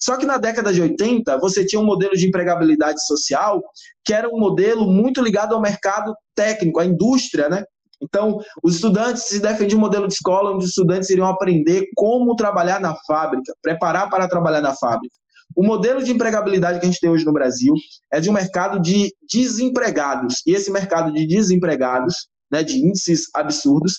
Só 0.00 0.16
que 0.16 0.26
na 0.26 0.38
década 0.38 0.72
de 0.72 0.80
80, 0.80 1.38
você 1.38 1.64
tinha 1.64 1.80
um 1.80 1.84
modelo 1.84 2.14
de 2.14 2.26
empregabilidade 2.26 3.04
social 3.06 3.62
que 4.04 4.12
era 4.12 4.28
um 4.28 4.38
modelo 4.38 4.86
muito 4.86 5.22
ligado 5.22 5.54
ao 5.54 5.60
mercado 5.60 6.14
técnico, 6.34 6.80
à 6.80 6.84
indústria, 6.84 7.48
né? 7.48 7.64
Então, 8.00 8.38
os 8.62 8.76
estudantes 8.76 9.24
se 9.24 9.40
defendiam 9.40 9.78
um 9.78 9.82
modelo 9.82 10.06
de 10.06 10.14
escola 10.14 10.52
onde 10.52 10.64
os 10.64 10.70
estudantes 10.70 11.10
iriam 11.10 11.26
aprender 11.26 11.86
como 11.96 12.36
trabalhar 12.36 12.80
na 12.80 12.94
fábrica, 13.06 13.52
preparar 13.60 14.08
para 14.08 14.28
trabalhar 14.28 14.60
na 14.60 14.74
fábrica. 14.74 15.14
O 15.56 15.64
modelo 15.64 16.02
de 16.02 16.12
empregabilidade 16.12 16.78
que 16.78 16.86
a 16.86 16.88
gente 16.88 17.00
tem 17.00 17.10
hoje 17.10 17.24
no 17.24 17.32
Brasil 17.32 17.74
é 18.12 18.20
de 18.20 18.30
um 18.30 18.32
mercado 18.32 18.78
de 18.78 19.12
desempregados. 19.28 20.42
E 20.46 20.52
esse 20.52 20.70
mercado 20.70 21.12
de 21.12 21.26
desempregados 21.26 22.28
né, 22.50 22.62
de 22.62 22.78
índices 22.78 23.28
absurdos, 23.34 23.98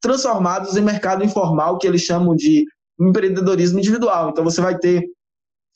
transformados 0.00 0.76
em 0.76 0.82
mercado 0.82 1.24
informal, 1.24 1.78
que 1.78 1.86
eles 1.86 2.02
chamam 2.02 2.34
de 2.34 2.64
empreendedorismo 3.00 3.78
individual. 3.78 4.30
Então 4.30 4.44
você 4.44 4.60
vai 4.60 4.78
ter 4.78 5.04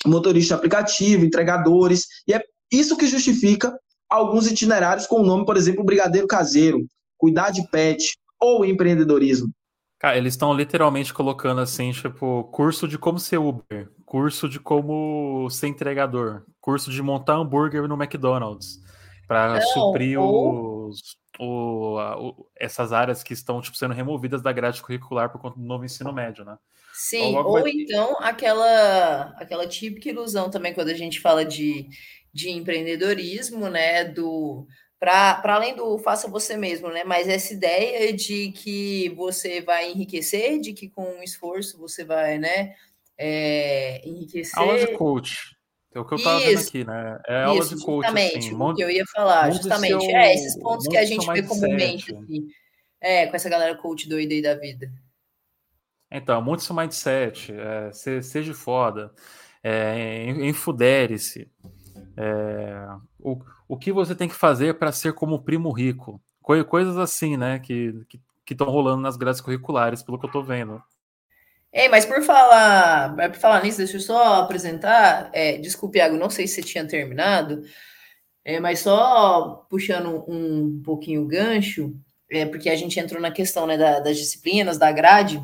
motorista 0.07 0.55
aplicativo, 0.55 1.25
entregadores, 1.25 2.07
e 2.27 2.35
é 2.35 2.43
isso 2.71 2.97
que 2.97 3.07
justifica 3.07 3.77
alguns 4.09 4.47
itinerários 4.47 5.07
com 5.07 5.17
o 5.17 5.27
nome, 5.27 5.45
por 5.45 5.57
exemplo, 5.57 5.85
Brigadeiro 5.85 6.27
Caseiro, 6.27 6.87
Cuidar 7.17 7.51
de 7.51 7.67
Pet 7.71 8.17
ou 8.41 8.65
empreendedorismo. 8.65 9.51
Cara, 9.99 10.17
eles 10.17 10.35
estão 10.35 10.55
literalmente 10.55 11.13
colocando 11.13 11.61
assim, 11.61 11.91
tipo, 11.91 12.45
curso 12.53 12.87
de 12.87 12.97
como 12.97 13.19
ser 13.19 13.39
Uber, 13.39 13.91
curso 14.07 14.49
de 14.49 14.61
como 14.61 15.51
ser 15.51 15.67
entregador, 15.67 16.45
curso 16.61 16.91
de 16.91 17.03
montar 17.03 17.35
hambúrguer 17.35 17.89
no 17.89 18.01
McDonald's, 18.01 18.79
para 19.27 19.61
suprir 19.61 20.21
ou... 20.21 20.89
os, 20.89 21.01
o, 21.39 21.99
o, 21.99 22.47
essas 22.57 22.93
áreas 22.93 23.23
que 23.23 23.33
estão 23.33 23.61
tipo, 23.61 23.77
sendo 23.77 23.95
removidas 23.95 24.43
da 24.43 24.53
grade 24.53 24.83
curricular 24.83 25.31
por 25.31 25.41
conta 25.41 25.59
do 25.59 25.65
novo 25.65 25.85
ensino 25.85 26.13
médio, 26.13 26.45
né? 26.45 26.59
Sim, 26.93 27.37
ou 27.37 27.63
vai... 27.63 27.71
então 27.71 28.17
aquela, 28.21 29.35
aquela 29.37 29.67
típica 29.67 30.09
ilusão 30.09 30.51
também 30.51 30.75
quando 30.75 30.89
a 30.89 30.95
gente 30.95 31.21
fala 31.21 31.45
de, 31.45 31.89
de 32.33 32.51
empreendedorismo, 32.51 33.69
né? 33.69 34.05
Do 34.05 34.67
para 34.99 35.41
além 35.45 35.77
do 35.77 35.97
faça 35.99 36.29
você 36.29 36.57
mesmo, 36.57 36.89
né? 36.89 37.05
Mas 37.05 37.29
essa 37.29 37.53
ideia 37.53 38.13
de 38.13 38.51
que 38.51 39.11
você 39.11 39.61
vai 39.61 39.93
enriquecer, 39.93 40.59
de 40.59 40.73
que 40.73 40.89
com 40.89 41.23
esforço 41.23 41.79
você 41.79 42.05
vai, 42.05 42.37
né? 42.37 42.75
É, 43.17 44.01
enriquecer. 44.05 44.59
Aula 44.59 44.79
de 44.79 44.97
coach. 44.97 45.57
É 45.95 46.01
o 46.01 46.05
que 46.05 46.15
eu 46.15 46.19
estava 46.19 46.39
vendo 46.41 46.61
aqui, 46.61 46.85
né? 46.85 47.21
É 47.27 47.45
aula 47.45 47.61
Isso, 47.61 47.77
de 47.77 47.85
coach, 47.85 48.07
justamente, 48.07 48.39
assim. 48.39 48.55
o 48.55 48.75
que 48.75 48.83
eu 48.83 48.91
ia 48.91 49.05
falar, 49.07 49.51
justamente. 49.51 50.05
Seu, 50.05 50.17
é, 50.17 50.35
esses 50.35 50.59
pontos 50.59 50.87
que 50.87 50.97
a 50.97 51.05
gente 51.05 51.27
vê 51.33 51.43
comumente 51.43 52.15
aqui. 52.15 52.47
É, 53.01 53.27
com 53.27 53.37
essa 53.37 53.49
galera 53.49 53.77
coach 53.77 54.09
doida 54.09 54.35
aí 54.35 54.43
da 54.43 54.55
vida. 54.55 54.91
Então, 56.11 56.43
monte 56.43 56.63
seu 56.63 56.75
mindset, 56.75 57.53
é, 57.53 57.93
seja 57.93 58.55
foda, 58.55 59.13
é, 59.63 60.25
enfudere-se. 60.31 61.49
É, 62.17 62.89
o, 63.21 63.39
o 63.69 63.77
que 63.77 63.93
você 63.93 64.15
tem 64.15 64.29
que 64.29 64.35
fazer 64.35 64.79
para 64.79 64.91
ser 64.91 65.13
como 65.13 65.37
o 65.37 65.43
primo 65.43 65.71
rico? 65.71 66.21
Coisas 66.43 66.97
assim, 66.97 67.37
né, 67.37 67.59
que 67.59 67.95
estão 68.49 68.69
rolando 68.71 69.03
nas 69.03 69.17
grades 69.17 69.41
curriculares, 69.41 70.03
pelo 70.03 70.19
que 70.19 70.25
eu 70.25 70.29
estou 70.29 70.43
vendo. 70.43 70.83
Ei, 71.73 71.89
mas 71.89 72.07
por 72.07 72.23
falar, 72.23 73.15
por 73.15 73.37
falar 73.37 73.63
nisso, 73.63 73.79
deixa 73.79 73.97
eu 73.97 74.01
só 74.01 74.41
apresentar. 74.41 75.31
É, 75.33 75.59
desculpe, 75.59 75.99
Iago, 75.99 76.17
não 76.17 76.31
sei 76.31 76.47
se 76.47 76.55
você 76.55 76.63
tinha 76.63 76.87
terminado, 76.87 77.63
é, 78.45 78.59
mas 78.61 78.81
só 78.81 79.67
puxando 79.69 80.25
um, 80.29 80.83
pouquinho 80.83 81.23
o 81.23 81.27
gancho, 81.27 81.95
é, 82.31 82.47
porque 82.47 82.71
a 82.71 82.77
gente 82.77 82.99
entrou 82.99 83.21
na 83.21 83.31
questão 83.31 83.67
né, 83.67 83.77
da, 83.77 84.01
das 84.01 84.17
disciplinas, 84.17 84.79
da 84.79 84.91
grade. 84.91 85.43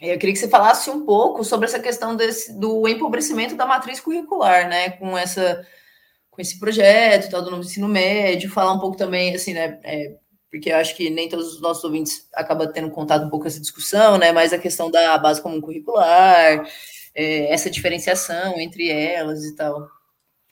Eu 0.00 0.18
queria 0.18 0.32
que 0.32 0.38
você 0.38 0.48
falasse 0.48 0.90
um 0.90 1.04
pouco 1.04 1.44
sobre 1.44 1.66
essa 1.66 1.80
questão 1.80 2.16
desse, 2.16 2.58
do 2.58 2.86
empobrecimento 2.88 3.56
da 3.56 3.66
matriz 3.66 4.00
curricular, 4.00 4.68
né? 4.68 4.90
Com 4.90 5.16
essa 5.18 5.66
com 6.30 6.42
esse 6.42 6.58
projeto 6.60 7.30
tal 7.30 7.42
do 7.42 7.50
novo 7.50 7.64
ensino 7.64 7.88
médio, 7.88 8.48
falar 8.48 8.72
um 8.72 8.78
pouco 8.78 8.96
também, 8.96 9.34
assim, 9.34 9.52
né? 9.54 9.80
É, 9.82 10.16
porque 10.50 10.70
eu 10.70 10.76
acho 10.76 10.96
que 10.96 11.10
nem 11.10 11.28
todos 11.28 11.54
os 11.54 11.60
nossos 11.60 11.84
ouvintes 11.84 12.26
acabam 12.34 12.70
tendo 12.72 12.90
contato 12.90 13.24
um 13.24 13.30
pouco 13.30 13.44
com 13.44 13.48
essa 13.48 13.60
discussão, 13.60 14.18
né? 14.18 14.32
Mas 14.32 14.52
a 14.52 14.58
questão 14.58 14.90
da 14.90 15.16
base 15.18 15.42
comum 15.42 15.60
curricular, 15.60 16.66
é, 17.14 17.52
essa 17.52 17.70
diferenciação 17.70 18.58
entre 18.58 18.88
elas 18.88 19.44
e 19.44 19.54
tal. 19.54 19.88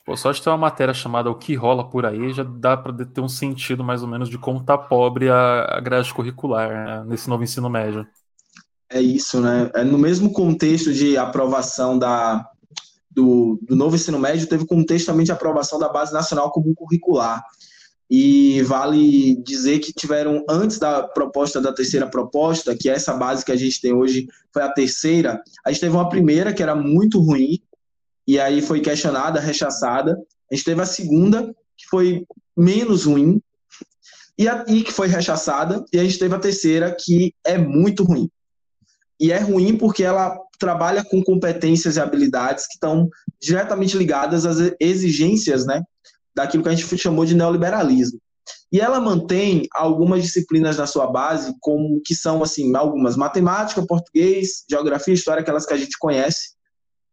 Pô, 0.05 0.17
só 0.17 0.31
de 0.31 0.41
ter 0.41 0.51
uma 0.51 0.57
matéria 0.57 0.95
chamada 0.95 1.29
O 1.29 1.35
que 1.35 1.57
rola 1.57 1.91
por 1.91 2.07
aí 2.07 2.33
já 2.33 2.45
dá 2.45 2.77
para 2.77 3.05
ter 3.05 3.21
um 3.21 3.29
sentido 3.29 3.83
mais 3.83 4.03
ou 4.03 4.09
menos 4.09 4.29
de 4.29 4.39
como 4.39 4.63
tá 4.63 4.79
pobre 4.79 5.29
a, 5.29 5.67
a 5.69 5.81
grade 5.81 6.15
curricular 6.15 6.69
né? 6.69 7.05
nesse 7.09 7.29
novo 7.29 7.43
ensino 7.43 7.69
médio. 7.69 8.07
É 8.89 9.01
isso, 9.01 9.41
né? 9.41 9.69
É 9.75 9.83
no 9.83 9.99
mesmo 9.99 10.33
contexto 10.33 10.93
de 10.93 11.19
aprovação 11.19 11.99
da, 11.99 12.49
do, 13.11 13.59
do 13.63 13.75
novo 13.75 13.97
ensino 13.97 14.19
médio, 14.19 14.47
teve 14.47 14.65
contexto 14.65 15.07
também 15.07 15.25
de 15.25 15.33
aprovação 15.33 15.79
da 15.79 15.89
Base 15.89 16.13
Nacional 16.13 16.53
Comum 16.53 16.73
Curricular. 16.73 17.43
E 18.09 18.63
vale 18.63 19.37
dizer 19.43 19.81
que 19.81 19.93
tiveram, 19.93 20.45
antes 20.49 20.79
da 20.79 21.03
proposta 21.03 21.61
da 21.61 21.73
terceira 21.73 22.09
proposta, 22.09 22.77
que 22.77 22.89
é 22.89 22.93
essa 22.93 23.13
base 23.15 23.45
que 23.45 23.51
a 23.51 23.57
gente 23.57 23.81
tem 23.81 23.93
hoje 23.93 24.29
foi 24.53 24.63
a 24.63 24.73
terceira, 24.73 25.43
a 25.65 25.73
gente 25.73 25.81
teve 25.81 25.95
uma 25.95 26.09
primeira 26.09 26.55
que 26.55 26.63
era 26.63 26.75
muito 26.75 27.21
ruim, 27.21 27.61
e 28.27 28.39
aí 28.39 28.61
foi 28.61 28.81
questionada, 28.81 29.41
rechaçada. 29.41 30.19
A 30.51 30.55
gente 30.55 30.65
teve 30.65 30.81
a 30.81 30.87
segunda, 30.87 31.55
que 31.77 31.87
foi 31.89 32.27
menos 32.57 33.05
ruim, 33.05 33.41
e, 34.39 34.49
a, 34.49 34.65
e 34.69 34.83
que 34.83 34.93
foi 34.93 35.09
rechaçada, 35.09 35.85
e 35.93 35.99
a 35.99 36.05
gente 36.05 36.19
teve 36.19 36.35
a 36.35 36.41
terceira, 36.41 36.95
que 36.99 37.35
é 37.45 37.57
muito 37.57 38.05
ruim. 38.05 38.31
E 39.19 39.33
é 39.33 39.39
ruim 39.39 39.77
porque 39.77 40.05
ela 40.05 40.39
trabalha 40.59 41.05
com 41.05 41.23
competências 41.23 41.97
e 41.97 42.01
habilidades 42.01 42.67
que 42.67 42.75
estão 42.75 43.09
diretamente 43.41 43.97
ligadas 43.97 44.45
às 44.45 44.73
exigências 44.81 45.67
né, 45.67 45.83
daquilo 46.37 46.63
que 46.63 46.69
a 46.69 46.75
gente 46.75 46.99
chamou 46.99 47.25
de 47.25 47.35
neoliberalismo. 47.35 48.21
E 48.71 48.81
ela 48.81 49.01
mantém 49.01 49.67
algumas 49.73 50.23
disciplinas 50.23 50.77
na 50.77 50.87
sua 50.87 51.07
base, 51.07 51.55
como 51.61 52.01
que 52.05 52.15
são 52.15 52.43
assim, 52.43 52.77
algumas 52.77 53.17
matemática, 53.17 53.85
português, 53.87 54.65
geografia, 54.71 55.15
história, 55.15 55.41
aquelas 55.41 55.65
que 55.65 55.73
a 55.73 55.79
gente 55.79 55.97
conhece. 55.99 56.55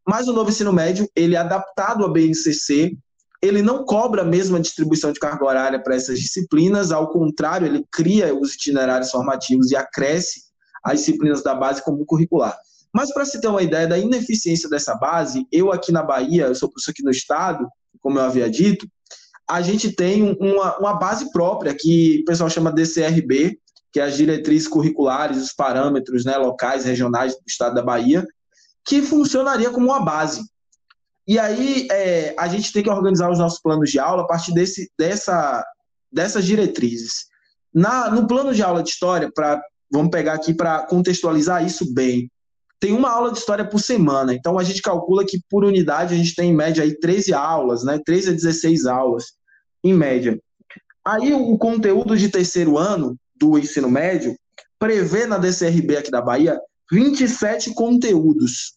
Mas 0.05 0.27
o 0.27 0.33
novo 0.33 0.49
ensino 0.49 0.73
médio, 0.73 1.07
ele 1.15 1.35
é 1.35 1.39
adaptado 1.39 2.03
à 2.03 2.09
BNCC, 2.09 2.97
ele 3.41 3.61
não 3.61 3.85
cobra 3.85 4.21
a 4.21 4.25
mesma 4.25 4.59
distribuição 4.59 5.11
de 5.11 5.19
carga 5.19 5.45
horária 5.45 5.81
para 5.81 5.95
essas 5.95 6.19
disciplinas, 6.19 6.91
ao 6.91 7.09
contrário, 7.09 7.67
ele 7.67 7.85
cria 7.91 8.35
os 8.35 8.53
itinerários 8.55 9.11
formativos 9.11 9.71
e 9.71 9.75
acresce 9.75 10.43
as 10.83 10.99
disciplinas 10.99 11.41
da 11.41 11.55
base 11.55 11.83
como 11.83 12.05
curricular. 12.05 12.57
Mas 12.93 13.13
para 13.13 13.25
se 13.25 13.39
ter 13.39 13.47
uma 13.47 13.63
ideia 13.63 13.87
da 13.87 13.97
ineficiência 13.97 14.69
dessa 14.69 14.95
base, 14.95 15.47
eu 15.51 15.71
aqui 15.71 15.91
na 15.91 16.03
Bahia, 16.03 16.45
eu 16.45 16.55
sou 16.55 16.69
professor 16.69 16.91
aqui 16.91 17.03
no 17.03 17.11
estado, 17.11 17.67
como 18.01 18.19
eu 18.19 18.23
havia 18.23 18.49
dito, 18.49 18.87
a 19.49 19.61
gente 19.61 19.91
tem 19.91 20.35
uma, 20.39 20.77
uma 20.77 20.93
base 20.93 21.31
própria 21.31 21.75
que 21.75 22.21
o 22.21 22.25
pessoal 22.25 22.49
chama 22.49 22.71
DCRB, 22.71 23.59
que 23.91 23.99
é 23.99 24.03
as 24.03 24.15
diretrizes 24.15 24.67
curriculares, 24.67 25.41
os 25.41 25.53
parâmetros 25.53 26.25
né, 26.25 26.35
locais, 26.37 26.85
regionais 26.85 27.35
do 27.35 27.43
estado 27.47 27.75
da 27.75 27.83
Bahia, 27.83 28.25
que 28.85 29.01
funcionaria 29.01 29.69
como 29.69 29.87
uma 29.87 30.03
base. 30.03 30.41
E 31.27 31.37
aí 31.39 31.87
é, 31.91 32.35
a 32.37 32.47
gente 32.47 32.73
tem 32.73 32.83
que 32.83 32.89
organizar 32.89 33.31
os 33.31 33.39
nossos 33.39 33.61
planos 33.61 33.89
de 33.89 33.99
aula 33.99 34.23
a 34.23 34.27
partir 34.27 34.53
desse, 34.53 34.91
dessa, 34.97 35.63
dessas 36.11 36.43
diretrizes. 36.43 37.27
Na, 37.73 38.09
no 38.09 38.27
plano 38.27 38.53
de 38.53 38.61
aula 38.61 38.83
de 38.83 38.89
história, 38.89 39.31
pra, 39.33 39.61
vamos 39.91 40.11
pegar 40.11 40.33
aqui 40.33 40.53
para 40.53 40.85
contextualizar 40.85 41.65
isso 41.65 41.93
bem, 41.93 42.29
tem 42.83 42.91
uma 42.91 43.09
aula 43.09 43.31
de 43.31 43.37
história 43.37 43.63
por 43.63 43.79
semana, 43.79 44.33
então 44.33 44.59
a 44.59 44.63
gente 44.63 44.81
calcula 44.81 45.25
que 45.25 45.39
por 45.49 45.63
unidade 45.63 46.13
a 46.13 46.17
gente 46.17 46.35
tem 46.35 46.49
em 46.49 46.53
média 46.53 46.83
aí 46.83 46.93
13 46.93 47.33
aulas, 47.33 47.81
né? 47.81 47.97
13 48.05 48.31
a 48.31 48.33
16 48.33 48.85
aulas, 48.87 49.23
em 49.81 49.93
média. 49.93 50.37
Aí 51.05 51.31
o 51.31 51.57
conteúdo 51.57 52.17
de 52.17 52.27
terceiro 52.27 52.77
ano 52.77 53.15
do 53.39 53.57
ensino 53.57 53.89
médio 53.89 54.35
prevê 54.77 55.25
na 55.25 55.37
DCRB 55.37 55.95
aqui 55.95 56.11
da 56.11 56.21
Bahia 56.21 56.59
27 56.91 57.73
conteúdos. 57.73 58.73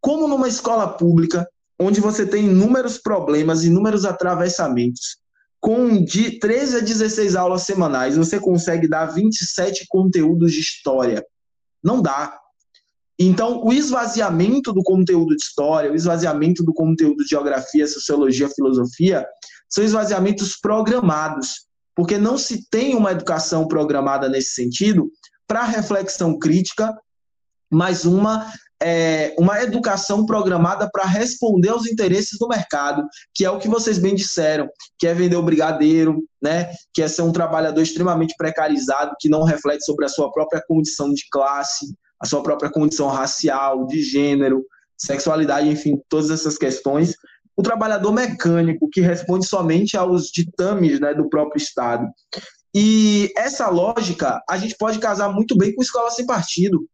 Como 0.00 0.26
numa 0.26 0.48
escola 0.48 0.88
pública, 0.88 1.48
onde 1.78 2.00
você 2.00 2.26
tem 2.26 2.46
inúmeros 2.46 2.98
problemas, 2.98 3.62
inúmeros 3.62 4.04
atravessamentos, 4.04 5.18
com 5.60 6.02
de 6.02 6.40
13 6.40 6.78
a 6.78 6.80
16 6.80 7.36
aulas 7.36 7.62
semanais, 7.62 8.16
você 8.16 8.40
consegue 8.40 8.88
dar 8.88 9.06
27 9.06 9.86
conteúdos 9.88 10.52
de 10.52 10.58
história. 10.58 11.24
Não 11.80 12.02
dá. 12.02 12.39
Então, 13.22 13.62
o 13.62 13.70
esvaziamento 13.70 14.72
do 14.72 14.82
conteúdo 14.82 15.36
de 15.36 15.42
história, 15.42 15.92
o 15.92 15.94
esvaziamento 15.94 16.64
do 16.64 16.72
conteúdo 16.72 17.22
de 17.22 17.28
geografia, 17.28 17.86
sociologia, 17.86 18.48
filosofia, 18.48 19.26
são 19.68 19.84
esvaziamentos 19.84 20.56
programados, 20.56 21.66
porque 21.94 22.16
não 22.16 22.38
se 22.38 22.66
tem 22.70 22.96
uma 22.96 23.12
educação 23.12 23.68
programada 23.68 24.26
nesse 24.26 24.54
sentido 24.54 25.10
para 25.46 25.64
reflexão 25.64 26.38
crítica, 26.38 26.96
mas 27.70 28.06
uma 28.06 28.50
é, 28.82 29.34
uma 29.38 29.62
educação 29.62 30.24
programada 30.24 30.88
para 30.90 31.04
responder 31.04 31.68
aos 31.68 31.86
interesses 31.86 32.38
do 32.38 32.48
mercado, 32.48 33.06
que 33.34 33.44
é 33.44 33.50
o 33.50 33.58
que 33.58 33.68
vocês 33.68 33.98
bem 33.98 34.14
disseram, 34.14 34.66
que 34.98 35.06
é 35.06 35.12
vender 35.12 35.36
o 35.36 35.42
brigadeiro, 35.42 36.24
né, 36.42 36.72
que 36.94 37.02
é 37.02 37.08
ser 37.08 37.20
um 37.20 37.32
trabalhador 37.32 37.82
extremamente 37.82 38.34
precarizado, 38.38 39.14
que 39.20 39.28
não 39.28 39.42
reflete 39.42 39.84
sobre 39.84 40.06
a 40.06 40.08
sua 40.08 40.32
própria 40.32 40.62
condição 40.66 41.12
de 41.12 41.24
classe, 41.30 41.94
a 42.20 42.26
sua 42.26 42.42
própria 42.42 42.70
condição 42.70 43.08
racial, 43.08 43.86
de 43.86 44.02
gênero, 44.02 44.64
sexualidade, 44.96 45.68
enfim, 45.68 45.98
todas 46.08 46.30
essas 46.30 46.58
questões. 46.58 47.14
O 47.56 47.62
trabalhador 47.62 48.12
mecânico, 48.12 48.88
que 48.90 49.00
responde 49.00 49.46
somente 49.46 49.96
aos 49.96 50.26
ditames 50.30 51.00
né, 51.00 51.14
do 51.14 51.28
próprio 51.28 51.60
Estado. 51.60 52.06
E 52.74 53.32
essa 53.36 53.68
lógica 53.68 54.40
a 54.48 54.56
gente 54.56 54.76
pode 54.78 54.98
casar 54.98 55.32
muito 55.32 55.56
bem 55.56 55.74
com 55.74 55.82
escola 55.82 56.10
sem 56.10 56.24
partido, 56.24 56.86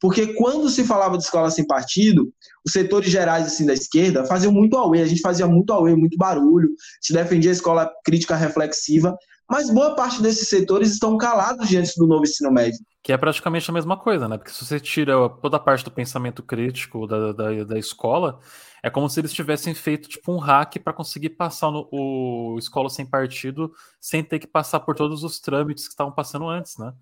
porque 0.00 0.34
quando 0.34 0.68
se 0.68 0.84
falava 0.84 1.16
de 1.16 1.24
escola 1.24 1.50
sem 1.50 1.66
partido, 1.66 2.32
os 2.64 2.72
setores 2.72 3.10
gerais 3.10 3.46
assim, 3.46 3.66
da 3.66 3.72
esquerda 3.74 4.24
faziam 4.26 4.52
muito 4.52 4.76
auê, 4.76 5.02
a 5.02 5.06
gente 5.06 5.20
fazia 5.20 5.46
muito 5.46 5.72
auê, 5.72 5.96
muito 5.96 6.16
barulho, 6.16 6.68
se 7.00 7.12
defendia 7.12 7.50
a 7.50 7.54
escola 7.54 7.90
crítica 8.04 8.36
reflexiva, 8.36 9.16
mas 9.48 9.70
boa 9.70 9.94
parte 9.94 10.22
desses 10.22 10.48
setores 10.48 10.92
estão 10.92 11.16
calados 11.16 11.68
diante 11.68 11.96
do 11.96 12.06
novo 12.06 12.24
ensino 12.24 12.50
médio. 12.50 12.78
Que 13.02 13.12
é 13.12 13.18
praticamente 13.18 13.70
a 13.70 13.74
mesma 13.74 13.96
coisa, 13.96 14.26
né? 14.26 14.38
Porque 14.38 14.52
se 14.52 14.64
você 14.64 14.80
tira 14.80 15.14
toda 15.42 15.58
a 15.58 15.60
parte 15.60 15.84
do 15.84 15.90
pensamento 15.90 16.42
crítico 16.42 17.06
da, 17.06 17.32
da, 17.32 17.64
da 17.64 17.78
escola, 17.78 18.40
é 18.82 18.88
como 18.88 19.08
se 19.08 19.20
eles 19.20 19.32
tivessem 19.32 19.74
feito 19.74 20.08
tipo 20.08 20.32
um 20.32 20.38
hack 20.38 20.78
para 20.78 20.92
conseguir 20.92 21.30
passar 21.30 21.70
no, 21.70 21.88
o 21.92 22.56
escola 22.58 22.88
sem 22.88 23.04
partido 23.04 23.72
sem 24.00 24.24
ter 24.24 24.38
que 24.38 24.46
passar 24.46 24.80
por 24.80 24.94
todos 24.94 25.22
os 25.22 25.38
trâmites 25.38 25.84
que 25.84 25.92
estavam 25.92 26.12
passando 26.12 26.48
antes, 26.48 26.78
né? 26.78 26.92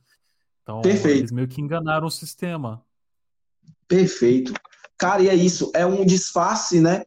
Então, 0.63 0.81
Perfeito. 0.81 1.19
eles 1.19 1.33
meio 1.33 1.49
que 1.49 1.61
enganaram 1.61 2.07
o 2.07 2.11
sistema. 2.11 2.83
Perfeito. 3.87 4.53
Cara, 4.97 5.23
e 5.23 5.29
é 5.29 5.35
isso, 5.35 5.71
é 5.75 5.85
um 5.85 6.05
disfarce, 6.05 6.81
né, 6.81 7.03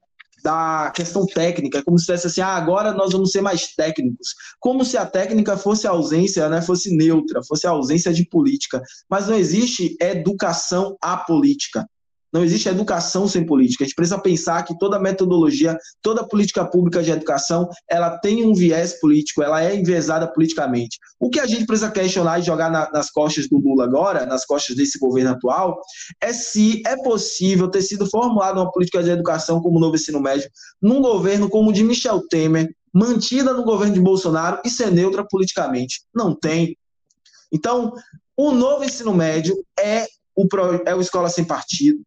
da 0.46 0.92
questão 0.96 1.26
técnica, 1.26 1.82
como 1.84 1.98
se 1.98 2.06
fosse 2.06 2.28
assim, 2.28 2.40
ah, 2.40 2.56
agora 2.56 2.94
nós 2.94 3.14
vamos 3.14 3.32
ser 3.32 3.42
mais 3.42 3.74
técnicos, 3.74 4.36
como 4.60 4.86
se 4.86 4.96
a 4.96 5.04
técnica 5.04 5.58
fosse 5.58 5.88
ausência, 5.88 6.48
né, 6.48 6.62
fosse 6.62 6.96
neutra, 6.96 7.42
fosse 7.44 7.66
ausência 7.66 8.14
de 8.14 8.24
política, 8.30 8.80
mas 9.10 9.28
não 9.28 9.36
existe 9.36 9.98
educação 10.00 10.96
apolítica. 11.02 11.90
Não 12.36 12.44
existe 12.44 12.68
educação 12.68 13.30
sem 13.30 13.46
política. 13.46 13.86
A 13.86 13.88
gente 13.88 13.96
precisa 13.96 14.20
pensar 14.20 14.62
que 14.64 14.78
toda 14.78 15.00
metodologia, 15.00 15.78
toda 16.02 16.28
política 16.28 16.66
pública 16.66 17.02
de 17.02 17.10
educação, 17.10 17.70
ela 17.90 18.20
tem 18.20 18.44
um 18.44 18.54
viés 18.54 19.00
político, 19.00 19.42
ela 19.42 19.64
é 19.64 19.74
enviesada 19.74 20.28
politicamente. 20.28 20.98
O 21.18 21.30
que 21.30 21.40
a 21.40 21.46
gente 21.46 21.66
precisa 21.66 21.90
questionar 21.90 22.40
e 22.40 22.42
jogar 22.42 22.70
na, 22.70 22.92
nas 22.92 23.10
costas 23.10 23.48
do 23.48 23.58
Lula 23.58 23.86
agora, 23.86 24.26
nas 24.26 24.44
costas 24.44 24.76
desse 24.76 25.00
governo 25.00 25.32
atual, 25.32 25.80
é 26.20 26.34
se 26.34 26.84
é 26.86 27.02
possível 27.02 27.70
ter 27.70 27.82
sido 27.82 28.06
formulada 28.06 28.60
uma 28.60 28.70
política 28.70 29.02
de 29.02 29.12
educação 29.12 29.62
como 29.62 29.78
o 29.78 29.80
novo 29.80 29.96
ensino 29.96 30.20
médio 30.20 30.50
num 30.82 31.02
governo 31.02 31.50
como 31.50 31.70
o 31.70 31.74
de 31.74 31.86
Michel 31.86 32.22
Temer, 32.28 32.68
mantida 32.94 33.54
no 33.54 33.64
governo 33.64 33.94
de 33.94 34.02
Bolsonaro 34.02 34.60
e 34.66 34.70
ser 34.70 34.92
neutra 34.92 35.26
politicamente. 35.26 36.02
Não 36.14 36.36
tem. 36.36 36.78
Então, 37.50 37.94
o 38.36 38.52
novo 38.52 38.84
ensino 38.84 39.14
médio 39.14 39.56
é 39.80 40.06
o, 40.36 40.46
é 40.86 40.94
o 40.94 41.00
Escola 41.00 41.30
Sem 41.30 41.46
Partido, 41.46 42.04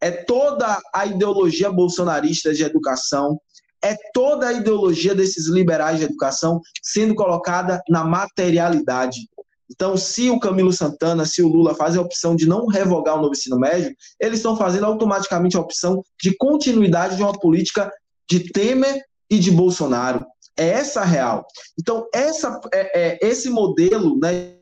é 0.00 0.10
toda 0.10 0.78
a 0.92 1.06
ideologia 1.06 1.70
bolsonarista 1.70 2.52
de 2.52 2.62
educação, 2.62 3.40
é 3.82 3.96
toda 4.12 4.48
a 4.48 4.52
ideologia 4.52 5.14
desses 5.14 5.48
liberais 5.48 5.98
de 5.98 6.04
educação 6.04 6.60
sendo 6.82 7.14
colocada 7.14 7.80
na 7.88 8.04
materialidade. 8.04 9.28
Então, 9.70 9.96
se 9.96 10.30
o 10.30 10.38
Camilo 10.38 10.72
Santana, 10.72 11.24
se 11.24 11.42
o 11.42 11.48
Lula 11.48 11.74
fazem 11.74 12.00
a 12.00 12.04
opção 12.04 12.36
de 12.36 12.46
não 12.46 12.66
revogar 12.66 13.16
o 13.16 13.22
novo 13.22 13.32
ensino 13.32 13.58
médio, 13.58 13.94
eles 14.20 14.38
estão 14.38 14.56
fazendo 14.56 14.86
automaticamente 14.86 15.56
a 15.56 15.60
opção 15.60 16.02
de 16.20 16.36
continuidade 16.36 17.16
de 17.16 17.22
uma 17.22 17.38
política 17.38 17.90
de 18.28 18.50
Temer 18.52 19.02
e 19.28 19.38
de 19.38 19.50
Bolsonaro. 19.50 20.24
É 20.56 20.68
essa 20.68 21.00
a 21.00 21.04
real. 21.04 21.44
Então, 21.78 22.06
essa, 22.14 22.60
é, 22.72 23.00
é, 23.00 23.18
esse 23.20 23.50
modelo, 23.50 24.18
né, 24.18 24.54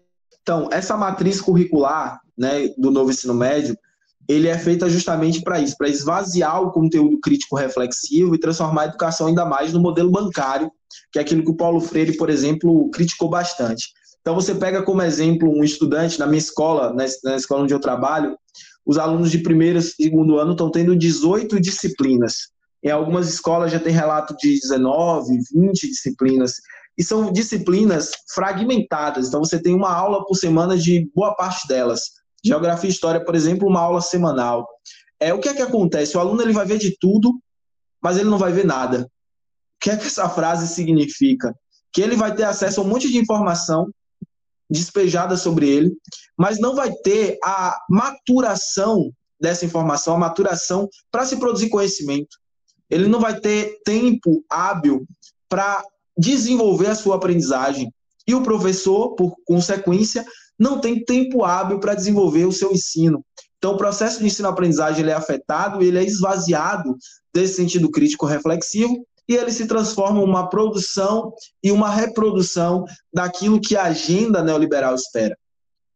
então, 0.43 0.69
essa 0.73 0.97
matriz 0.97 1.41
curricular 1.41 2.19
né, 2.37 2.69
do 2.77 2.91
novo 2.91 3.11
ensino 3.11 3.35
médio, 3.35 3.77
ele 4.29 4.49
é 4.49 4.59
feita 4.59 4.89
justamente 4.89 5.43
para 5.43 5.61
isso, 5.61 5.77
para 5.77 5.89
esvaziar 5.89 6.63
o 6.63 6.73
conteúdo 6.73 7.19
crítico 7.21 7.57
reflexivo 7.57 8.35
e 8.35 8.41
transformar 8.41 8.83
a 8.83 8.87
educação 8.87 9.27
ainda 9.27 9.45
mais 9.45 9.73
no 9.73 9.81
modelo 9.81 10.11
bancário, 10.11 10.71
que 11.13 11.19
é 11.19 11.23
aquilo 11.23 11.45
que 11.45 11.51
o 11.51 11.57
Paulo 11.57 11.81
Freire, 11.81 12.17
por 12.17 12.31
exemplo, 12.31 12.91
criticou 12.91 13.29
bastante. 13.29 13.89
Então 14.21 14.35
você 14.35 14.55
pega 14.55 14.83
como 14.83 15.03
exemplo 15.03 15.51
um 15.51 15.63
estudante 15.63 16.19
na 16.19 16.27
minha 16.27 16.39
escola, 16.39 16.95
na 16.95 17.37
escola 17.37 17.63
onde 17.63 17.75
eu 17.75 17.81
trabalho, 17.81 18.37
os 18.87 18.99
alunos 18.99 19.31
de 19.31 19.39
primeiro 19.39 19.79
e 19.79 19.83
segundo 19.83 20.39
ano 20.39 20.53
estão 20.53 20.71
tendo 20.71 20.97
18 20.97 21.61
disciplinas. 21.61 22.49
Em 22.83 22.91
algumas 22.91 23.29
escolas 23.29 23.73
já 23.73 23.81
tem 23.81 23.93
relato 23.93 24.35
de 24.37 24.59
19, 24.61 25.39
20 25.53 25.89
disciplinas. 25.89 26.55
E 26.97 27.03
são 27.03 27.33
disciplinas 27.33 28.11
fragmentadas. 28.33 29.29
Então 29.29 29.41
você 29.43 29.61
tem 29.61 29.75
uma 29.75 29.93
aula 29.93 30.25
por 30.27 30.37
semana 30.37 30.77
de 30.77 31.11
boa 31.15 31.35
parte 31.35 31.67
delas. 31.67 32.03
Geografia 32.45 32.89
e 32.89 32.93
História, 32.93 33.25
por 33.25 33.35
exemplo, 33.35 33.69
uma 33.69 33.81
aula 33.81 34.01
semanal. 34.01 34.69
É, 35.19 35.33
o 35.33 35.41
que 35.41 35.49
é 35.49 35.55
que 35.55 35.63
acontece? 35.63 36.17
O 36.17 36.21
aluno 36.21 36.43
ele 36.43 36.53
vai 36.53 36.67
ver 36.67 36.79
de 36.79 36.97
tudo, 36.99 37.41
mas 38.03 38.17
ele 38.17 38.29
não 38.29 38.39
vai 38.39 38.53
ver 38.53 38.67
nada. 38.67 39.03
O 39.03 39.81
que 39.81 39.91
é 39.91 39.97
que 39.97 40.07
essa 40.07 40.29
frase 40.29 40.69
significa? 40.69 41.55
Que 41.93 42.03
ele 42.03 42.17
vai 42.17 42.35
ter 42.35 42.45
acesso 42.45 42.81
a 42.81 42.85
um 42.85 42.89
monte 42.89 43.11
de 43.11 43.19
informação 43.19 43.89
despejada 44.69 45.37
sobre 45.37 45.69
ele, 45.69 45.93
mas 46.37 46.59
não 46.59 46.75
vai 46.75 46.93
ter 46.93 47.39
a 47.43 47.79
maturação 47.89 49.11
dessa 49.41 49.65
informação, 49.65 50.15
a 50.15 50.19
maturação 50.19 50.89
para 51.11 51.25
se 51.25 51.37
produzir 51.37 51.69
conhecimento. 51.69 52.37
Ele 52.91 53.09
não 53.09 53.21
vai 53.21 53.39
ter 53.39 53.81
tempo 53.85 54.45
hábil 54.51 55.07
para 55.49 55.85
desenvolver 56.17 56.89
a 56.89 56.95
sua 56.95 57.17
aprendizagem. 57.17 57.93
E 58.27 58.35
o 58.35 58.43
professor, 58.43 59.15
por 59.15 59.35
consequência, 59.45 60.25
não 60.59 60.81
tem 60.81 61.05
tempo 61.05 61.45
hábil 61.45 61.81
para 61.81 61.95
desenvolver 61.95 62.47
o 62.47 62.53
seu 62.53 62.73
ensino. 62.73 63.25
Então, 63.59 63.73
o 63.73 63.79
processo 63.79 64.19
de 64.19 64.27
ensino-aprendizagem 64.27 65.09
é 65.09 65.13
afetado, 65.13 65.83
ele 65.83 65.99
é 65.99 66.05
esvaziado 66.05 66.97
desse 67.33 67.55
sentido 67.55 67.91
crítico 67.91 68.27
reflexivo 68.27 69.07
e 69.29 69.35
ele 69.35 69.51
se 69.51 69.67
transforma 69.67 70.21
em 70.21 70.25
uma 70.25 70.49
produção 70.49 71.33
e 71.63 71.73
uma 71.73 71.91
reprodução 71.91 72.85
daquilo 73.13 73.61
que 73.61 73.77
a 73.77 73.85
agenda 73.85 74.43
neoliberal 74.43 74.95
espera. 74.95 75.37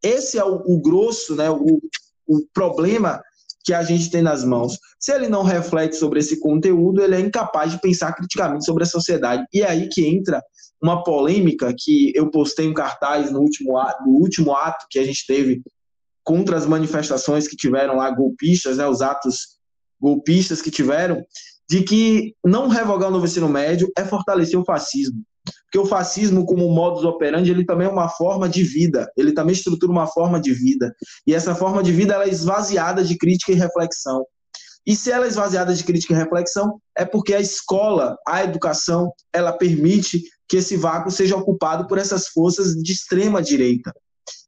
Esse 0.03 0.39
é 0.39 0.45
o, 0.45 0.63
o 0.67 0.81
grosso, 0.81 1.35
né, 1.37 1.51
o, 1.51 1.81
o 2.27 2.47
problema 2.55 3.21
que 3.65 3.75
a 3.75 3.83
gente 3.83 4.11
tem 4.11 4.23
nas 4.23 4.45
mãos. 4.45 4.79
Se 4.99 5.13
ele 5.13 5.29
não 5.29 5.43
reflete 5.43 5.97
sobre 5.97 6.21
esse 6.21 6.41
conteúdo, 6.41 7.03
ele 7.03 7.17
é 7.17 7.21
incapaz 7.21 7.71
de 7.71 7.81
pensar 7.81 8.15
criticamente 8.15 8.65
sobre 8.65 8.85
a 8.85 8.87
sociedade. 8.87 9.45
E 9.53 9.61
é 9.61 9.69
aí 9.69 9.89
que 9.91 10.07
entra 10.07 10.43
uma 10.83 11.03
polêmica 11.03 11.75
que 11.77 12.13
eu 12.15 12.31
postei 12.31 12.69
um 12.69 12.75
cartaz 12.75 13.31
no 13.31 13.41
último, 13.41 13.77
ato, 13.77 14.05
no 14.05 14.13
último 14.13 14.55
ato 14.55 14.87
que 14.91 14.99
a 14.99 15.05
gente 15.05 15.27
teve 15.27 15.63
contra 16.25 16.57
as 16.57 16.67
manifestações 16.67 17.49
que 17.49 17.57
tiveram 17.57 17.97
lá, 17.97 18.11
golpistas, 18.11 18.77
né, 18.77 18.87
os 18.87 19.01
atos 19.01 19.59
golpistas 20.01 20.63
que 20.63 20.71
tiveram, 20.71 21.23
de 21.69 21.83
que 21.83 22.35
não 22.45 22.69
revogar 22.69 23.09
o 23.09 23.13
novo 23.13 23.25
ensino 23.25 23.49
médio 23.49 23.91
é 23.97 24.05
fortalecer 24.05 24.59
o 24.59 24.65
fascismo. 24.65 25.23
Porque 25.65 25.79
o 25.79 25.87
fascismo, 25.87 26.47
como 26.47 26.69
modus 26.71 27.05
operandi, 27.05 27.51
ele 27.51 27.65
também 27.65 27.87
é 27.87 27.91
uma 27.91 28.09
forma 28.09 28.49
de 28.49 28.63
vida, 28.63 29.11
ele 29.17 29.33
também 29.33 29.53
estrutura 29.53 29.93
uma 29.93 30.07
forma 30.07 30.41
de 30.41 30.53
vida. 30.53 30.95
E 31.27 31.35
essa 31.35 31.55
forma 31.55 31.83
de 31.83 31.93
vida 31.93 32.15
ela 32.15 32.25
é 32.25 32.29
esvaziada 32.29 33.03
de 33.03 33.17
crítica 33.17 33.53
e 33.53 33.55
reflexão. 33.55 34.25
E 34.87 34.97
se 34.97 35.11
ela 35.11 35.27
é 35.27 35.29
esvaziada 35.29 35.75
de 35.75 35.85
crítica 35.85 36.15
e 36.15 36.17
reflexão, 36.17 36.81
é 36.97 37.05
porque 37.05 37.35
a 37.35 37.41
escola, 37.41 38.17
a 38.27 38.43
educação, 38.43 39.13
ela 39.33 39.53
permite 39.53 40.23
que 40.49 40.57
esse 40.57 40.77
vácuo 40.77 41.11
seja 41.11 41.37
ocupado 41.37 41.87
por 41.87 41.99
essas 41.99 42.29
forças 42.29 42.75
de 42.75 42.93
extrema 42.93 43.43
direita. 43.43 43.95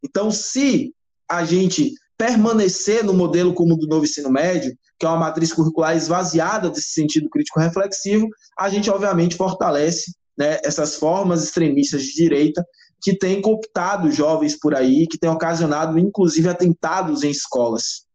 Então, 0.03 0.31
se 0.31 0.95
a 1.29 1.45
gente 1.45 1.93
permanecer 2.17 3.05
no 3.05 3.15
modelo 3.15 3.55
como 3.55 3.77
do 3.77 3.87
novo 3.87 4.05
ensino 4.05 4.31
médio, 4.31 4.77
que 4.99 5.07
é 5.07 5.09
uma 5.09 5.19
matriz 5.19 5.53
curricular 5.53 5.97
esvaziada 5.97 6.69
desse 6.69 6.91
sentido 6.91 7.31
crítico 7.31 7.61
reflexivo, 7.61 8.29
a 8.59 8.69
gente 8.69 8.91
obviamente 8.91 9.37
fortalece 9.37 10.13
né, 10.37 10.59
essas 10.63 10.97
formas 10.97 11.43
extremistas 11.45 12.03
de 12.03 12.15
direita 12.15 12.65
que 13.03 13.17
têm 13.17 13.41
cooptado 13.41 14.11
jovens 14.11 14.59
por 14.59 14.75
aí, 14.75 15.07
que 15.07 15.19
têm 15.19 15.31
ocasionado 15.31 15.99
inclusive 15.99 16.49
atentados 16.49 17.23
em 17.23 17.31
escolas. 17.31 18.07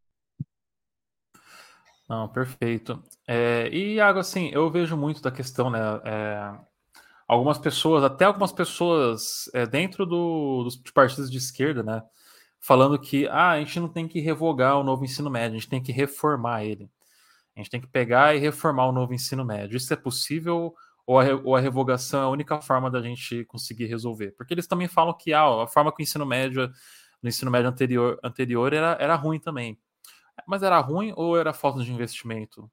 Não, 2.08 2.28
perfeito. 2.28 3.02
É, 3.28 3.67
e, 3.71 3.95
Iago, 3.95 4.19
assim, 4.19 4.50
eu 4.54 4.69
vejo 4.69 4.95
muito 4.95 5.21
da 5.21 5.32
questão, 5.32 5.71
né? 5.71 5.80
É, 6.06 6.54
algumas 7.27 7.57
pessoas, 7.57 8.03
até 8.03 8.25
algumas 8.25 8.51
pessoas 8.51 9.49
é, 9.53 9.65
dentro 9.65 10.05
do, 10.05 10.63
dos 10.63 10.77
partidos 10.91 11.31
de 11.31 11.38
esquerda, 11.38 11.83
né? 11.83 12.03
Falando 12.59 12.99
que 12.99 13.27
ah, 13.27 13.51
a 13.51 13.59
gente 13.59 13.79
não 13.79 13.88
tem 13.88 14.07
que 14.07 14.19
revogar 14.19 14.79
o 14.79 14.83
novo 14.83 15.05
ensino 15.05 15.29
médio, 15.29 15.57
a 15.57 15.59
gente 15.59 15.69
tem 15.69 15.81
que 15.83 15.91
reformar 15.91 16.63
ele. 16.63 16.89
A 17.55 17.59
gente 17.59 17.69
tem 17.69 17.81
que 17.81 17.88
pegar 17.88 18.35
e 18.35 18.39
reformar 18.39 18.88
o 18.88 18.91
novo 18.91 19.13
ensino 19.13 19.45
médio. 19.45 19.77
Isso 19.77 19.93
é 19.93 19.95
possível 19.95 20.75
ou 21.05 21.19
a, 21.19 21.25
ou 21.43 21.55
a 21.55 21.59
revogação 21.59 22.21
é 22.21 22.23
a 22.25 22.29
única 22.29 22.59
forma 22.61 22.89
da 22.89 23.01
gente 23.01 23.45
conseguir 23.45 23.85
resolver? 23.85 24.31
Porque 24.31 24.53
eles 24.53 24.67
também 24.67 24.88
falam 24.88 25.13
que 25.13 25.33
ah, 25.33 25.63
a 25.63 25.67
forma 25.67 25.91
que 25.91 26.01
o 26.01 26.03
ensino 26.03 26.25
médio, 26.25 26.71
no 27.21 27.29
ensino 27.29 27.51
médio 27.51 27.69
anterior, 27.69 28.19
anterior 28.23 28.73
era, 28.73 28.97
era 28.99 29.15
ruim 29.15 29.39
também. 29.39 29.77
Mas 30.47 30.63
era 30.63 30.79
ruim 30.79 31.13
ou 31.15 31.38
era 31.38 31.53
falta 31.53 31.83
de 31.83 31.91
investimento? 31.91 32.69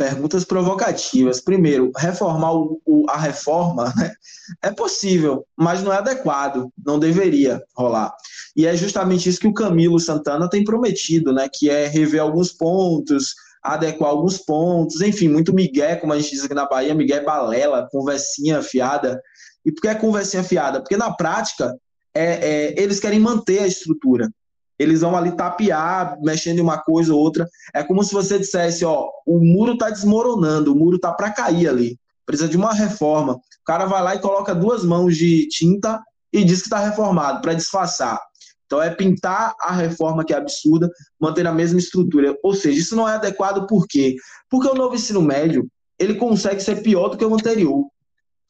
Perguntas 0.00 0.46
provocativas. 0.46 1.42
Primeiro, 1.42 1.92
reformar 1.94 2.54
o, 2.54 2.80
o, 2.86 3.04
a 3.06 3.18
reforma 3.18 3.92
né? 3.98 4.10
é 4.62 4.70
possível, 4.70 5.44
mas 5.54 5.82
não 5.82 5.92
é 5.92 5.98
adequado, 5.98 6.72
não 6.86 6.98
deveria 6.98 7.62
rolar. 7.76 8.10
E 8.56 8.64
é 8.64 8.74
justamente 8.74 9.28
isso 9.28 9.38
que 9.38 9.46
o 9.46 9.52
Camilo 9.52 10.00
Santana 10.00 10.48
tem 10.48 10.64
prometido, 10.64 11.34
né? 11.34 11.50
que 11.52 11.68
é 11.68 11.86
rever 11.86 12.22
alguns 12.22 12.50
pontos, 12.50 13.34
adequar 13.62 14.08
alguns 14.08 14.38
pontos, 14.38 15.02
enfim, 15.02 15.28
muito 15.28 15.52
migué, 15.52 15.96
como 15.96 16.14
a 16.14 16.18
gente 16.18 16.30
diz 16.30 16.44
aqui 16.44 16.54
na 16.54 16.66
Bahia, 16.66 16.94
migué 16.94 17.22
balela, 17.22 17.86
conversinha 17.92 18.62
fiada. 18.62 19.20
E 19.66 19.70
por 19.70 19.82
que 19.82 19.88
é 19.88 19.94
conversinha 19.94 20.42
fiada? 20.42 20.80
Porque 20.80 20.96
na 20.96 21.12
prática 21.12 21.76
é, 22.14 22.24
é, 22.24 22.82
eles 22.82 23.00
querem 23.00 23.20
manter 23.20 23.58
a 23.58 23.66
estrutura 23.66 24.30
eles 24.80 25.02
vão 25.02 25.14
ali 25.14 25.32
tapear, 25.32 26.18
mexendo 26.22 26.58
em 26.58 26.62
uma 26.62 26.78
coisa 26.78 27.12
ou 27.12 27.20
outra. 27.20 27.46
É 27.74 27.82
como 27.82 28.02
se 28.02 28.14
você 28.14 28.38
dissesse, 28.38 28.82
ó, 28.82 29.10
o 29.26 29.38
muro 29.38 29.74
está 29.74 29.90
desmoronando, 29.90 30.72
o 30.72 30.74
muro 30.74 30.96
está 30.96 31.12
para 31.12 31.30
cair 31.30 31.68
ali. 31.68 31.98
Precisa 32.24 32.48
de 32.48 32.56
uma 32.56 32.72
reforma. 32.72 33.34
O 33.34 33.64
cara 33.66 33.84
vai 33.84 34.02
lá 34.02 34.14
e 34.14 34.20
coloca 34.20 34.54
duas 34.54 34.82
mãos 34.82 35.18
de 35.18 35.46
tinta 35.48 36.00
e 36.32 36.42
diz 36.42 36.60
que 36.60 36.68
está 36.68 36.78
reformado 36.78 37.42
para 37.42 37.52
disfarçar. 37.52 38.18
Então 38.64 38.80
é 38.80 38.88
pintar 38.88 39.54
a 39.60 39.72
reforma 39.72 40.24
que 40.24 40.32
é 40.32 40.38
absurda, 40.38 40.88
manter 41.20 41.46
a 41.46 41.52
mesma 41.52 41.78
estrutura. 41.78 42.34
Ou 42.42 42.54
seja, 42.54 42.80
isso 42.80 42.96
não 42.96 43.06
é 43.06 43.16
adequado 43.16 43.66
por 43.66 43.86
quê? 43.86 44.16
Porque 44.48 44.66
o 44.66 44.74
novo 44.74 44.94
ensino 44.94 45.20
médio, 45.20 45.68
ele 45.98 46.14
consegue 46.14 46.62
ser 46.62 46.82
pior 46.82 47.08
do 47.08 47.18
que 47.18 47.24
o 47.24 47.34
anterior. 47.34 47.84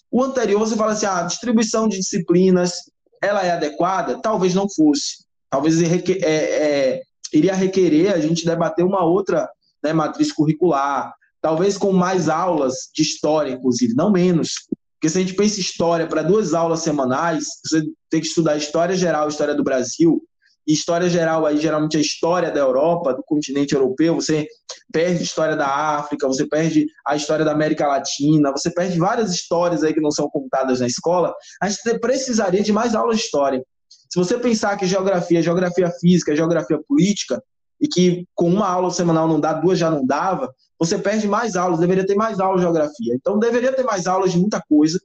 O 0.08 0.22
anterior 0.22 0.60
você 0.60 0.76
fala 0.76 0.92
assim, 0.92 1.06
ah, 1.06 1.18
a 1.18 1.26
distribuição 1.26 1.88
de 1.88 1.98
disciplinas, 1.98 2.74
ela 3.20 3.44
é 3.44 3.50
adequada? 3.50 4.20
Talvez 4.22 4.54
não 4.54 4.68
fosse 4.70 5.28
talvez 5.50 5.82
é, 5.82 6.24
é, 6.24 7.02
iria 7.32 7.54
requerer 7.54 8.14
a 8.14 8.18
gente 8.18 8.44
debater 8.44 8.84
uma 8.84 9.04
outra 9.04 9.48
né, 9.82 9.92
matriz 9.92 10.32
curricular, 10.32 11.12
talvez 11.40 11.76
com 11.76 11.92
mais 11.92 12.28
aulas 12.28 12.90
de 12.94 13.02
história, 13.02 13.52
inclusive, 13.52 13.94
não 13.94 14.10
menos. 14.10 14.52
Porque 14.94 15.08
se 15.08 15.18
a 15.18 15.20
gente 15.22 15.34
pensa 15.34 15.60
história 15.60 16.06
para 16.06 16.22
duas 16.22 16.52
aulas 16.52 16.80
semanais, 16.80 17.44
você 17.64 17.82
tem 18.10 18.20
que 18.20 18.26
estudar 18.26 18.56
história 18.56 18.94
geral, 18.94 19.28
história 19.28 19.54
do 19.54 19.64
Brasil, 19.64 20.22
e 20.66 20.72
história 20.72 21.08
geral 21.08 21.46
aí 21.46 21.58
geralmente 21.58 21.96
é 21.96 21.98
a 21.98 22.02
história 22.02 22.50
da 22.50 22.60
Europa, 22.60 23.14
do 23.14 23.22
continente 23.24 23.74
europeu, 23.74 24.14
você 24.14 24.46
perde 24.92 25.22
história 25.22 25.56
da 25.56 25.66
África, 25.66 26.28
você 26.28 26.46
perde 26.46 26.86
a 27.06 27.16
história 27.16 27.44
da 27.44 27.52
América 27.52 27.88
Latina, 27.88 28.52
você 28.52 28.70
perde 28.70 28.98
várias 28.98 29.32
histórias 29.32 29.82
aí 29.82 29.94
que 29.94 30.00
não 30.00 30.10
são 30.10 30.28
contadas 30.28 30.80
na 30.80 30.86
escola, 30.86 31.34
a 31.60 31.68
gente 31.68 31.98
precisaria 31.98 32.62
de 32.62 32.72
mais 32.72 32.94
aulas 32.94 33.16
de 33.16 33.24
história. 33.24 33.64
Se 34.12 34.18
você 34.18 34.38
pensar 34.38 34.76
que 34.76 34.86
geografia, 34.86 35.42
geografia 35.42 35.90
física, 36.00 36.34
geografia 36.34 36.78
política, 36.86 37.42
e 37.80 37.88
que 37.88 38.26
com 38.34 38.48
uma 38.48 38.68
aula 38.68 38.90
semanal 38.90 39.26
não 39.26 39.40
dá, 39.40 39.54
duas 39.54 39.78
já 39.78 39.90
não 39.90 40.04
dava, 40.04 40.52
você 40.78 40.98
perde 40.98 41.26
mais 41.26 41.56
aulas, 41.56 41.80
deveria 41.80 42.06
ter 42.06 42.14
mais 42.14 42.40
aulas 42.40 42.60
de 42.60 42.64
geografia. 42.64 43.14
Então, 43.14 43.38
deveria 43.38 43.72
ter 43.72 43.84
mais 43.84 44.06
aulas 44.06 44.32
de 44.32 44.38
muita 44.38 44.62
coisa. 44.68 45.00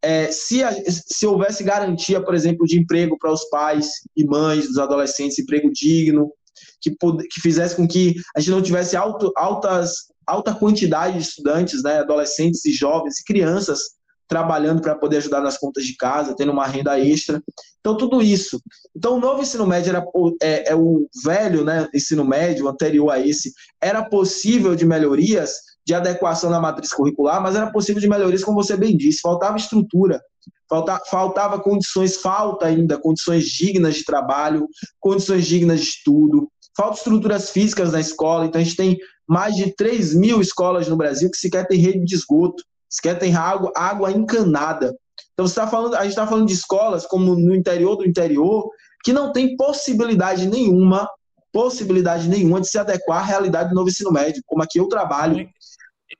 É, 0.00 0.30
se, 0.30 0.62
a, 0.62 0.72
se 0.72 1.26
houvesse 1.26 1.64
garantia, 1.64 2.22
por 2.22 2.34
exemplo, 2.34 2.64
de 2.64 2.78
emprego 2.78 3.18
para 3.18 3.32
os 3.32 3.44
pais 3.50 3.88
e 4.16 4.24
mães 4.24 4.68
dos 4.68 4.78
adolescentes, 4.78 5.38
emprego 5.38 5.70
digno, 5.72 6.32
que, 6.80 6.90
que 6.90 7.40
fizesse 7.40 7.74
com 7.74 7.86
que 7.86 8.14
a 8.36 8.40
gente 8.40 8.50
não 8.50 8.62
tivesse 8.62 8.96
alto, 8.96 9.32
altas, 9.36 10.06
alta 10.26 10.54
quantidade 10.54 11.16
de 11.16 11.22
estudantes, 11.22 11.82
né, 11.82 11.98
adolescentes 11.98 12.64
e 12.64 12.72
jovens 12.72 13.18
e 13.18 13.24
crianças 13.24 13.97
trabalhando 14.28 14.82
para 14.82 14.94
poder 14.94 15.16
ajudar 15.16 15.40
nas 15.40 15.56
contas 15.56 15.84
de 15.84 15.96
casa, 15.96 16.36
tendo 16.36 16.52
uma 16.52 16.66
renda 16.66 17.00
extra. 17.00 17.42
Então, 17.80 17.96
tudo 17.96 18.20
isso. 18.20 18.60
Então, 18.94 19.16
o 19.16 19.20
novo 19.20 19.42
ensino 19.42 19.66
médio 19.66 19.90
era 19.90 20.04
é, 20.42 20.72
é 20.72 20.76
o 20.76 21.08
velho 21.24 21.64
né, 21.64 21.88
ensino 21.94 22.24
médio, 22.24 22.68
anterior 22.68 23.10
a 23.10 23.18
esse, 23.18 23.52
era 23.80 24.04
possível 24.04 24.76
de 24.76 24.84
melhorias, 24.84 25.52
de 25.86 25.94
adequação 25.94 26.50
na 26.50 26.60
matriz 26.60 26.92
curricular, 26.92 27.42
mas 27.42 27.56
era 27.56 27.72
possível 27.72 28.00
de 28.00 28.08
melhorias, 28.08 28.44
como 28.44 28.62
você 28.62 28.76
bem 28.76 28.94
disse, 28.94 29.20
faltava 29.22 29.56
estrutura, 29.56 30.20
falta, 30.68 31.00
faltava 31.10 31.58
condições, 31.58 32.16
falta 32.16 32.66
ainda 32.66 32.98
condições 32.98 33.46
dignas 33.46 33.94
de 33.94 34.04
trabalho, 34.04 34.68
condições 35.00 35.46
dignas 35.46 35.80
de 35.80 35.86
estudo, 35.86 36.50
falta 36.76 36.98
estruturas 36.98 37.48
físicas 37.48 37.92
na 37.92 38.00
escola, 38.00 38.44
então 38.44 38.60
a 38.60 38.64
gente 38.64 38.76
tem 38.76 38.98
mais 39.26 39.56
de 39.56 39.74
3 39.74 40.14
mil 40.14 40.40
escolas 40.40 40.88
no 40.88 40.96
Brasil 40.96 41.30
que 41.30 41.36
sequer 41.36 41.66
tem 41.66 41.78
rede 41.78 42.04
de 42.04 42.14
esgoto. 42.14 42.62
Sequer 42.88 43.18
tem 43.18 43.34
água, 43.34 43.72
água 43.76 44.10
encanada. 44.10 44.96
Então 45.32 45.46
você 45.46 45.54
tá 45.54 45.66
falando, 45.66 45.94
a 45.94 46.02
gente 46.02 46.10
está 46.10 46.26
falando 46.26 46.46
de 46.46 46.52
escolas 46.52 47.06
como 47.06 47.34
no 47.34 47.54
interior 47.54 47.96
do 47.96 48.06
interior 48.06 48.68
que 49.04 49.12
não 49.12 49.32
tem 49.32 49.56
possibilidade 49.56 50.48
nenhuma, 50.48 51.08
possibilidade 51.52 52.28
nenhuma 52.28 52.60
de 52.60 52.68
se 52.68 52.78
adequar 52.78 53.18
à 53.18 53.24
realidade 53.24 53.70
do 53.70 53.74
novo 53.74 53.88
ensino 53.88 54.10
médio, 54.10 54.42
como 54.46 54.62
aqui 54.62 54.78
eu 54.78 54.88
trabalho. 54.88 55.48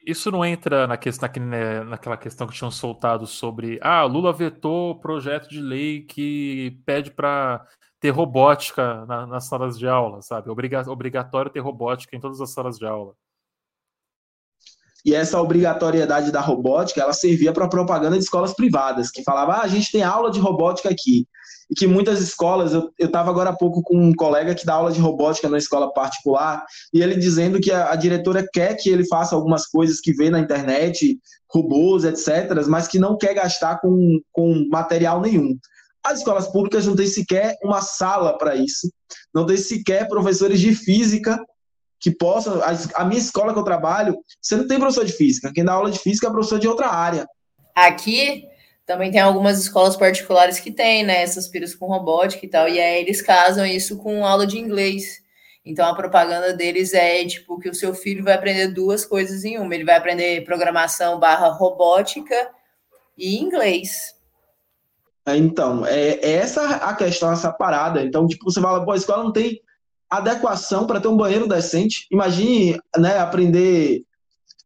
Isso 0.07 0.31
não 0.31 0.45
entra 0.45 0.87
na 0.87 0.97
questão, 0.97 1.29
né, 1.41 1.83
naquela 1.83 2.17
questão 2.17 2.47
que 2.47 2.55
tinham 2.55 2.71
soltado 2.71 3.27
sobre 3.27 3.79
ah, 3.83 4.05
Lula 4.05 4.33
vetou 4.33 5.01
projeto 5.01 5.49
de 5.49 5.61
lei 5.61 6.03
que 6.03 6.79
pede 6.85 7.11
para 7.11 7.67
ter 8.01 8.11
robótica 8.11 9.05
na, 9.07 9.27
nas 9.27 9.49
salas 9.49 9.79
de 9.79 9.89
aula, 9.89 10.23
sabe? 10.23 10.51
Obriga 10.51 10.89
obrigatório 10.91 11.51
ter 11.51 11.61
robótica 11.61 12.17
em 12.17 12.21
todas 12.21 12.41
as 12.41 12.51
salas 12.51 12.79
de 12.79 12.87
aula. 12.87 13.15
E 15.05 15.15
essa 15.15 15.41
obrigatoriedade 15.41 16.33
da 16.33 16.41
robótica, 16.41 17.01
ela 17.01 17.13
servia 17.13 17.53
para 17.53 17.69
propaganda 17.69 18.17
de 18.17 18.25
escolas 18.25 18.53
privadas, 18.53 19.11
que 19.11 19.23
falava, 19.23 19.55
ah, 19.55 19.63
a 19.63 19.69
gente 19.69 19.93
tem 19.93 20.03
aula 20.03 20.31
de 20.31 20.41
robótica 20.41 20.89
aqui. 20.89 21.27
E 21.71 21.75
que 21.75 21.87
muitas 21.87 22.21
escolas, 22.21 22.73
eu 22.73 22.91
estava 22.99 23.31
agora 23.31 23.51
há 23.51 23.57
pouco 23.57 23.83
com 23.83 23.97
um 23.97 24.15
colega 24.15 24.55
que 24.55 24.67
dá 24.67 24.75
aula 24.75 24.91
de 24.91 25.01
robótica 25.01 25.49
na 25.49 25.59
escola 25.59 25.93
particular, 25.93 26.65
e 26.93 27.03
ele 27.03 27.15
dizendo 27.15 27.61
que 27.61 27.71
a, 27.71 27.93
a 27.93 27.97
diretora 27.97 28.45
quer 28.53 28.75
que 28.75 28.89
ele 28.89 29.07
faça 29.07 29.35
algumas 29.35 29.67
coisas 29.67 30.01
que 30.01 30.13
vê 30.13 30.31
na 30.31 30.41
internet, 30.41 31.19
robôs, 31.53 32.05
etc., 32.05 32.67
mas 32.67 32.89
que 32.89 32.99
não 32.99 33.17
quer 33.17 33.35
gastar 33.35 33.81
com, 33.81 34.21
com 34.33 34.67
material 34.71 35.21
nenhum. 35.21 35.57
As 36.03 36.19
escolas 36.19 36.49
públicas 36.49 36.87
não 36.87 36.97
têm 36.97 37.07
sequer 37.07 37.57
uma 37.63 37.83
sala 37.83 38.37
para 38.39 38.57
isso, 38.57 38.91
não 39.35 39.45
tem 39.45 39.57
sequer 39.57 40.09
professores 40.09 40.59
de 40.61 40.75
física 40.75 41.39
que 42.01 42.11
possam. 42.11 42.63
A, 42.63 43.03
a, 43.03 43.05
minha 43.05 43.21
escola 43.21 43.53
que 43.53 43.59
eu 43.59 43.65
trabalho, 43.65 44.17
você 44.41 44.57
não 44.57 44.67
tem 44.67 44.79
professor 44.79 45.05
de 45.05 45.13
física. 45.13 45.53
Quem 45.53 45.65
dá 45.65 45.73
aula 45.73 45.91
de 45.91 45.99
física 45.99 46.29
é 46.29 46.31
professor 46.31 46.59
de 46.59 46.69
outra 46.69 46.89
área. 46.89 47.27
Aqui 47.75 48.45
também 48.87 49.11
tem 49.11 49.21
algumas 49.21 49.59
escolas 49.59 49.97
particulares 49.97 50.59
que 50.61 50.71
têm, 50.71 51.05
né? 51.05 51.23
Essas 51.23 51.49
piras 51.49 51.75
com 51.75 51.87
robótica 51.87 52.45
e 52.47 52.49
tal. 52.49 52.69
E 52.69 52.81
aí 52.81 53.01
eles 53.01 53.21
casam 53.21 53.67
isso 53.67 53.99
com 53.99 54.25
aula 54.25 54.47
de 54.47 54.59
inglês. 54.59 55.19
Então 55.65 55.87
a 55.87 55.95
propaganda 55.95 56.55
deles 56.55 56.95
é 56.95 57.25
tipo 57.27 57.59
que 57.59 57.69
o 57.69 57.75
seu 57.75 57.95
filho 57.95 58.25
vai 58.25 58.33
aprender 58.33 58.69
duas 58.69 59.05
coisas 59.05 59.45
em 59.45 59.59
uma. 59.59 59.75
Ele 59.75 59.85
vai 59.85 59.97
aprender 59.97 60.45
programação 60.45 61.19
barra 61.19 61.49
robótica 61.49 62.51
e 63.17 63.39
inglês. 63.39 64.15
É, 65.27 65.37
então, 65.37 65.85
é, 65.85 66.13
é 66.23 66.33
essa 66.37 66.77
a 66.77 66.95
questão, 66.95 67.31
essa 67.31 67.53
parada. 67.53 68.03
Então, 68.03 68.27
tipo, 68.27 68.51
você 68.51 68.63
fala, 68.63 68.83
pô, 68.83 68.93
a 68.93 68.97
escola 68.97 69.25
não 69.25 69.33
tem 69.33 69.61
adequação 70.11 70.87
para 70.87 71.01
ter 71.01 71.09
um 71.09 71.17
banheiro 71.17 71.49
decente. 71.49 72.07
Imagine 72.11 72.81
né, 72.97 73.19
aprender 73.19 74.03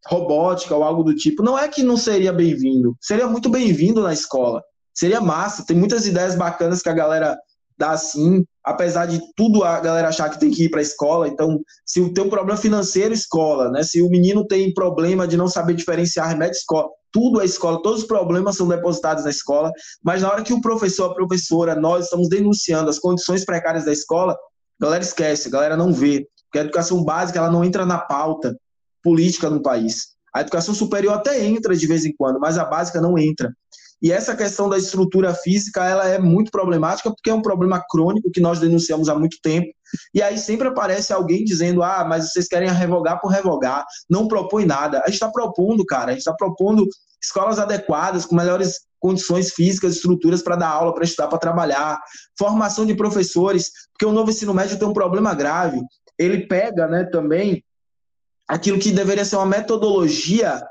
robótica 0.07 0.75
ou 0.75 0.83
algo 0.83 1.03
do 1.03 1.15
tipo. 1.15 1.43
Não 1.43 1.59
é 1.59 1.69
que 1.69 1.83
não 1.83 1.97
seria 1.97 2.33
bem-vindo, 2.33 2.97
seria 3.01 3.27
muito 3.27 3.49
bem-vindo 3.49 4.03
na 4.03 4.13
escola. 4.13 4.63
Seria 4.95 5.21
massa. 5.21 5.65
Tem 5.65 5.77
muitas 5.77 6.07
ideias 6.07 6.35
bacanas 6.35 6.83
que 6.83 6.89
a 6.89 6.95
galera 6.95 7.37
dá 7.79 7.97
sim, 7.97 8.45
apesar 8.65 9.07
de 9.07 9.21
tudo 9.35 9.65
a 9.65 9.81
galera 9.81 10.09
achar 10.09 10.29
que 10.29 10.39
tem 10.39 10.51
que 10.51 10.65
ir 10.65 10.69
para 10.69 10.81
a 10.81 10.83
escola. 10.83 11.29
Então, 11.29 11.61
se 11.85 12.01
o 12.01 12.13
teu 12.13 12.29
problema 12.29 12.59
financeiro, 12.59 13.15
escola, 13.15 13.71
né? 13.71 13.83
Se 13.83 14.03
o 14.03 14.09
menino 14.09 14.47
tem 14.47 14.73
problema 14.73 15.27
de 15.27 15.37
não 15.37 15.49
saber 15.49 15.75
diferenciar 15.75 16.29
remédio, 16.29 16.57
escola. 16.57 16.89
Tudo 17.11 17.41
é 17.41 17.45
escola, 17.45 17.83
todos 17.83 18.03
os 18.03 18.07
problemas 18.07 18.57
são 18.57 18.67
depositados 18.67 19.25
na 19.25 19.31
escola, 19.31 19.71
mas 20.03 20.23
na 20.23 20.31
hora 20.31 20.43
que 20.43 20.53
o 20.55 20.63
professor, 20.63 21.11
a 21.11 21.15
professora, 21.15 21.75
nós 21.75 22.05
estamos 22.05 22.29
denunciando 22.29 22.89
as 22.89 22.99
condições 22.99 23.45
precárias 23.45 23.85
da 23.85 23.93
escola, 23.93 24.35
a 24.83 24.87
galera 24.87 25.05
esquece, 25.05 25.47
a 25.47 25.51
galera 25.51 25.77
não 25.77 25.93
vê, 25.93 26.27
porque 26.47 26.59
a 26.59 26.63
educação 26.63 27.05
básica 27.05 27.39
ela 27.39 27.51
não 27.51 27.65
entra 27.65 27.87
na 27.87 27.99
pauta 27.99 28.57
política 29.03 29.49
no 29.49 29.63
país. 29.63 30.09
A 30.35 30.41
educação 30.41 30.75
superior 30.75 31.15
até 31.15 31.45
entra 31.45 31.77
de 31.77 31.87
vez 31.87 32.05
em 32.05 32.13
quando, 32.17 32.41
mas 32.41 32.59
a 32.59 32.65
básica 32.65 33.01
não 33.01 33.17
entra. 33.17 33.55
E 34.03 34.11
essa 34.11 34.35
questão 34.35 34.69
da 34.69 34.77
estrutura 34.77 35.33
física, 35.33 35.85
ela 35.85 36.09
é 36.09 36.19
muito 36.19 36.51
problemática 36.51 37.09
porque 37.11 37.31
é 37.31 37.35
um 37.35 37.41
problema 37.41 37.81
crônico 37.89 38.33
que 38.33 38.41
nós 38.41 38.59
denunciamos 38.59 39.09
há 39.09 39.17
muito 39.17 39.37
tempo. 39.41 39.69
E 40.13 40.21
aí 40.21 40.37
sempre 40.37 40.67
aparece 40.67 41.13
alguém 41.13 41.45
dizendo: 41.45 41.85
"Ah, 41.85 42.05
mas 42.05 42.33
vocês 42.33 42.49
querem 42.49 42.69
revogar 42.69 43.21
por 43.21 43.29
revogar, 43.29 43.85
não 44.11 44.27
propõe 44.27 44.65
nada". 44.65 44.99
A 44.99 45.07
gente 45.07 45.15
está 45.15 45.31
propondo, 45.31 45.87
cara, 45.87 46.07
a 46.07 46.11
gente 46.11 46.23
está 46.23 46.35
propondo 46.35 46.85
escolas 47.23 47.59
adequadas 47.59 48.27
com 48.27 48.35
melhores 48.35 48.81
condições 48.99 49.53
físicas, 49.53 49.97
estruturas 49.97 50.43
para 50.43 50.57
dar 50.57 50.69
aula, 50.69 50.95
para 50.95 51.05
estudar, 51.05 51.29
para 51.29 51.39
trabalhar, 51.39 52.01
formação 52.39 52.87
de 52.87 52.95
professores, 52.95 53.71
porque 53.93 54.07
o 54.07 54.13
novo 54.13 54.31
ensino 54.31 54.55
médio 54.55 54.79
tem 54.79 54.87
um 54.87 54.93
problema 54.93 55.35
grave. 55.35 55.81
Ele 56.19 56.47
pega, 56.47 56.87
né, 56.87 57.05
também 57.05 57.65
aquilo 58.47 58.79
que 58.79 58.93
deveria 58.93 59.25
ser 59.25 59.37
uma 59.37 59.47
metodologia 59.47 60.63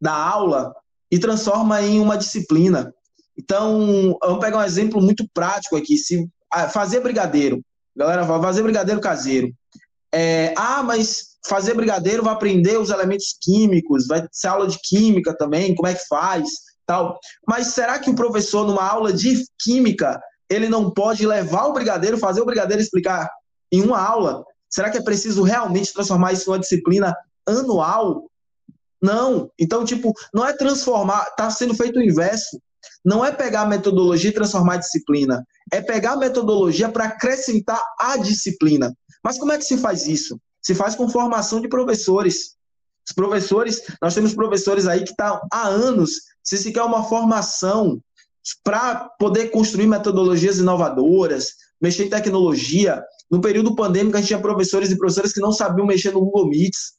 da 0.00 0.12
aula 0.12 0.74
e 1.10 1.18
transforma 1.18 1.82
em 1.82 2.00
uma 2.00 2.16
disciplina. 2.16 2.94
Então, 3.36 4.16
vamos 4.22 4.40
pegar 4.40 4.58
um 4.58 4.64
exemplo 4.64 5.00
muito 5.00 5.28
prático 5.34 5.76
aqui. 5.76 5.96
Se 5.96 6.28
fazer 6.72 7.00
brigadeiro, 7.00 7.60
galera, 7.96 8.24
fazer 8.24 8.62
brigadeiro 8.62 9.00
caseiro. 9.00 9.52
É, 10.12 10.54
ah, 10.56 10.82
mas 10.82 11.33
fazer 11.46 11.74
brigadeiro 11.74 12.22
vai 12.22 12.32
aprender 12.32 12.78
os 12.78 12.90
elementos 12.90 13.36
químicos, 13.40 14.06
vai 14.06 14.26
ser 14.32 14.48
aula 14.48 14.66
de 14.66 14.78
química 14.82 15.36
também, 15.36 15.74
como 15.74 15.88
é 15.88 15.94
que 15.94 16.06
faz, 16.06 16.48
tal. 16.86 17.18
Mas 17.46 17.68
será 17.68 17.98
que 17.98 18.10
o 18.10 18.14
professor 18.14 18.66
numa 18.66 18.86
aula 18.86 19.12
de 19.12 19.44
química 19.58 20.20
ele 20.48 20.68
não 20.68 20.90
pode 20.90 21.26
levar 21.26 21.66
o 21.66 21.72
brigadeiro, 21.72 22.18
fazer 22.18 22.40
o 22.40 22.46
brigadeiro 22.46 22.82
explicar 22.82 23.28
em 23.72 23.82
uma 23.82 24.00
aula? 24.00 24.44
Será 24.70 24.90
que 24.90 24.98
é 24.98 25.02
preciso 25.02 25.42
realmente 25.42 25.92
transformar 25.92 26.32
isso 26.32 26.50
numa 26.50 26.58
disciplina 26.58 27.14
anual 27.46 28.24
não. 29.04 29.50
Então, 29.60 29.84
tipo, 29.84 30.14
não 30.32 30.46
é 30.46 30.54
transformar, 30.54 31.26
está 31.28 31.50
sendo 31.50 31.74
feito 31.74 31.98
o 31.98 32.02
inverso. 32.02 32.58
Não 33.04 33.22
é 33.22 33.30
pegar 33.30 33.62
a 33.62 33.66
metodologia 33.66 34.30
e 34.30 34.34
transformar 34.34 34.74
a 34.74 34.78
disciplina. 34.78 35.44
É 35.70 35.82
pegar 35.82 36.12
a 36.12 36.16
metodologia 36.16 36.88
para 36.88 37.04
acrescentar 37.04 37.82
a 38.00 38.16
disciplina. 38.16 38.96
Mas 39.22 39.38
como 39.38 39.52
é 39.52 39.58
que 39.58 39.64
se 39.64 39.76
faz 39.76 40.06
isso? 40.06 40.40
Se 40.64 40.74
faz 40.74 40.94
com 40.94 41.08
formação 41.08 41.60
de 41.60 41.68
professores. 41.68 42.54
Os 43.06 43.14
professores, 43.14 43.82
nós 44.00 44.14
temos 44.14 44.34
professores 44.34 44.86
aí 44.86 45.04
que 45.04 45.10
estão 45.10 45.38
tá 45.38 45.46
há 45.52 45.68
anos, 45.68 46.22
se 46.42 46.56
se 46.56 46.72
quer 46.72 46.82
uma 46.82 47.04
formação 47.04 48.00
para 48.62 49.10
poder 49.18 49.48
construir 49.48 49.86
metodologias 49.86 50.58
inovadoras, 50.58 51.50
mexer 51.80 52.06
em 52.06 52.10
tecnologia. 52.10 53.04
No 53.30 53.40
período 53.40 53.74
pandêmico, 53.74 54.16
a 54.16 54.20
gente 54.20 54.28
tinha 54.28 54.40
professores 54.40 54.90
e 54.90 54.96
professoras 54.96 55.32
que 55.32 55.40
não 55.40 55.52
sabiam 55.52 55.86
mexer 55.86 56.12
no 56.12 56.20
Google 56.20 56.48
Meets, 56.48 56.94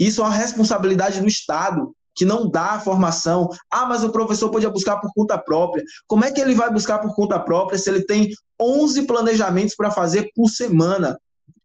isso 0.00 0.22
é 0.22 0.24
uma 0.24 0.34
responsabilidade 0.34 1.20
do 1.20 1.28
Estado, 1.28 1.94
que 2.14 2.24
não 2.24 2.48
dá 2.48 2.72
a 2.72 2.80
formação. 2.80 3.50
Ah, 3.70 3.84
mas 3.84 4.02
o 4.02 4.10
professor 4.10 4.50
podia 4.50 4.70
buscar 4.70 4.96
por 4.96 5.12
conta 5.14 5.36
própria. 5.36 5.84
Como 6.06 6.24
é 6.24 6.32
que 6.32 6.40
ele 6.40 6.54
vai 6.54 6.72
buscar 6.72 6.98
por 7.00 7.14
conta 7.14 7.38
própria 7.38 7.78
se 7.78 7.90
ele 7.90 8.02
tem 8.06 8.30
11 8.58 9.02
planejamentos 9.02 9.74
para 9.74 9.90
fazer 9.90 10.30
por 10.34 10.48
semana? 10.48 11.20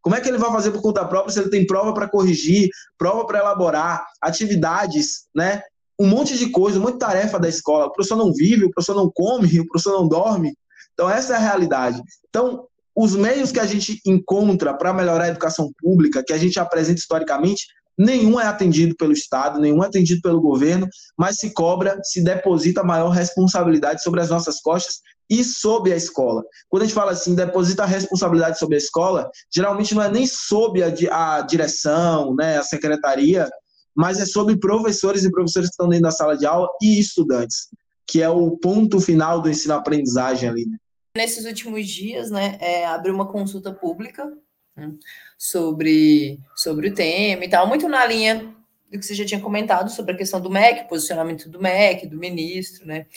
Como 0.05 0.15
é 0.15 0.21
que 0.21 0.29
ele 0.29 0.37
vai 0.37 0.51
fazer 0.51 0.69
por 0.69 0.83
conta 0.83 1.03
própria 1.03 1.33
se 1.33 1.39
ele 1.39 1.49
tem 1.49 1.65
prova 1.65 1.91
para 1.91 2.07
corrigir, 2.07 2.69
prova 2.95 3.25
para 3.25 3.39
elaborar, 3.39 4.05
atividades, 4.21 5.25
né? 5.35 5.63
Um 5.99 6.05
monte 6.05 6.37
de 6.37 6.51
coisa, 6.51 6.79
de 6.79 6.99
tarefa 6.99 7.39
da 7.39 7.49
escola. 7.49 7.87
O 7.87 7.91
professor 7.91 8.15
não 8.15 8.31
vive, 8.31 8.65
o 8.65 8.69
professor 8.69 8.95
não 8.95 9.09
come, 9.11 9.59
o 9.59 9.67
professor 9.67 9.99
não 9.99 10.07
dorme. 10.07 10.55
Então, 10.93 11.09
essa 11.09 11.33
é 11.33 11.37
a 11.37 11.39
realidade. 11.39 11.99
Então, 12.29 12.67
os 12.95 13.15
meios 13.15 13.51
que 13.51 13.59
a 13.59 13.65
gente 13.65 13.99
encontra 14.05 14.75
para 14.75 14.93
melhorar 14.93 15.23
a 15.23 15.29
educação 15.29 15.71
pública, 15.81 16.23
que 16.23 16.33
a 16.33 16.37
gente 16.37 16.59
apresenta 16.59 16.99
historicamente, 16.99 17.65
nenhum 17.97 18.39
é 18.39 18.45
atendido 18.45 18.95
pelo 18.95 19.11
Estado, 19.11 19.59
nenhum 19.59 19.83
é 19.83 19.87
atendido 19.87 20.21
pelo 20.21 20.39
governo, 20.39 20.87
mas 21.17 21.37
se 21.37 21.51
cobra, 21.51 21.99
se 22.03 22.23
deposita 22.23 22.83
maior 22.83 23.09
responsabilidade 23.09 24.03
sobre 24.03 24.21
as 24.21 24.29
nossas 24.29 24.61
costas 24.61 24.99
e 25.29 25.43
sobre 25.43 25.93
a 25.93 25.95
escola. 25.95 26.43
Quando 26.69 26.83
a 26.83 26.85
gente 26.85 26.95
fala 26.95 27.11
assim, 27.11 27.35
deposita 27.35 27.83
a 27.83 27.87
responsabilidade 27.87 28.59
sobre 28.59 28.75
a 28.75 28.77
escola, 28.77 29.29
geralmente 29.53 29.95
não 29.95 30.03
é 30.03 30.09
nem 30.09 30.25
sobre 30.25 30.83
a, 30.83 31.37
a 31.37 31.41
direção, 31.41 32.35
né, 32.35 32.57
a 32.57 32.63
secretaria, 32.63 33.49
mas 33.95 34.19
é 34.19 34.25
sobre 34.25 34.57
professores 34.57 35.23
e 35.23 35.31
professores 35.31 35.69
que 35.69 35.73
estão 35.73 35.89
dentro 35.89 36.03
da 36.03 36.11
sala 36.11 36.37
de 36.37 36.45
aula 36.45 36.67
e 36.81 36.99
estudantes, 36.99 37.69
que 38.05 38.21
é 38.21 38.29
o 38.29 38.57
ponto 38.57 38.99
final 38.99 39.41
do 39.41 39.49
ensino-aprendizagem 39.49 40.49
ali. 40.49 40.65
Né? 40.65 40.77
Nesses 41.17 41.45
últimos 41.45 41.87
dias, 41.87 42.29
né, 42.29 42.57
é, 42.59 42.85
abriu 42.85 43.13
uma 43.13 43.31
consulta 43.31 43.73
pública 43.73 44.31
né, 44.75 44.91
sobre, 45.37 46.39
sobre 46.55 46.89
o 46.89 46.93
tema 46.93 47.45
e 47.45 47.49
tal, 47.49 47.67
muito 47.67 47.87
na 47.87 48.05
linha 48.05 48.53
do 48.91 48.99
que 48.99 49.05
você 49.05 49.15
já 49.15 49.25
tinha 49.25 49.39
comentado 49.39 49.89
sobre 49.89 50.13
a 50.13 50.17
questão 50.17 50.39
do 50.39 50.49
MEC, 50.49 50.87
posicionamento 50.87 51.49
do 51.49 51.59
MEC, 51.59 52.07
do 52.07 52.17
ministro, 52.17 52.85
né? 52.85 53.07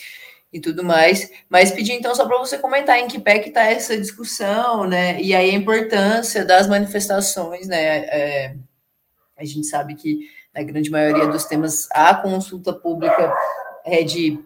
E 0.53 0.61
tudo 0.61 0.83
mais. 0.83 1.31
Mas 1.49 1.71
pedi 1.71 1.93
então 1.93 2.15
só 2.15 2.27
para 2.27 2.39
você 2.39 2.57
comentar 2.59 2.99
em 2.99 3.07
que 3.07 3.19
pé 3.19 3.39
que 3.39 3.51
está 3.51 3.65
essa 3.65 3.97
discussão, 3.97 4.87
né? 4.87 5.21
E 5.21 5.35
aí 5.35 5.51
a 5.51 5.55
importância 5.55 6.45
das 6.45 6.67
manifestações, 6.67 7.67
né? 7.69 7.99
É, 8.07 8.57
a 9.37 9.45
gente 9.45 9.67
sabe 9.67 9.95
que 9.95 10.21
na 10.55 10.63
grande 10.63 10.91
maioria 10.91 11.27
dos 11.27 11.45
temas 11.45 11.87
a 11.93 12.15
consulta 12.15 12.73
pública 12.73 13.33
é 13.85 14.03
de 14.03 14.39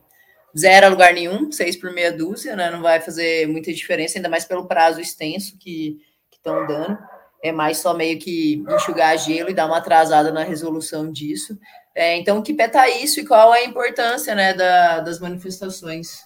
zero 0.57 0.87
a 0.87 0.89
lugar 0.89 1.15
nenhum, 1.15 1.51
seis 1.51 1.77
por 1.77 1.93
meia 1.93 2.13
dúzia, 2.13 2.55
né? 2.57 2.71
Não 2.71 2.83
vai 2.83 3.01
fazer 3.01 3.47
muita 3.49 3.73
diferença, 3.73 4.19
ainda 4.19 4.29
mais 4.29 4.45
pelo 4.45 4.67
prazo 4.67 5.01
extenso 5.01 5.57
que 5.59 5.99
estão 6.33 6.67
dando. 6.67 6.99
É 7.43 7.51
mais 7.51 7.79
só 7.79 7.95
meio 7.95 8.19
que 8.19 8.63
enxugar 8.69 9.17
gelo 9.19 9.51
e 9.51 9.55
dar 9.55 9.67
uma 9.67 9.79
atrasada 9.79 10.31
na 10.31 10.45
resolução 10.45 11.11
disso. 11.11 11.59
É, 11.95 12.17
então, 12.19 12.43
que 12.43 12.55
pé 12.55 12.69
tá 12.69 12.89
isso 12.89 13.21
e 13.21 13.27
qual 13.27 13.55
é 13.55 13.61
a 13.61 13.67
importância 13.67 14.35
né, 14.35 14.55
da, 14.55 15.01
das 15.01 15.21
manifestações? 15.21 16.21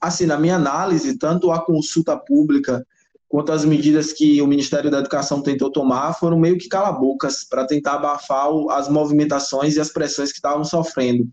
Assim, 0.00 0.26
na 0.26 0.38
minha 0.38 0.56
análise, 0.56 1.16
tanto 1.16 1.50
a 1.50 1.64
consulta 1.64 2.16
pública 2.16 2.86
quanto 3.28 3.52
as 3.52 3.64
medidas 3.64 4.12
que 4.12 4.42
o 4.42 4.46
Ministério 4.46 4.90
da 4.90 4.98
Educação 4.98 5.42
tentou 5.42 5.70
tomar 5.70 6.12
foram 6.14 6.38
meio 6.38 6.58
que 6.58 6.68
cala-bocas 6.68 7.44
para 7.44 7.66
tentar 7.66 7.94
abafar 7.94 8.48
as 8.70 8.88
movimentações 8.88 9.76
e 9.76 9.80
as 9.80 9.90
pressões 9.90 10.30
que 10.30 10.38
estavam 10.38 10.64
sofrendo 10.64 11.26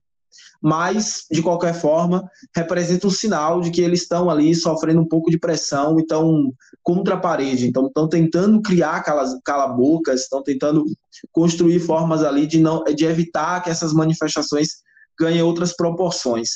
mas, 0.61 1.25
de 1.31 1.41
qualquer 1.41 1.73
forma, 1.73 2.29
representa 2.53 3.07
um 3.07 3.11
sinal 3.11 3.61
de 3.61 3.71
que 3.71 3.81
eles 3.81 4.01
estão 4.01 4.29
ali 4.29 4.53
sofrendo 4.53 4.99
um 4.99 5.07
pouco 5.07 5.31
de 5.31 5.39
pressão 5.39 5.97
e 5.97 6.01
estão 6.01 6.51
contra 6.83 7.15
a 7.15 7.19
parede. 7.19 7.67
Então, 7.67 7.87
estão 7.87 8.09
tentando 8.09 8.61
criar 8.61 9.03
cala-bocas, 9.43 10.21
estão 10.21 10.43
tentando 10.43 10.83
construir 11.31 11.79
formas 11.79 12.23
ali 12.23 12.45
de, 12.45 12.59
não, 12.59 12.83
de 12.83 13.05
evitar 13.05 13.61
que 13.61 13.69
essas 13.69 13.93
manifestações 13.93 14.67
ganhem 15.17 15.41
outras 15.41 15.73
proporções. 15.73 16.49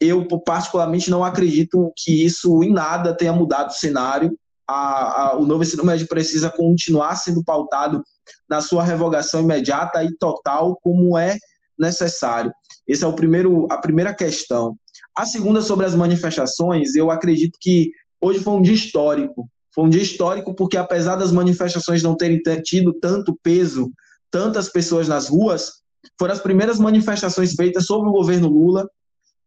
Eu, 0.00 0.26
particularmente, 0.42 1.10
não 1.10 1.22
acredito 1.22 1.92
que 1.96 2.24
isso 2.24 2.62
em 2.64 2.72
nada 2.72 3.14
tenha 3.14 3.32
mudado 3.32 3.68
o 3.68 3.74
cenário. 3.74 4.34
A, 4.66 5.22
a, 5.22 5.36
o 5.36 5.44
novo 5.44 5.62
ensino 5.62 5.84
médio 5.84 6.08
precisa 6.08 6.48
continuar 6.48 7.16
sendo 7.16 7.44
pautado 7.44 8.02
na 8.48 8.62
sua 8.62 8.82
revogação 8.82 9.40
imediata 9.40 10.02
e 10.02 10.16
total, 10.16 10.78
como 10.82 11.18
é 11.18 11.36
necessário. 11.78 12.52
Essa 12.90 13.06
é 13.06 13.08
o 13.08 13.12
primeiro, 13.12 13.66
a 13.70 13.78
primeira 13.78 14.12
questão. 14.12 14.76
A 15.16 15.24
segunda 15.24 15.62
sobre 15.62 15.86
as 15.86 15.94
manifestações, 15.94 16.94
eu 16.94 17.10
acredito 17.10 17.58
que 17.60 17.92
hoje 18.20 18.40
foi 18.40 18.54
um 18.54 18.62
dia 18.62 18.74
histórico. 18.74 19.48
Foi 19.72 19.84
um 19.84 19.88
dia 19.88 20.02
histórico 20.02 20.54
porque, 20.54 20.76
apesar 20.76 21.16
das 21.16 21.30
manifestações 21.30 22.02
não 22.02 22.16
terem 22.16 22.40
tido 22.62 22.92
tanto 22.92 23.38
peso, 23.42 23.90
tantas 24.30 24.68
pessoas 24.68 25.06
nas 25.06 25.28
ruas, 25.28 25.80
foram 26.18 26.34
as 26.34 26.40
primeiras 26.40 26.78
manifestações 26.78 27.54
feitas 27.54 27.86
sobre 27.86 28.08
o 28.08 28.12
governo 28.12 28.48
Lula, 28.48 28.88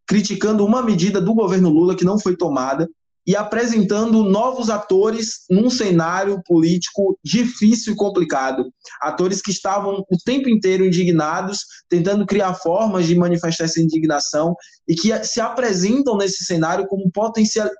criticando 0.07 0.65
uma 0.65 0.81
medida 0.81 1.19
do 1.19 1.33
governo 1.33 1.69
Lula 1.69 1.95
que 1.95 2.05
não 2.05 2.19
foi 2.19 2.37
tomada, 2.37 2.89
e 3.25 3.35
apresentando 3.35 4.23
novos 4.23 4.69
atores 4.69 5.45
num 5.49 5.69
cenário 5.69 6.41
político 6.43 7.17
difícil 7.23 7.93
e 7.93 7.95
complicado. 7.95 8.69
Atores 9.01 9.41
que 9.41 9.51
estavam 9.51 10.03
o 10.09 10.17
tempo 10.25 10.49
inteiro 10.49 10.85
indignados, 10.85 11.59
tentando 11.87 12.25
criar 12.25 12.53
formas 12.55 13.05
de 13.05 13.15
manifestar 13.15 13.65
essa 13.65 13.81
indignação 13.81 14.55
e 14.87 14.95
que 14.95 15.23
se 15.23 15.39
apresentam 15.39 16.17
nesse 16.17 16.43
cenário 16.43 16.87
como 16.87 17.11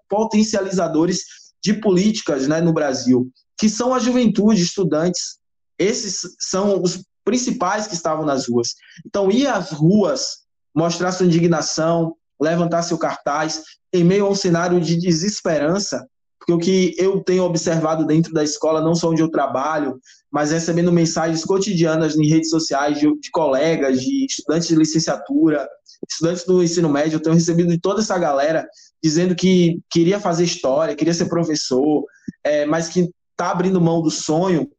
potencializadores 0.10 1.22
de 1.62 1.74
políticas 1.74 2.48
né, 2.48 2.62
no 2.62 2.74
Brasil, 2.74 3.30
que 3.58 3.70
são 3.70 3.94
a 3.94 4.00
juventude, 4.00 4.62
estudantes. 4.62 5.38
Esses 5.78 6.22
são 6.40 6.82
os 6.82 7.04
principais 7.26 7.88
que 7.88 7.94
estavam 7.96 8.26
nas 8.26 8.48
ruas. 8.48 8.76
Então, 9.06 9.32
ir 9.32 9.48
às 9.48 9.72
ruas, 9.72 10.44
mostrar 10.76 11.12
sua 11.12 11.26
indignação, 11.26 12.16
levantar 12.40 12.84
seu 12.84 12.98
cartaz, 12.98 13.64
em 13.94 14.04
meio 14.04 14.26
a 14.26 14.30
um 14.30 14.36
cenário 14.36 14.82
de 14.82 14.98
desesperança, 14.98 16.06
porque 16.40 16.54
o 16.54 16.58
que 16.58 16.96
eu 16.98 17.24
tenho 17.24 17.44
observado 17.44 18.06
dentro 18.06 18.34
da 18.34 18.44
escola, 18.44 18.82
não 18.82 18.96
só 18.96 19.12
onde 19.12 19.22
eu 19.22 19.32
trabalho, 19.32 19.98
mas 20.30 20.52
recebendo 20.52 20.92
mensagens 20.92 21.46
cotidianas 21.46 22.18
em 22.18 22.28
redes 22.28 22.50
sociais 22.50 23.00
de, 23.00 23.08
de 23.20 23.32
colegas, 23.32 24.02
de 24.02 24.26
estudantes 24.26 24.68
de 24.68 24.76
licenciatura, 24.76 25.68
estudantes 26.10 26.44
do 26.44 26.62
ensino 26.62 26.90
médio, 26.90 27.16
eu 27.16 27.22
tenho 27.22 27.36
recebido 27.36 27.70
de 27.70 27.80
toda 27.80 28.02
essa 28.02 28.18
galera 28.18 28.68
dizendo 29.02 29.36
que 29.36 29.80
queria 29.90 30.20
fazer 30.20 30.44
história, 30.44 30.96
queria 30.96 31.14
ser 31.14 31.26
professor, 31.26 32.04
é, 32.44 32.66
mas 32.66 32.90
que 32.90 33.10
está 33.32 33.52
abrindo 33.52 33.80
mão 33.80 34.02
do 34.02 34.10
sonho 34.10 34.70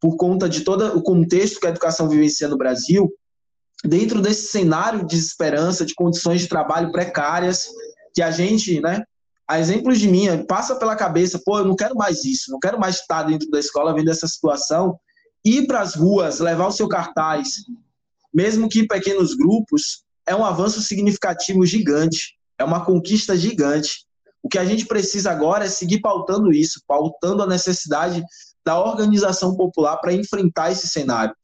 por 0.00 0.16
conta 0.16 0.48
de 0.48 0.62
todo 0.62 0.96
o 0.96 1.02
contexto 1.02 1.60
que 1.60 1.66
a 1.66 1.70
educação 1.70 2.08
vivencia 2.08 2.48
no 2.48 2.56
Brasil, 2.56 3.12
dentro 3.84 4.20
desse 4.20 4.48
cenário 4.48 5.00
de 5.00 5.16
desesperança, 5.16 5.84
de 5.84 5.94
condições 5.94 6.40
de 6.40 6.48
trabalho 6.48 6.92
precárias, 6.92 7.66
que 8.14 8.22
a 8.22 8.30
gente, 8.30 8.80
né, 8.80 9.02
a 9.48 9.58
exemplos 9.58 9.98
de 9.98 10.08
mim, 10.08 10.26
passa 10.46 10.76
pela 10.76 10.94
cabeça, 10.94 11.40
pô, 11.44 11.58
eu 11.58 11.64
não 11.64 11.74
quero 11.74 11.96
mais 11.96 12.24
isso, 12.24 12.50
não 12.50 12.60
quero 12.60 12.78
mais 12.78 13.00
estar 13.00 13.24
dentro 13.24 13.50
da 13.50 13.58
escola 13.58 13.94
vendo 13.94 14.10
essa 14.10 14.28
situação, 14.28 14.98
ir 15.44 15.66
para 15.66 15.80
as 15.80 15.94
ruas, 15.94 16.38
levar 16.38 16.68
o 16.68 16.72
seu 16.72 16.88
cartaz, 16.88 17.54
mesmo 18.32 18.68
que 18.68 18.80
em 18.80 18.86
pequenos 18.86 19.34
grupos, 19.34 20.04
é 20.26 20.36
um 20.36 20.44
avanço 20.44 20.80
significativo 20.80 21.66
gigante, 21.66 22.36
é 22.58 22.64
uma 22.64 22.84
conquista 22.84 23.36
gigante. 23.36 24.06
O 24.42 24.48
que 24.48 24.58
a 24.58 24.64
gente 24.64 24.86
precisa 24.86 25.30
agora 25.30 25.64
é 25.64 25.68
seguir 25.68 26.00
pautando 26.00 26.52
isso, 26.52 26.80
pautando 26.86 27.42
a 27.42 27.46
necessidade 27.46 28.22
da 28.64 28.78
organização 28.78 29.56
popular 29.56 29.96
para 29.96 30.12
enfrentar 30.12 30.70
esse 30.70 30.86
cenário. 30.86 31.34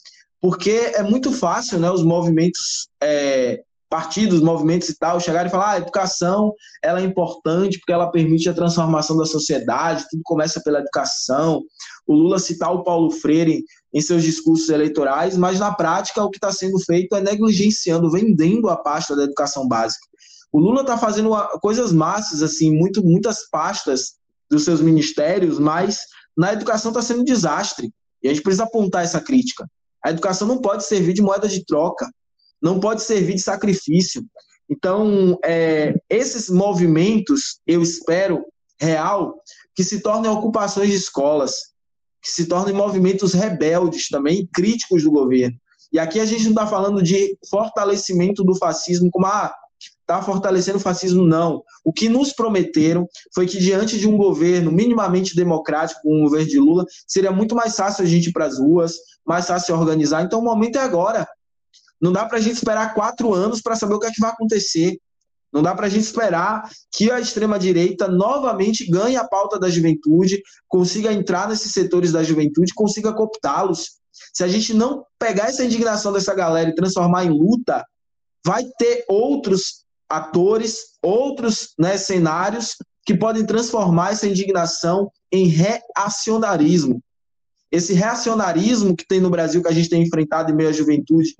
Porque 0.40 0.92
é 0.94 1.02
muito 1.02 1.32
fácil 1.32 1.80
né, 1.80 1.90
os 1.90 2.04
movimentos 2.04 2.88
é, 3.02 3.62
partidos, 3.88 4.40
movimentos 4.40 4.88
e 4.88 4.98
tal, 4.98 5.20
chegarem 5.20 5.48
e 5.48 5.50
falar, 5.50 5.66
ah, 5.66 5.72
a 5.72 5.78
educação 5.78 6.52
ela 6.82 7.00
é 7.00 7.04
importante 7.04 7.78
porque 7.78 7.92
ela 7.92 8.10
permite 8.10 8.48
a 8.48 8.54
transformação 8.54 9.16
da 9.16 9.24
sociedade, 9.24 10.06
tudo 10.10 10.22
começa 10.24 10.60
pela 10.62 10.80
educação. 10.80 11.62
O 12.06 12.14
Lula 12.14 12.38
citar 12.38 12.72
o 12.72 12.82
Paulo 12.82 13.10
Freire 13.10 13.64
em 13.94 14.00
seus 14.00 14.22
discursos 14.22 14.68
eleitorais, 14.68 15.36
mas 15.36 15.60
na 15.60 15.72
prática 15.72 16.22
o 16.22 16.30
que 16.30 16.38
está 16.38 16.50
sendo 16.52 16.78
feito 16.80 17.14
é 17.14 17.20
negligenciando, 17.20 18.10
vendendo 18.10 18.68
a 18.68 18.76
pasta 18.76 19.14
da 19.14 19.24
educação 19.24 19.66
básica. 19.66 20.06
O 20.52 20.58
Lula 20.58 20.80
está 20.80 20.98
fazendo 20.98 21.30
coisas 21.60 21.92
massas, 21.92 22.42
assim, 22.42 22.70
muito, 22.70 23.04
muitas 23.04 23.48
pastas 23.48 24.14
dos 24.50 24.64
seus 24.64 24.80
ministérios, 24.80 25.58
mas 25.58 26.00
na 26.36 26.52
educação 26.52 26.90
está 26.90 27.02
sendo 27.02 27.20
um 27.20 27.24
desastre. 27.24 27.92
E 28.22 28.28
a 28.28 28.32
gente 28.32 28.42
precisa 28.42 28.64
apontar 28.64 29.04
essa 29.04 29.20
crítica. 29.20 29.68
A 30.04 30.10
educação 30.10 30.46
não 30.46 30.58
pode 30.58 30.84
servir 30.84 31.12
de 31.12 31.22
moeda 31.22 31.48
de 31.48 31.64
troca 31.64 32.08
não 32.66 32.80
pode 32.80 33.02
servir 33.02 33.34
de 33.34 33.42
sacrifício. 33.42 34.24
Então, 34.68 35.38
é, 35.44 35.94
esses 36.10 36.50
movimentos, 36.50 37.60
eu 37.64 37.80
espero, 37.80 38.44
real, 38.80 39.36
que 39.74 39.84
se 39.84 40.00
tornem 40.00 40.28
ocupações 40.28 40.90
de 40.90 40.96
escolas, 40.96 41.54
que 42.20 42.28
se 42.28 42.46
tornem 42.46 42.74
movimentos 42.74 43.32
rebeldes 43.32 44.08
também, 44.08 44.48
críticos 44.52 45.04
do 45.04 45.12
governo. 45.12 45.56
E 45.92 45.98
aqui 46.00 46.18
a 46.18 46.26
gente 46.26 46.42
não 46.42 46.50
está 46.50 46.66
falando 46.66 47.00
de 47.00 47.38
fortalecimento 47.48 48.42
do 48.42 48.56
fascismo, 48.56 49.08
como, 49.12 49.26
ah, 49.26 49.54
está 49.78 50.20
fortalecendo 50.20 50.78
o 50.78 50.80
fascismo, 50.80 51.24
não. 51.24 51.62
O 51.84 51.92
que 51.92 52.08
nos 52.08 52.32
prometeram 52.32 53.06
foi 53.32 53.46
que, 53.46 53.58
diante 53.58 53.96
de 53.96 54.08
um 54.08 54.16
governo 54.16 54.72
minimamente 54.72 55.36
democrático, 55.36 56.00
como 56.02 56.18
o 56.18 56.24
governo 56.24 56.48
de 56.48 56.58
Lula, 56.58 56.84
seria 57.06 57.30
muito 57.30 57.54
mais 57.54 57.76
fácil 57.76 58.02
a 58.02 58.08
gente 58.08 58.30
ir 58.30 58.32
para 58.32 58.46
as 58.46 58.58
ruas, 58.58 58.96
mais 59.24 59.46
fácil 59.46 59.76
organizar. 59.76 60.24
Então, 60.24 60.40
o 60.40 60.44
momento 60.44 60.76
é 60.76 60.80
agora. 60.80 61.28
Não 62.00 62.12
dá 62.12 62.24
para 62.26 62.38
a 62.38 62.40
gente 62.40 62.56
esperar 62.56 62.94
quatro 62.94 63.32
anos 63.32 63.60
para 63.60 63.76
saber 63.76 63.94
o 63.94 63.98
que, 63.98 64.06
é 64.06 64.10
que 64.10 64.20
vai 64.20 64.30
acontecer. 64.30 64.98
Não 65.52 65.62
dá 65.62 65.74
para 65.74 65.86
a 65.86 65.88
gente 65.88 66.04
esperar 66.04 66.68
que 66.92 67.10
a 67.10 67.20
extrema-direita 67.20 68.08
novamente 68.08 68.88
ganhe 68.90 69.16
a 69.16 69.26
pauta 69.26 69.58
da 69.58 69.70
juventude, 69.70 70.42
consiga 70.68 71.12
entrar 71.12 71.48
nesses 71.48 71.72
setores 71.72 72.12
da 72.12 72.22
juventude, 72.22 72.74
consiga 72.74 73.14
cooptá-los. 73.14 73.92
Se 74.34 74.44
a 74.44 74.48
gente 74.48 74.74
não 74.74 75.04
pegar 75.18 75.48
essa 75.48 75.64
indignação 75.64 76.12
dessa 76.12 76.34
galera 76.34 76.70
e 76.70 76.74
transformar 76.74 77.24
em 77.24 77.30
luta, 77.30 77.84
vai 78.44 78.64
ter 78.78 79.04
outros 79.08 79.84
atores, 80.08 80.96
outros 81.02 81.70
né, 81.78 81.96
cenários 81.96 82.76
que 83.04 83.16
podem 83.16 83.46
transformar 83.46 84.12
essa 84.12 84.26
indignação 84.26 85.10
em 85.32 85.46
reacionarismo. 85.46 87.00
Esse 87.70 87.92
reacionarismo 87.94 88.96
que 88.96 89.06
tem 89.06 89.20
no 89.20 89.30
Brasil, 89.30 89.62
que 89.62 89.68
a 89.68 89.72
gente 89.72 89.88
tem 89.88 90.02
enfrentado 90.02 90.50
em 90.50 90.54
meio 90.54 90.68
à 90.68 90.72
juventude, 90.72 91.34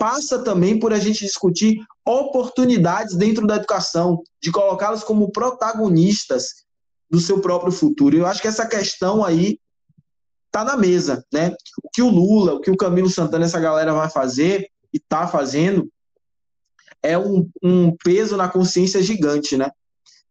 passa 0.00 0.42
também 0.42 0.78
por 0.78 0.94
a 0.94 0.98
gente 0.98 1.26
discutir 1.26 1.76
oportunidades 2.06 3.14
dentro 3.14 3.46
da 3.46 3.56
educação, 3.56 4.22
de 4.42 4.50
colocá-los 4.50 5.04
como 5.04 5.30
protagonistas 5.30 6.64
do 7.10 7.20
seu 7.20 7.42
próprio 7.42 7.70
futuro. 7.70 8.16
Eu 8.16 8.24
acho 8.24 8.40
que 8.40 8.48
essa 8.48 8.66
questão 8.66 9.22
aí 9.22 9.60
está 10.46 10.64
na 10.64 10.74
mesa, 10.74 11.22
né? 11.30 11.54
O 11.84 11.90
que 11.92 12.00
o 12.00 12.08
Lula, 12.08 12.54
o 12.54 12.60
que 12.62 12.70
o 12.70 12.78
Camilo 12.78 13.10
Santana, 13.10 13.44
essa 13.44 13.60
galera 13.60 13.92
vai 13.92 14.08
fazer 14.08 14.70
e 14.90 14.96
está 14.96 15.28
fazendo 15.28 15.86
é 17.02 17.18
um, 17.18 17.46
um 17.62 17.94
peso 18.02 18.38
na 18.38 18.48
consciência 18.48 19.02
gigante, 19.02 19.54
né? 19.54 19.70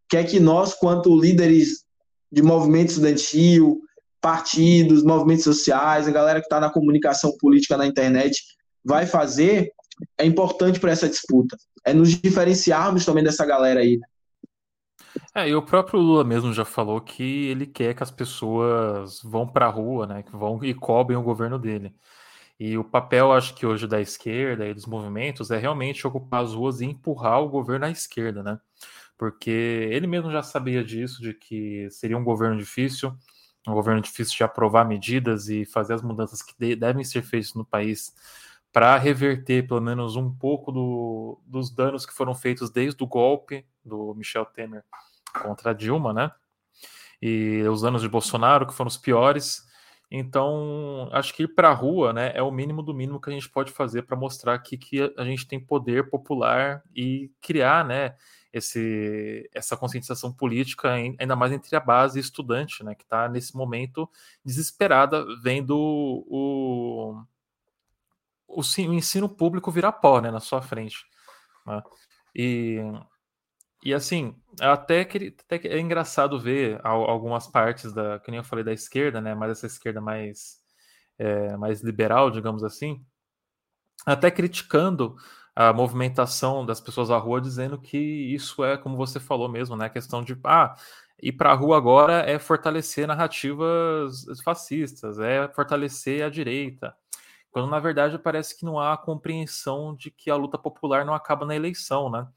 Que 0.10 0.18
é 0.18 0.24
que 0.24 0.40
nós, 0.40 0.74
quanto 0.74 1.16
líderes 1.16 1.84
de 2.32 2.42
movimento 2.42 2.90
estudantil, 2.90 3.80
partidos, 4.20 5.04
movimentos 5.04 5.44
sociais, 5.44 6.08
a 6.08 6.12
galera 6.12 6.40
que 6.40 6.48
está 6.48 6.60
na 6.60 6.72
comunicação 6.72 7.38
política 7.38 7.78
na 7.78 7.86
internet, 7.86 8.42
vai 8.84 9.06
fazer 9.06 9.72
é 10.18 10.26
importante 10.26 10.80
para 10.80 10.92
essa 10.92 11.10
disputa. 11.10 11.58
É 11.86 11.94
nos 11.94 12.10
diferenciarmos 12.10 13.06
também 13.06 13.24
dessa 13.24 13.46
galera 13.46 13.82
aí. 13.82 13.98
Né? 13.98 14.08
É, 15.36 15.50
e 15.50 15.56
o 15.56 15.62
próprio 15.62 16.00
Lula 16.00 16.24
mesmo 16.24 16.54
já 16.54 16.66
falou 16.66 17.00
que 17.02 17.48
ele 17.48 17.66
quer 17.66 17.94
que 17.94 18.04
as 18.04 18.12
pessoas 18.12 19.22
vão 19.24 19.48
para 19.48 19.66
a 19.66 19.70
rua, 19.70 20.08
né, 20.08 20.24
que 20.24 20.36
vão 20.36 20.64
e 20.64 20.74
cobrem 20.74 21.18
o 21.18 21.24
governo 21.24 21.60
dele. 21.60 21.94
E 22.60 22.78
o 22.78 22.84
papel, 22.84 23.32
acho 23.32 23.56
que 23.56 23.66
hoje 23.66 23.88
da 23.88 24.02
esquerda 24.02 24.68
e 24.68 24.74
dos 24.74 24.86
movimentos 24.86 25.50
é 25.50 25.58
realmente 25.58 26.06
ocupar 26.06 26.44
as 26.44 26.54
ruas 26.54 26.82
e 26.82 26.86
empurrar 26.86 27.42
o 27.42 27.48
governo 27.48 27.86
à 27.86 27.90
esquerda, 27.90 28.44
né? 28.44 28.60
Porque 29.18 29.50
ele 29.50 30.08
mesmo 30.08 30.30
já 30.30 30.44
sabia 30.44 30.84
disso, 30.84 31.22
de 31.22 31.34
que 31.34 31.90
seria 31.90 32.18
um 32.18 32.24
governo 32.24 32.58
difícil, 32.58 33.14
um 33.66 33.74
governo 33.74 34.02
difícil 34.02 34.36
de 34.36 34.44
aprovar 34.44 34.86
medidas 34.86 35.48
e 35.48 35.64
fazer 35.66 35.94
as 35.94 36.02
mudanças 36.02 36.42
que 36.42 36.54
devem 36.76 37.04
ser 37.04 37.22
feitas 37.22 37.54
no 37.54 37.66
país 37.66 38.14
para 38.72 38.98
reverter 38.98 39.68
pelo 39.68 39.82
menos 39.82 40.16
um 40.16 40.32
pouco 40.32 40.72
do, 40.72 41.42
dos 41.46 41.70
danos 41.70 42.06
que 42.06 42.14
foram 42.14 42.36
feitos 42.36 42.70
desde 42.70 43.04
o 43.04 43.08
golpe 43.08 43.66
do 43.84 44.14
Michel 44.16 44.46
Temer 44.46 44.84
contra 45.42 45.74
Dilma, 45.74 46.14
né? 46.14 46.32
E 47.22 47.64
os 47.64 47.84
anos 47.84 48.02
de 48.02 48.08
Bolsonaro, 48.08 48.68
que 48.68 48.74
foram 48.74 48.88
os 48.88 48.98
piores. 48.98 49.68
Então, 50.12 51.10
acho 51.12 51.34
que 51.34 51.44
ir 51.44 51.50
para 51.50 51.70
a 51.70 51.74
rua 51.74 52.14
né, 52.14 52.32
é 52.34 52.42
o 52.42 52.50
mínimo 52.50 52.82
do 52.82 52.94
mínimo 52.94 53.22
que 53.22 53.30
a 53.30 53.34
gente 53.34 53.50
pode 53.50 53.72
fazer 53.72 54.04
para 54.04 54.18
mostrar 54.18 54.56
aqui 54.56 54.78
que 54.78 55.14
a 55.16 55.24
gente 55.24 55.48
tem 55.48 55.60
poder 55.60 56.10
popular 56.10 56.82
e 56.96 57.32
criar 57.40 57.86
né, 57.86 58.16
esse, 58.52 59.48
essa 59.54 59.78
conscientização 59.78 60.34
política, 60.34 60.94
ainda 60.94 61.36
mais 61.36 61.52
entre 61.52 61.76
a 61.76 61.80
base 61.80 62.20
estudante, 62.20 62.84
né, 62.84 62.96
que 62.96 63.04
está 63.04 63.30
nesse 63.30 63.56
momento 63.56 64.10
desesperada, 64.44 65.24
vendo 65.44 65.78
o, 65.78 67.22
o, 68.50 68.62
o 68.62 68.94
ensino 68.94 69.30
público 69.30 69.72
virar 69.72 69.94
pó 69.94 70.20
né, 70.20 70.32
na 70.32 70.40
sua 70.40 70.62
frente. 70.62 71.06
Né? 71.66 71.82
E, 72.36 72.78
e 73.84 73.94
assim, 73.94 74.36
até 74.60 75.06
que, 75.06 75.36
até 75.46 75.60
que 75.60 75.68
é 75.68 75.80
engraçado 75.80 76.40
ver 76.40 76.80
algumas 76.84 77.48
partes 77.48 77.94
da, 77.94 78.20
que 78.20 78.32
nem 78.32 78.40
eu 78.40 78.44
falei, 78.44 78.66
da 78.66 78.74
esquerda, 78.74 79.22
né, 79.22 79.36
mas 79.36 79.52
essa 79.52 79.68
esquerda 79.68 80.02
mais, 80.02 80.58
é, 81.18 81.56
mais 81.58 81.82
liberal, 81.82 82.32
digamos 82.32 82.64
assim, 82.64 83.06
até 84.06 84.32
criticando 84.32 85.16
a 85.56 85.74
movimentação 85.74 86.66
das 86.66 86.80
pessoas 86.80 87.12
à 87.12 87.18
rua, 87.18 87.42
dizendo 87.42 87.80
que 87.80 87.98
isso 87.98 88.64
é, 88.64 88.78
como 88.78 88.96
você 88.96 89.20
falou 89.20 89.50
mesmo, 89.50 89.76
né, 89.76 89.86
a 89.86 89.90
questão 89.90 90.24
de, 90.24 90.38
ah, 90.46 90.76
ir 91.22 91.34
para 91.34 91.52
a 91.52 91.56
rua 91.56 91.78
agora 91.78 92.22
é 92.30 92.40
fortalecer 92.40 93.08
narrativas 93.08 94.26
fascistas, 94.44 95.20
é 95.20 95.48
fortalecer 95.50 96.24
a 96.24 96.30
direita, 96.30 96.96
quando 97.52 97.70
na 97.70 97.80
verdade 97.80 98.18
parece 98.18 98.58
que 98.58 98.66
não 98.66 98.80
há 98.80 98.98
compreensão 98.98 99.96
de 99.96 100.12
que 100.12 100.30
a 100.30 100.36
luta 100.36 100.58
popular 100.58 101.06
não 101.06 101.14
acaba 101.14 101.46
na 101.46 101.56
eleição, 101.56 102.10
né? 102.10 102.28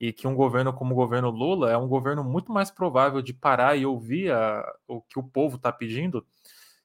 E 0.00 0.12
que 0.12 0.26
um 0.26 0.34
governo 0.34 0.72
como 0.72 0.92
o 0.92 0.96
governo 0.96 1.30
Lula 1.30 1.70
é 1.70 1.76
um 1.76 1.88
governo 1.88 2.24
muito 2.24 2.50
mais 2.52 2.70
provável 2.70 3.20
de 3.20 3.34
parar 3.34 3.76
e 3.76 3.84
ouvir 3.84 4.32
a, 4.32 4.64
o 4.88 5.02
que 5.02 5.18
o 5.18 5.22
povo 5.22 5.56
está 5.56 5.70
pedindo 5.70 6.26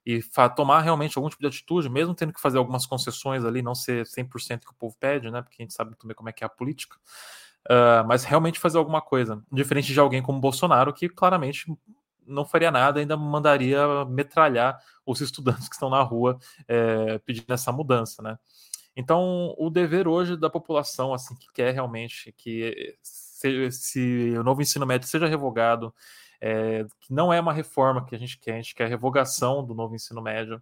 e 0.06 0.22
tomar 0.56 0.82
realmente 0.82 1.18
algum 1.18 1.30
tipo 1.30 1.42
de 1.42 1.48
atitude, 1.48 1.90
mesmo 1.90 2.14
tendo 2.14 2.32
que 2.32 2.40
fazer 2.40 2.60
algumas 2.60 2.86
concessões 2.86 3.44
ali, 3.44 3.62
não 3.62 3.74
ser 3.74 4.06
100% 4.06 4.60
que 4.60 4.72
o 4.72 4.76
povo 4.76 4.96
pede, 5.00 5.32
né? 5.32 5.42
Porque 5.42 5.62
a 5.62 5.64
gente 5.64 5.74
sabe 5.74 5.96
também 5.98 6.16
como 6.16 6.30
é 6.30 6.32
que 6.32 6.44
é 6.44 6.48
a 6.48 6.50
política. 6.50 6.96
Uh, 7.68 8.06
mas 8.08 8.24
realmente 8.24 8.60
fazer 8.60 8.78
alguma 8.78 9.02
coisa, 9.02 9.44
diferente 9.52 9.92
de 9.92 10.00
alguém 10.00 10.22
como 10.22 10.40
Bolsonaro, 10.40 10.94
que 10.94 11.10
claramente 11.10 11.66
não 12.26 12.46
faria 12.46 12.72
nada, 12.72 13.00
ainda 13.00 13.18
mandaria 13.18 14.06
metralhar 14.06 14.80
os 15.06 15.22
estudantes 15.22 15.68
que 15.70 15.76
estão 15.76 15.90
na 15.90 16.02
rua 16.02 16.38
é, 16.68 17.18
pedindo 17.20 17.54
essa 17.54 17.72
mudança, 17.72 18.22
né? 18.22 18.38
Então, 18.96 19.54
o 19.58 19.70
dever 19.70 20.08
hoje 20.08 20.38
da 20.38 20.50
população, 20.50 21.14
assim, 21.14 21.36
que 21.36 21.52
quer 21.54 21.74
realmente 21.74 22.32
que 22.32 22.98
se, 23.02 23.72
se 23.72 24.34
o 24.38 24.44
novo 24.44 24.62
ensino 24.62 24.86
médio 24.86 25.08
seja 25.08 25.28
revogado, 25.28 25.94
é, 26.40 26.86
que 27.02 27.14
não 27.14 27.34
é 27.34 27.40
uma 27.40 27.52
reforma 27.52 28.06
que 28.06 28.16
a 28.16 28.18
gente 28.18 28.40
quer, 28.40 28.54
a 28.54 28.62
gente 28.62 28.74
quer 28.74 28.86
a 28.86 28.88
revogação 28.88 29.66
do 29.66 29.76
novo 29.76 29.96
ensino 29.96 30.22
médio. 30.22 30.62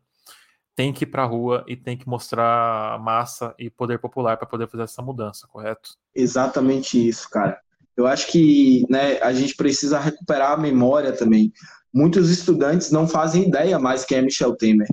Tem 0.75 0.91
que 0.91 1.03
ir 1.03 1.07
para 1.07 1.21
a 1.21 1.27
rua 1.27 1.63
e 1.67 1.75
tem 1.75 1.95
que 1.95 2.09
mostrar 2.09 2.99
massa 2.99 3.53
e 3.59 3.69
poder 3.69 3.99
popular 3.99 4.37
para 4.37 4.47
poder 4.47 4.67
fazer 4.67 4.83
essa 4.83 5.03
mudança, 5.03 5.47
correto? 5.47 5.91
Exatamente 6.15 7.07
isso, 7.07 7.29
cara. 7.29 7.61
Eu 7.95 8.07
acho 8.07 8.27
que 8.27 8.85
né, 8.89 9.19
a 9.21 9.33
gente 9.33 9.55
precisa 9.55 9.99
recuperar 9.99 10.53
a 10.53 10.57
memória 10.57 11.11
também. 11.11 11.51
Muitos 11.93 12.29
estudantes 12.29 12.91
não 12.91 13.07
fazem 13.07 13.47
ideia 13.47 13.77
mais 13.77 14.03
quem 14.03 14.17
é 14.17 14.21
Michel 14.21 14.55
Temer. 14.55 14.87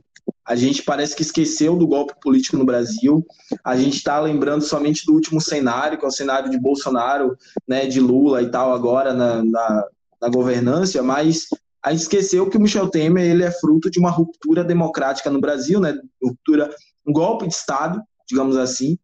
A 0.45 0.55
gente 0.55 0.83
parece 0.83 1.15
que 1.15 1.23
esqueceu 1.23 1.77
do 1.77 1.87
golpe 1.87 2.13
político 2.21 2.57
no 2.57 2.65
Brasil. 2.65 3.25
A 3.65 3.77
gente 3.77 3.97
está 3.97 4.19
lembrando 4.21 4.63
somente 4.63 5.07
do 5.07 5.15
último 5.15 5.41
cenário, 5.41 5.99
que 5.99 6.05
é 6.05 6.09
o 6.09 6.13
cenário 6.13 6.51
de 6.51 6.59
Bolsonaro, 6.59 7.37
né, 7.67 7.87
de 7.87 8.01
Lula 8.01 8.43
e 8.43 8.51
tal, 8.51 8.73
agora 8.73 9.15
na, 9.15 9.45
na, 9.45 9.85
na 10.21 10.29
governância, 10.29 11.03
mas 11.03 11.47
a 11.83 11.93
gente 11.93 12.03
esqueceu 12.03 12.49
que 12.51 12.57
o 12.57 12.61
Michel 12.61 12.89
Temer 12.89 13.25
ele 13.25 13.43
é 13.43 13.51
fruto 13.51 13.91
de 13.91 13.99
uma 13.99 14.11
ruptura 14.11 14.63
democrática 14.63 15.31
no 15.31 15.41
Brasil, 15.41 15.81
né, 15.81 15.99
ruptura, 16.23 16.75
um 17.07 17.13
golpe 17.13 17.47
de 17.47 17.55
Estado, 17.55 18.03
digamos 18.29 18.57
assim, 18.57 18.99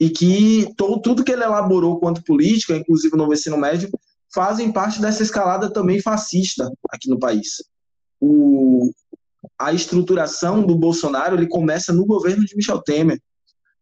e 0.00 0.10
que 0.10 0.72
todo, 0.76 1.00
tudo 1.00 1.24
que 1.24 1.32
ele 1.32 1.44
elaborou 1.44 1.98
quanto 1.98 2.24
política, 2.24 2.76
inclusive 2.76 3.16
no 3.16 3.32
ensino 3.32 3.56
médio, 3.56 3.90
fazem 4.34 4.72
parte 4.72 5.00
dessa 5.00 5.22
escalada 5.22 5.72
também 5.72 6.00
fascista 6.00 6.70
aqui 6.90 7.08
no 7.08 7.18
país. 7.18 7.62
O, 8.20 8.90
a 9.58 9.72
estruturação 9.72 10.62
do 10.62 10.76
Bolsonaro 10.76 11.36
ele 11.36 11.46
começa 11.46 11.92
no 11.92 12.04
governo 12.04 12.44
de 12.44 12.56
Michel 12.56 12.82
Temer, 12.82 13.20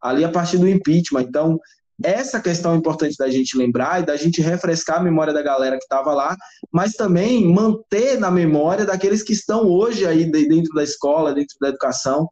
ali 0.01 0.25
a 0.25 0.31
partir 0.31 0.59
do 0.59 0.69
impeachment. 0.69 1.23
Então, 1.23 1.59
essa 2.05 2.41
questão 2.41 2.75
é 2.75 2.77
importante 2.77 3.17
da 3.17 3.31
gente 3.31 3.57
lembrar 3.57 4.03
e 4.03 4.07
da 4.07 4.17
gente 4.17 4.43
refrescar 4.43 4.99
a 4.99 5.03
memória 5.03 5.33
da 5.33 5.43
galera 5.43 5.77
que 5.77 5.85
estava 5.85 6.13
lá, 6.13 6.37
mas 6.73 6.95
também 6.95 7.47
manter 7.47 8.19
na 8.19 8.31
memória 8.31 8.85
daqueles 8.85 9.23
que 9.23 9.33
estão 9.33 9.67
hoje 9.67 10.07
aí 10.07 10.31
dentro 10.31 10.75
da 10.75 10.83
escola, 10.83 11.33
dentro 11.33 11.57
da 11.61 11.69
educação. 11.69 12.29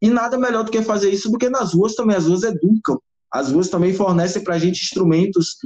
E 0.00 0.08
nada 0.08 0.38
melhor 0.38 0.62
do 0.62 0.70
que 0.70 0.80
fazer 0.82 1.10
isso 1.10 1.30
do 1.30 1.38
que 1.38 1.50
nas 1.50 1.74
ruas 1.74 1.94
também. 1.94 2.16
As 2.16 2.26
ruas 2.26 2.44
educam. 2.44 3.00
As 3.32 3.50
ruas 3.52 3.68
também 3.68 3.92
fornecem 3.92 4.42
para 4.42 4.54
a 4.54 4.58
gente 4.58 4.82
instrumentos 4.82 5.56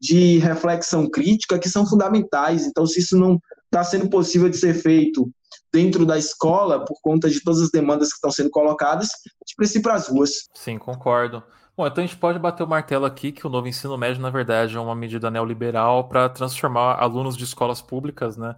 de 0.00 0.38
reflexão 0.38 1.08
crítica 1.08 1.58
que 1.58 1.68
são 1.68 1.86
fundamentais. 1.86 2.66
Então, 2.66 2.86
se 2.86 3.00
isso 3.00 3.18
não 3.18 3.38
está 3.66 3.84
sendo 3.84 4.08
possível 4.08 4.48
de 4.48 4.56
ser 4.56 4.74
feito 4.74 5.30
dentro 5.72 6.04
da 6.04 6.18
escola, 6.18 6.84
por 6.84 7.00
conta 7.02 7.28
de 7.28 7.40
todas 7.42 7.60
as 7.60 7.70
demandas 7.70 8.08
que 8.08 8.14
estão 8.14 8.30
sendo 8.30 8.50
colocadas, 8.50 9.08
a 9.08 9.44
gente 9.46 9.56
precisa 9.56 9.78
ir 9.78 9.82
para 9.82 9.94
as 9.94 10.08
ruas. 10.08 10.48
Sim, 10.54 10.78
concordo. 10.78 11.42
Bom, 11.76 11.86
então 11.86 12.02
a 12.02 12.06
gente 12.06 12.18
pode 12.18 12.38
bater 12.38 12.62
o 12.62 12.68
martelo 12.68 13.06
aqui 13.06 13.32
que 13.32 13.46
o 13.46 13.50
novo 13.50 13.68
ensino 13.68 13.96
médio, 13.96 14.20
na 14.20 14.30
verdade, 14.30 14.76
é 14.76 14.80
uma 14.80 14.94
medida 14.94 15.30
neoliberal 15.30 16.08
para 16.08 16.28
transformar 16.28 17.00
alunos 17.00 17.36
de 17.36 17.44
escolas 17.44 17.80
públicas 17.80 18.36
né, 18.36 18.56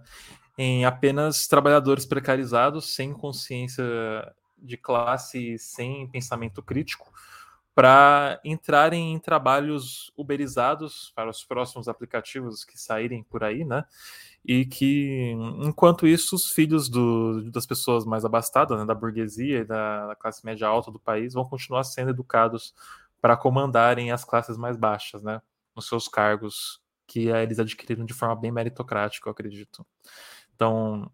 em 0.57 0.83
apenas 0.83 1.47
trabalhadores 1.47 2.05
precarizados, 2.05 2.93
sem 2.93 3.13
consciência 3.13 3.83
de 4.57 4.77
classe, 4.77 5.57
sem 5.57 6.07
pensamento 6.07 6.61
crítico, 6.61 7.11
para 7.75 8.39
entrarem 8.43 9.13
em 9.13 9.19
trabalhos 9.19 10.11
uberizados 10.15 11.11
para 11.15 11.29
os 11.29 11.43
próximos 11.43 11.87
aplicativos 11.87 12.63
que 12.63 12.79
saírem 12.79 13.23
por 13.23 13.43
aí, 13.43 13.65
né? 13.65 13.85
e 14.45 14.65
que, 14.65 15.31
enquanto 15.61 16.05
isso, 16.05 16.35
os 16.35 16.51
filhos 16.51 16.89
do, 16.89 17.49
das 17.49 17.65
pessoas 17.65 18.05
mais 18.05 18.25
abastadas, 18.25 18.77
né, 18.77 18.85
da 18.85 18.93
burguesia 18.93 19.59
e 19.59 19.65
da, 19.65 20.07
da, 20.07 20.15
classe 20.15 20.45
média 20.45 20.67
alta 20.67 20.91
do 20.91 20.99
país, 20.99 21.33
vão 21.33 21.45
continuar 21.45 21.83
sendo 21.85 22.09
educados 22.09 22.73
para 23.21 23.37
comandarem 23.37 24.11
as 24.11 24.25
classes 24.25 24.57
mais 24.57 24.75
baixas, 24.75 25.23
né, 25.23 25.41
nos 25.73 25.87
seus 25.87 26.09
cargos 26.09 26.81
que 27.07 27.27
eles 27.29 27.59
adquiriram 27.59 28.05
de 28.05 28.13
forma 28.13 28.35
bem 28.35 28.51
meritocrática, 28.51 29.29
eu 29.29 29.31
acredito. 29.31 29.85
Então, 30.55 31.09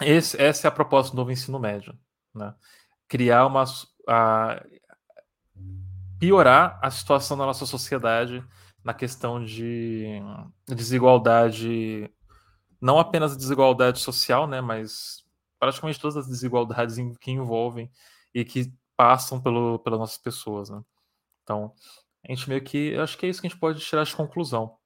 esse, 0.00 0.40
essa 0.40 0.66
é 0.66 0.68
a 0.68 0.72
proposta 0.72 1.12
do 1.12 1.16
novo 1.16 1.30
ensino 1.30 1.58
médio, 1.58 1.98
né, 2.34 2.54
criar 3.06 3.46
uma 3.46 3.64
a, 4.08 4.64
piorar 6.20 6.78
a 6.82 6.90
situação 6.90 7.36
da 7.36 7.46
nossa 7.46 7.64
sociedade 7.64 8.44
na 8.84 8.94
questão 8.94 9.42
de 9.42 10.20
desigualdade 10.68 12.10
não 12.80 12.98
apenas 12.98 13.32
a 13.32 13.36
desigualdade 13.36 13.98
social, 13.98 14.46
né, 14.46 14.60
mas 14.60 15.24
praticamente 15.58 16.00
todas 16.00 16.16
as 16.16 16.26
desigualdades 16.26 16.96
que 17.18 17.30
envolvem 17.30 17.90
e 18.34 18.44
que 18.44 18.72
passam 18.96 19.40
pelo, 19.40 19.78
pelas 19.80 19.98
nossas 19.98 20.18
pessoas, 20.18 20.70
né? 20.70 20.82
Então, 21.42 21.74
a 22.26 22.32
gente 22.32 22.48
meio 22.48 22.62
que, 22.62 22.92
eu 22.92 23.02
acho 23.02 23.18
que 23.18 23.26
é 23.26 23.28
isso 23.28 23.40
que 23.40 23.46
a 23.46 23.50
gente 23.50 23.58
pode 23.58 23.80
tirar 23.80 24.04
de 24.04 24.14
conclusão, 24.14 24.78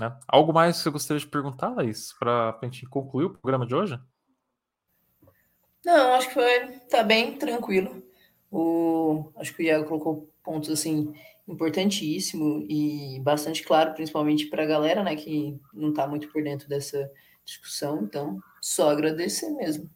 né? 0.00 0.16
Algo 0.26 0.52
mais 0.52 0.76
que 0.76 0.82
você 0.84 0.90
gostaria 0.90 1.20
de 1.20 1.26
perguntar, 1.26 1.68
Laís, 1.68 2.12
para 2.18 2.56
a 2.60 2.64
gente 2.64 2.86
concluir 2.86 3.26
o 3.26 3.30
programa 3.30 3.66
de 3.66 3.74
hoje? 3.74 4.00
Não, 5.84 6.14
acho 6.14 6.28
que 6.28 6.34
foi, 6.34 6.78
tá 6.90 7.02
bem 7.02 7.36
tranquilo. 7.36 8.02
O, 8.50 9.30
acho 9.36 9.54
que 9.54 9.62
o 9.62 9.66
Iago 9.66 9.86
colocou 9.86 10.32
pontos 10.48 10.70
assim 10.70 11.12
importantíssimo 11.46 12.64
e 12.68 13.20
bastante 13.20 13.62
claro, 13.62 13.92
principalmente 13.92 14.46
para 14.46 14.62
a 14.62 14.66
galera, 14.66 15.02
né, 15.02 15.14
que 15.14 15.58
não 15.74 15.90
está 15.90 16.06
muito 16.06 16.28
por 16.28 16.42
dentro 16.42 16.68
dessa 16.68 17.10
discussão. 17.44 18.02
Então, 18.02 18.38
só 18.60 18.90
agradecer 18.90 19.50
mesmo. 19.50 19.90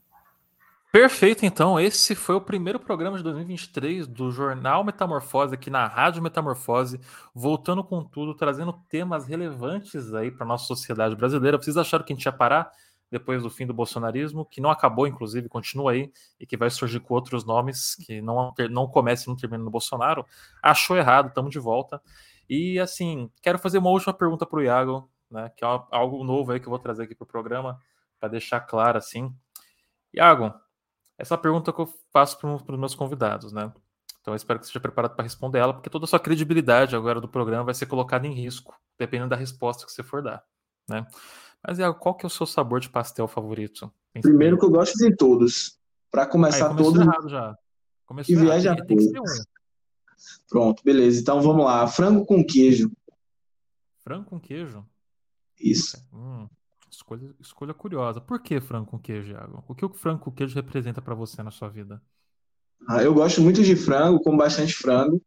Perfeito, 0.90 1.46
então. 1.46 1.80
Esse 1.80 2.14
foi 2.14 2.34
o 2.34 2.40
primeiro 2.40 2.78
programa 2.78 3.16
de 3.16 3.22
2023 3.22 4.06
do 4.06 4.30
Jornal 4.30 4.84
Metamorfose, 4.84 5.54
aqui 5.54 5.70
na 5.70 5.86
Rádio 5.86 6.22
Metamorfose, 6.22 7.00
voltando 7.34 7.82
com 7.82 8.04
tudo, 8.04 8.34
trazendo 8.34 8.74
temas 8.90 9.26
relevantes 9.26 10.12
aí 10.12 10.30
para 10.30 10.46
nossa 10.46 10.66
sociedade 10.66 11.16
brasileira. 11.16 11.56
Vocês 11.56 11.78
acharam 11.78 12.04
que 12.04 12.12
a 12.12 12.16
gente 12.16 12.26
ia 12.26 12.32
parar 12.32 12.70
depois 13.12 13.42
do 13.42 13.50
fim 13.50 13.66
do 13.66 13.74
bolsonarismo, 13.74 14.46
que 14.46 14.58
não 14.58 14.70
acabou, 14.70 15.06
inclusive, 15.06 15.46
continua 15.46 15.92
aí, 15.92 16.10
e 16.40 16.46
que 16.46 16.56
vai 16.56 16.70
surgir 16.70 16.98
com 16.98 17.12
outros 17.12 17.44
nomes, 17.44 17.94
que 17.96 18.22
não, 18.22 18.54
não 18.70 18.88
começa 18.88 19.24
e 19.24 19.28
não 19.28 19.36
termina 19.36 19.62
no 19.62 19.70
Bolsonaro? 19.70 20.24
Achou 20.62 20.96
errado, 20.96 21.28
estamos 21.28 21.50
de 21.50 21.58
volta. 21.58 22.00
E, 22.48 22.80
assim, 22.80 23.30
quero 23.42 23.58
fazer 23.58 23.76
uma 23.76 23.90
última 23.90 24.14
pergunta 24.14 24.46
para 24.46 24.58
o 24.58 24.62
Iago, 24.62 25.10
né? 25.30 25.50
Que 25.54 25.62
é 25.62 25.68
algo 25.90 26.24
novo 26.24 26.52
aí 26.52 26.58
que 26.58 26.66
eu 26.66 26.70
vou 26.70 26.78
trazer 26.78 27.02
aqui 27.02 27.14
para 27.14 27.24
o 27.24 27.28
programa, 27.28 27.78
para 28.18 28.30
deixar 28.30 28.60
claro 28.60 28.96
assim. 28.96 29.30
Iago, 30.14 30.54
essa 31.18 31.36
pergunta 31.36 31.70
que 31.70 31.80
eu 31.80 31.88
faço 32.10 32.38
para 32.38 32.48
os 32.48 32.78
meus 32.78 32.94
convidados, 32.94 33.52
né? 33.52 33.70
Então 34.22 34.32
eu 34.32 34.36
espero 34.36 34.58
que 34.58 34.64
você 34.64 34.70
esteja 34.70 34.80
preparado 34.80 35.14
para 35.14 35.22
responder 35.22 35.58
ela, 35.58 35.74
porque 35.74 35.90
toda 35.90 36.06
a 36.06 36.08
sua 36.08 36.18
credibilidade 36.18 36.96
agora 36.96 37.20
do 37.20 37.28
programa 37.28 37.64
vai 37.64 37.74
ser 37.74 37.84
colocada 37.86 38.26
em 38.26 38.32
risco, 38.32 38.74
dependendo 38.98 39.28
da 39.28 39.36
resposta 39.36 39.84
que 39.84 39.92
você 39.92 40.02
for 40.02 40.22
dar, 40.22 40.42
né? 40.88 41.06
Mas 41.66 41.78
Iago, 41.78 41.98
qual 41.98 42.14
que 42.14 42.26
é 42.26 42.28
o 42.28 42.30
seu 42.30 42.46
sabor 42.46 42.80
de 42.80 42.90
pastel 42.90 43.28
favorito? 43.28 43.92
Primeiro 44.20 44.58
que 44.58 44.64
eu 44.64 44.70
gosto 44.70 44.96
de 44.98 45.14
todos. 45.14 45.78
Para 46.10 46.26
começar 46.26 46.70
Aí, 46.70 46.76
todo 46.76 47.00
errado 47.00 47.28
já. 47.28 47.56
Começou 48.04 48.34
que 48.34 48.40
viaja 48.40 48.76
tem, 48.76 48.86
tem 48.86 48.96
que 48.98 49.04
ser 49.04 49.20
um. 49.20 49.24
Pronto, 50.48 50.82
beleza. 50.84 51.20
Então 51.20 51.40
vamos 51.40 51.64
lá. 51.64 51.86
Frango 51.86 52.26
com 52.26 52.44
queijo. 52.44 52.90
Frango 54.00 54.26
com 54.26 54.40
queijo? 54.40 54.84
Isso. 55.58 55.96
Hum, 56.12 56.48
escolha, 56.90 57.34
escolha 57.40 57.72
curiosa. 57.72 58.20
Por 58.20 58.40
que 58.42 58.60
frango 58.60 58.90
com 58.90 58.98
queijo, 58.98 59.32
Iago? 59.32 59.64
O 59.68 59.74
que 59.74 59.84
o 59.84 59.88
frango 59.88 60.20
com 60.20 60.30
queijo 60.30 60.54
representa 60.54 61.00
para 61.00 61.14
você 61.14 61.42
na 61.42 61.50
sua 61.50 61.68
vida? 61.68 62.02
Ah, 62.88 63.02
eu 63.02 63.14
gosto 63.14 63.40
muito 63.40 63.62
de 63.62 63.76
frango, 63.76 64.20
com 64.20 64.36
bastante 64.36 64.74
frango. 64.74 65.22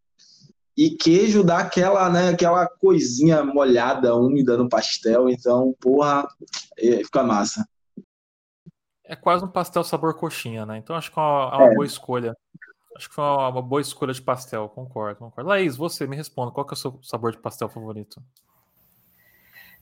E 0.77 0.89
queijo 0.89 1.43
dá 1.43 1.59
aquela, 1.59 2.09
né, 2.09 2.29
aquela 2.29 2.67
coisinha 2.67 3.43
molhada, 3.43 4.15
úmida 4.15 4.57
no 4.57 4.67
pastel. 4.67 5.29
Então, 5.29 5.73
porra, 5.79 6.27
é, 6.77 6.97
fica 6.97 7.23
massa. 7.23 7.65
É 9.05 9.15
quase 9.15 9.45
um 9.45 9.47
pastel 9.47 9.83
sabor 9.83 10.15
coxinha, 10.15 10.65
né? 10.65 10.77
Então 10.77 10.95
acho 10.95 11.11
que 11.11 11.19
é 11.19 11.21
uma, 11.21 11.51
é 11.53 11.57
uma 11.57 11.71
é. 11.71 11.75
boa 11.75 11.85
escolha. 11.85 12.35
Acho 12.97 13.09
que 13.09 13.15
foi 13.15 13.23
uma, 13.23 13.49
uma, 13.49 13.61
boa 13.61 13.81
escolha 13.81 14.13
de 14.13 14.21
pastel, 14.21 14.69
concordo, 14.69 15.19
concordo. 15.19 15.49
Laís, 15.49 15.75
você 15.75 16.07
me 16.07 16.15
responda, 16.15 16.51
qual 16.51 16.65
que 16.65 16.73
é 16.73 16.75
o 16.75 16.77
seu 16.77 16.99
sabor 17.03 17.31
de 17.31 17.37
pastel 17.37 17.69
favorito? 17.69 18.21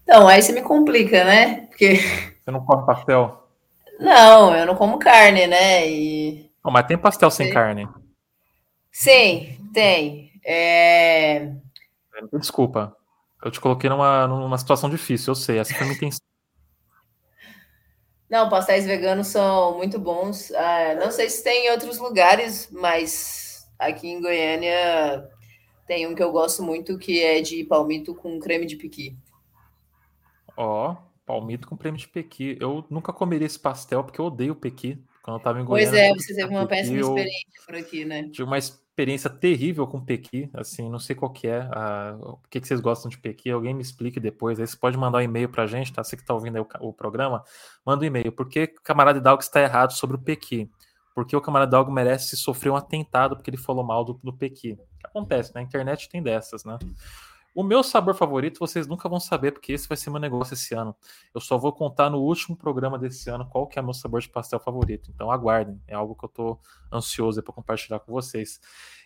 Então, 0.03 0.27
aí 0.27 0.41
você 0.41 0.51
me 0.51 0.61
complica, 0.61 1.23
né? 1.23 1.67
Porque. 1.67 1.95
Você 1.95 2.51
não 2.51 2.65
come 2.65 2.85
pastel? 2.85 3.47
Não, 3.99 4.55
eu 4.55 4.65
não 4.65 4.75
como 4.75 4.99
carne, 4.99 5.47
né? 5.47 5.89
E... 5.89 6.51
Não, 6.63 6.71
mas 6.71 6.85
tem 6.85 6.97
pastel 6.97 7.31
sem 7.31 7.53
carne. 7.53 7.87
Sim, 8.91 9.57
tem. 9.73 10.32
É... 10.45 11.53
Desculpa. 12.33 12.95
Eu 13.43 13.51
te 13.51 13.59
coloquei 13.59 13.89
numa, 13.89 14.27
numa 14.27 14.57
situação 14.57 14.89
difícil, 14.89 15.31
eu 15.31 15.35
sei. 15.35 15.57
Essa 15.57 15.73
foi 15.73 15.81
a 15.81 15.85
minha 15.85 15.95
intenção. 15.97 16.21
Não, 18.29 18.49
pastéis 18.49 18.85
veganos 18.85 19.27
são 19.27 19.77
muito 19.77 19.99
bons. 19.99 20.51
Ah, 20.53 20.95
não 20.95 21.11
sei 21.11 21.29
se 21.29 21.43
tem 21.43 21.67
em 21.67 21.71
outros 21.71 21.99
lugares, 21.99 22.69
mas 22.71 23.67
aqui 23.77 24.07
em 24.07 24.21
Goiânia 24.21 25.29
tem 25.85 26.07
um 26.07 26.15
que 26.15 26.23
eu 26.23 26.31
gosto 26.31 26.63
muito 26.63 26.97
que 26.97 27.21
é 27.21 27.41
de 27.41 27.63
palmito 27.65 28.15
com 28.15 28.39
creme 28.39 28.65
de 28.65 28.75
piqui. 28.77 29.15
Ó, 30.55 30.95
palmito 31.25 31.67
com 31.67 31.77
creme 31.77 31.97
de 31.97 32.07
pequi. 32.07 32.57
Eu 32.59 32.85
nunca 32.89 33.11
comeria 33.11 33.45
esse 33.45 33.59
pastel 33.59 34.03
porque 34.03 34.19
eu 34.19 34.25
odeio 34.25 34.55
pequi. 34.55 35.03
Quando 35.21 35.37
eu 35.37 35.43
tava 35.43 35.61
em 35.61 35.65
Pois 35.65 35.89
Goiânia. 35.89 36.07
é, 36.07 36.11
eu 36.11 36.15
você 36.15 36.35
teve 36.35 36.49
uma 36.49 36.67
Pequi, 36.67 36.81
péssima 36.81 36.99
eu 36.99 37.07
experiência 37.09 37.61
por 37.65 37.75
aqui, 37.75 38.05
né? 38.05 38.23
Tive 38.29 38.43
uma 38.43 38.57
experiência 38.57 38.82
terrível 39.39 39.87
com 39.87 39.99
Pequi, 40.03 40.49
assim, 40.53 40.89
não 40.89 40.99
sei 40.99 41.15
qual 41.15 41.31
que 41.31 41.47
é, 41.47 41.61
a- 41.71 42.15
o 42.19 42.37
que, 42.49 42.61
que 42.61 42.67
vocês 42.67 42.79
gostam 42.79 43.09
de 43.09 43.17
Pequi, 43.17 43.49
alguém 43.49 43.73
me 43.73 43.81
explique 43.81 44.19
depois, 44.19 44.59
aí 44.59 44.67
você 44.67 44.77
pode 44.77 44.97
mandar 44.97 45.17
um 45.19 45.21
e-mail 45.21 45.49
pra 45.49 45.65
gente, 45.65 45.91
tá? 45.91 46.03
Você 46.03 46.15
que 46.15 46.23
tá 46.25 46.33
ouvindo 46.33 46.61
o, 46.81 46.87
o 46.89 46.93
programa, 46.93 47.43
manda 47.85 48.03
um 48.03 48.07
e-mail, 48.07 48.31
por 48.31 48.47
que 48.47 48.63
o 48.63 48.81
camarada 48.83 49.19
Hidalgo 49.19 49.41
está 49.41 49.61
errado 49.61 49.93
sobre 49.93 50.15
o 50.15 50.19
Pequi? 50.19 50.69
Porque 51.15 51.35
o 51.35 51.41
camarada 51.41 51.69
Hidalgo 51.69 51.91
merece 51.91 52.35
sofrer 52.37 52.71
um 52.71 52.75
atentado 52.75 53.35
porque 53.35 53.49
ele 53.49 53.57
falou 53.57 53.83
mal 53.83 54.03
do, 54.03 54.19
do 54.23 54.33
Pequi. 54.33 54.77
Acontece, 55.03 55.53
na 55.53 55.61
internet 55.61 56.09
tem 56.09 56.21
dessas, 56.23 56.63
né? 56.63 56.77
O 57.55 57.61
meu 57.61 57.83
sabor 57.83 58.15
favorito 58.15 58.59
vocês 58.59 58.87
nunca 58.87 59.07
vão 59.07 59.19
saber, 59.19 59.51
porque 59.51 59.73
esse 59.73 59.87
vai 59.87 59.95
ser 59.95 60.09
meu 60.09 60.19
negócio 60.19 60.55
esse 60.55 60.73
ano. 60.73 60.95
Eu 61.35 61.39
só 61.39 61.55
vou 61.55 61.71
contar 61.71 62.09
no 62.09 62.17
último 62.17 62.57
programa 62.57 62.97
desse 62.97 63.29
ano 63.29 63.47
qual 63.47 63.67
que 63.67 63.77
é 63.77 63.81
meu 63.81 63.93
sabor 63.93 64.21
de 64.21 64.29
pastel 64.29 64.59
favorito. 64.59 65.11
Então 65.13 65.31
aguardem, 65.31 65.79
é 65.87 65.93
algo 65.93 66.15
que 66.15 66.25
eu 66.25 66.29
tô 66.29 66.59
ansioso 66.91 67.43
para 67.43 67.53
compartilhar 67.53 67.99
com 67.99 68.11
vocês. 68.11 68.59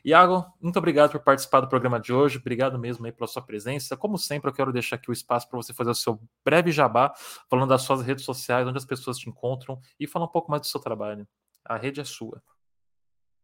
Iago, 0.04 0.45
muito 0.62 0.78
obrigado 0.80 1.12
por 1.12 1.20
participar 1.20 1.60
do 1.60 1.68
programa 1.68 2.00
de 2.00 2.14
hoje. 2.14 2.38
Obrigado 2.38 2.80
mesmo 2.80 3.06
aí 3.06 3.12
pela 3.12 3.28
sua 3.28 3.41
presença. 3.41 3.98
Como 3.98 4.18
sempre, 4.18 4.50
eu 4.50 4.54
quero 4.54 4.72
deixar 4.72 4.95
aqui 4.95 5.10
o 5.10 5.14
espaço 5.14 5.50
para 5.50 5.58
você 5.58 5.74
fazer 5.74 5.89
o 5.89 5.95
seu 5.95 6.18
breve 6.45 6.72
jabá, 6.72 7.14
falando 7.50 7.70
das 7.70 7.82
suas 7.82 8.02
redes 8.02 8.24
sociais, 8.24 8.66
onde 8.66 8.78
as 8.78 8.86
pessoas 8.86 9.18
te 9.18 9.30
encontram 9.30 9.78
e 10.00 10.08
falar 10.08 10.26
um 10.26 10.30
pouco 10.32 10.50
mais 10.50 10.62
do 10.62 10.68
seu 10.68 10.80
trabalho. 10.80 11.28
A 11.66 11.76
rede 11.76 12.00
é 12.00 12.06
sua. 12.06 12.41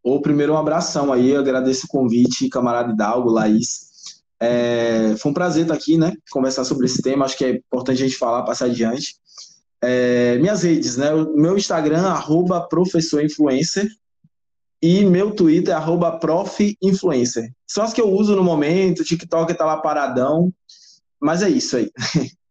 Ô, 0.02 0.22
primeiro, 0.22 0.54
um 0.54 0.58
abração 0.58 1.12
aí, 1.12 1.30
eu 1.30 1.42
agradeço 1.42 1.86
o 1.88 1.90
convite, 1.90 2.50
camarada 2.50 2.92
Hidalgo, 2.94 3.30
Laís. 3.30 3.93
É, 4.40 5.16
foi 5.18 5.32
um 5.32 5.34
prazer 5.34 5.64
estar 5.64 5.74
aqui, 5.74 5.98
né? 5.98 6.14
Conversar 6.32 6.66
sobre 6.66 6.86
esse 6.86 7.02
tema, 7.02 7.26
acho 7.26 7.38
que 7.38 7.46
é 7.46 7.50
importante 7.52 8.04
a 8.04 8.06
gente 8.06 8.18
falar, 8.18 8.44
passar 8.44 8.66
adiante. 8.66 9.16
É, 9.82 10.38
minhas 10.38 10.64
redes, 10.64 10.98
né? 10.98 11.14
O 11.14 11.36
meu 11.36 11.58
Instagram, 11.58 12.08
arroba 12.08 12.62
professor 12.68 13.24
influencer, 13.24 13.90
e 14.82 15.06
meu 15.06 15.32
Twitter, 15.32 15.74
arroba 15.74 16.20
prof 16.20 16.78
influencer. 16.82 17.50
São 17.66 17.86
as 17.86 17.94
que 17.94 18.02
eu 18.02 18.12
uso 18.12 18.36
no 18.36 18.44
momento, 18.44 19.00
o 19.00 19.06
TikTok 19.06 19.54
tá 19.54 19.66
lá 19.66 19.78
paradão, 19.78 20.54
mas 21.22 21.42
é 21.42 21.50
isso 21.50 21.78
aí. 21.78 21.90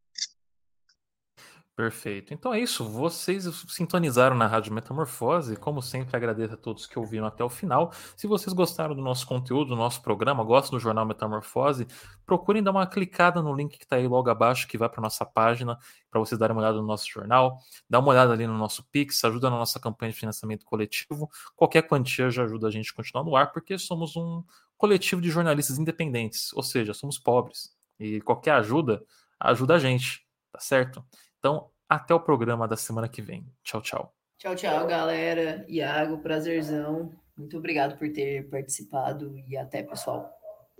Perfeito. 1.74 2.34
Então 2.34 2.52
é 2.52 2.60
isso. 2.60 2.84
Vocês 2.84 3.44
sintonizaram 3.66 4.36
na 4.36 4.46
Rádio 4.46 4.74
Metamorfose. 4.74 5.56
Como 5.56 5.80
sempre, 5.80 6.14
agradeço 6.14 6.52
a 6.52 6.56
todos 6.56 6.86
que 6.86 6.98
ouviram 6.98 7.26
até 7.26 7.42
o 7.42 7.48
final. 7.48 7.90
Se 8.14 8.26
vocês 8.26 8.52
gostaram 8.52 8.94
do 8.94 9.00
nosso 9.00 9.26
conteúdo, 9.26 9.68
do 9.68 9.76
nosso 9.76 10.02
programa, 10.02 10.44
gostam 10.44 10.78
do 10.78 10.82
Jornal 10.82 11.06
Metamorfose, 11.06 11.86
procurem 12.26 12.62
dar 12.62 12.72
uma 12.72 12.86
clicada 12.86 13.40
no 13.40 13.54
link 13.54 13.78
que 13.78 13.84
está 13.84 13.96
aí 13.96 14.06
logo 14.06 14.28
abaixo, 14.28 14.68
que 14.68 14.76
vai 14.76 14.86
para 14.90 15.00
nossa 15.00 15.24
página, 15.24 15.78
para 16.10 16.20
vocês 16.20 16.38
darem 16.38 16.54
uma 16.54 16.60
olhada 16.60 16.76
no 16.76 16.86
nosso 16.86 17.08
jornal. 17.10 17.58
Dá 17.88 18.00
uma 18.00 18.08
olhada 18.08 18.34
ali 18.34 18.46
no 18.46 18.56
nosso 18.58 18.84
Pix, 18.90 19.24
ajuda 19.24 19.48
na 19.48 19.56
nossa 19.56 19.80
campanha 19.80 20.12
de 20.12 20.18
financiamento 20.18 20.66
coletivo. 20.66 21.30
Qualquer 21.56 21.88
quantia 21.88 22.28
já 22.28 22.44
ajuda 22.44 22.68
a 22.68 22.70
gente 22.70 22.90
a 22.92 22.94
continuar 22.94 23.24
no 23.24 23.34
ar, 23.34 23.50
porque 23.50 23.78
somos 23.78 24.14
um 24.14 24.44
coletivo 24.76 25.22
de 25.22 25.30
jornalistas 25.30 25.78
independentes, 25.78 26.52
ou 26.52 26.62
seja, 26.62 26.92
somos 26.92 27.18
pobres. 27.18 27.74
E 27.98 28.20
qualquer 28.20 28.52
ajuda 28.52 29.02
ajuda 29.40 29.74
a 29.76 29.78
gente, 29.78 30.24
tá 30.52 30.60
certo? 30.60 31.02
Então, 31.42 31.68
até 31.88 32.14
o 32.14 32.20
programa 32.20 32.68
da 32.68 32.76
semana 32.76 33.08
que 33.08 33.20
vem. 33.20 33.44
Tchau, 33.64 33.82
tchau. 33.82 34.14
Tchau, 34.38 34.54
tchau, 34.54 34.86
galera. 34.86 35.66
Iago, 35.68 36.18
prazerzão. 36.18 37.12
Muito 37.36 37.58
obrigado 37.58 37.98
por 37.98 38.08
ter 38.12 38.48
participado 38.48 39.36
e 39.48 39.56
até, 39.56 39.82
pessoal. 39.82 40.30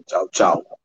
Tchau, 0.06 0.28
tchau. 0.28 0.81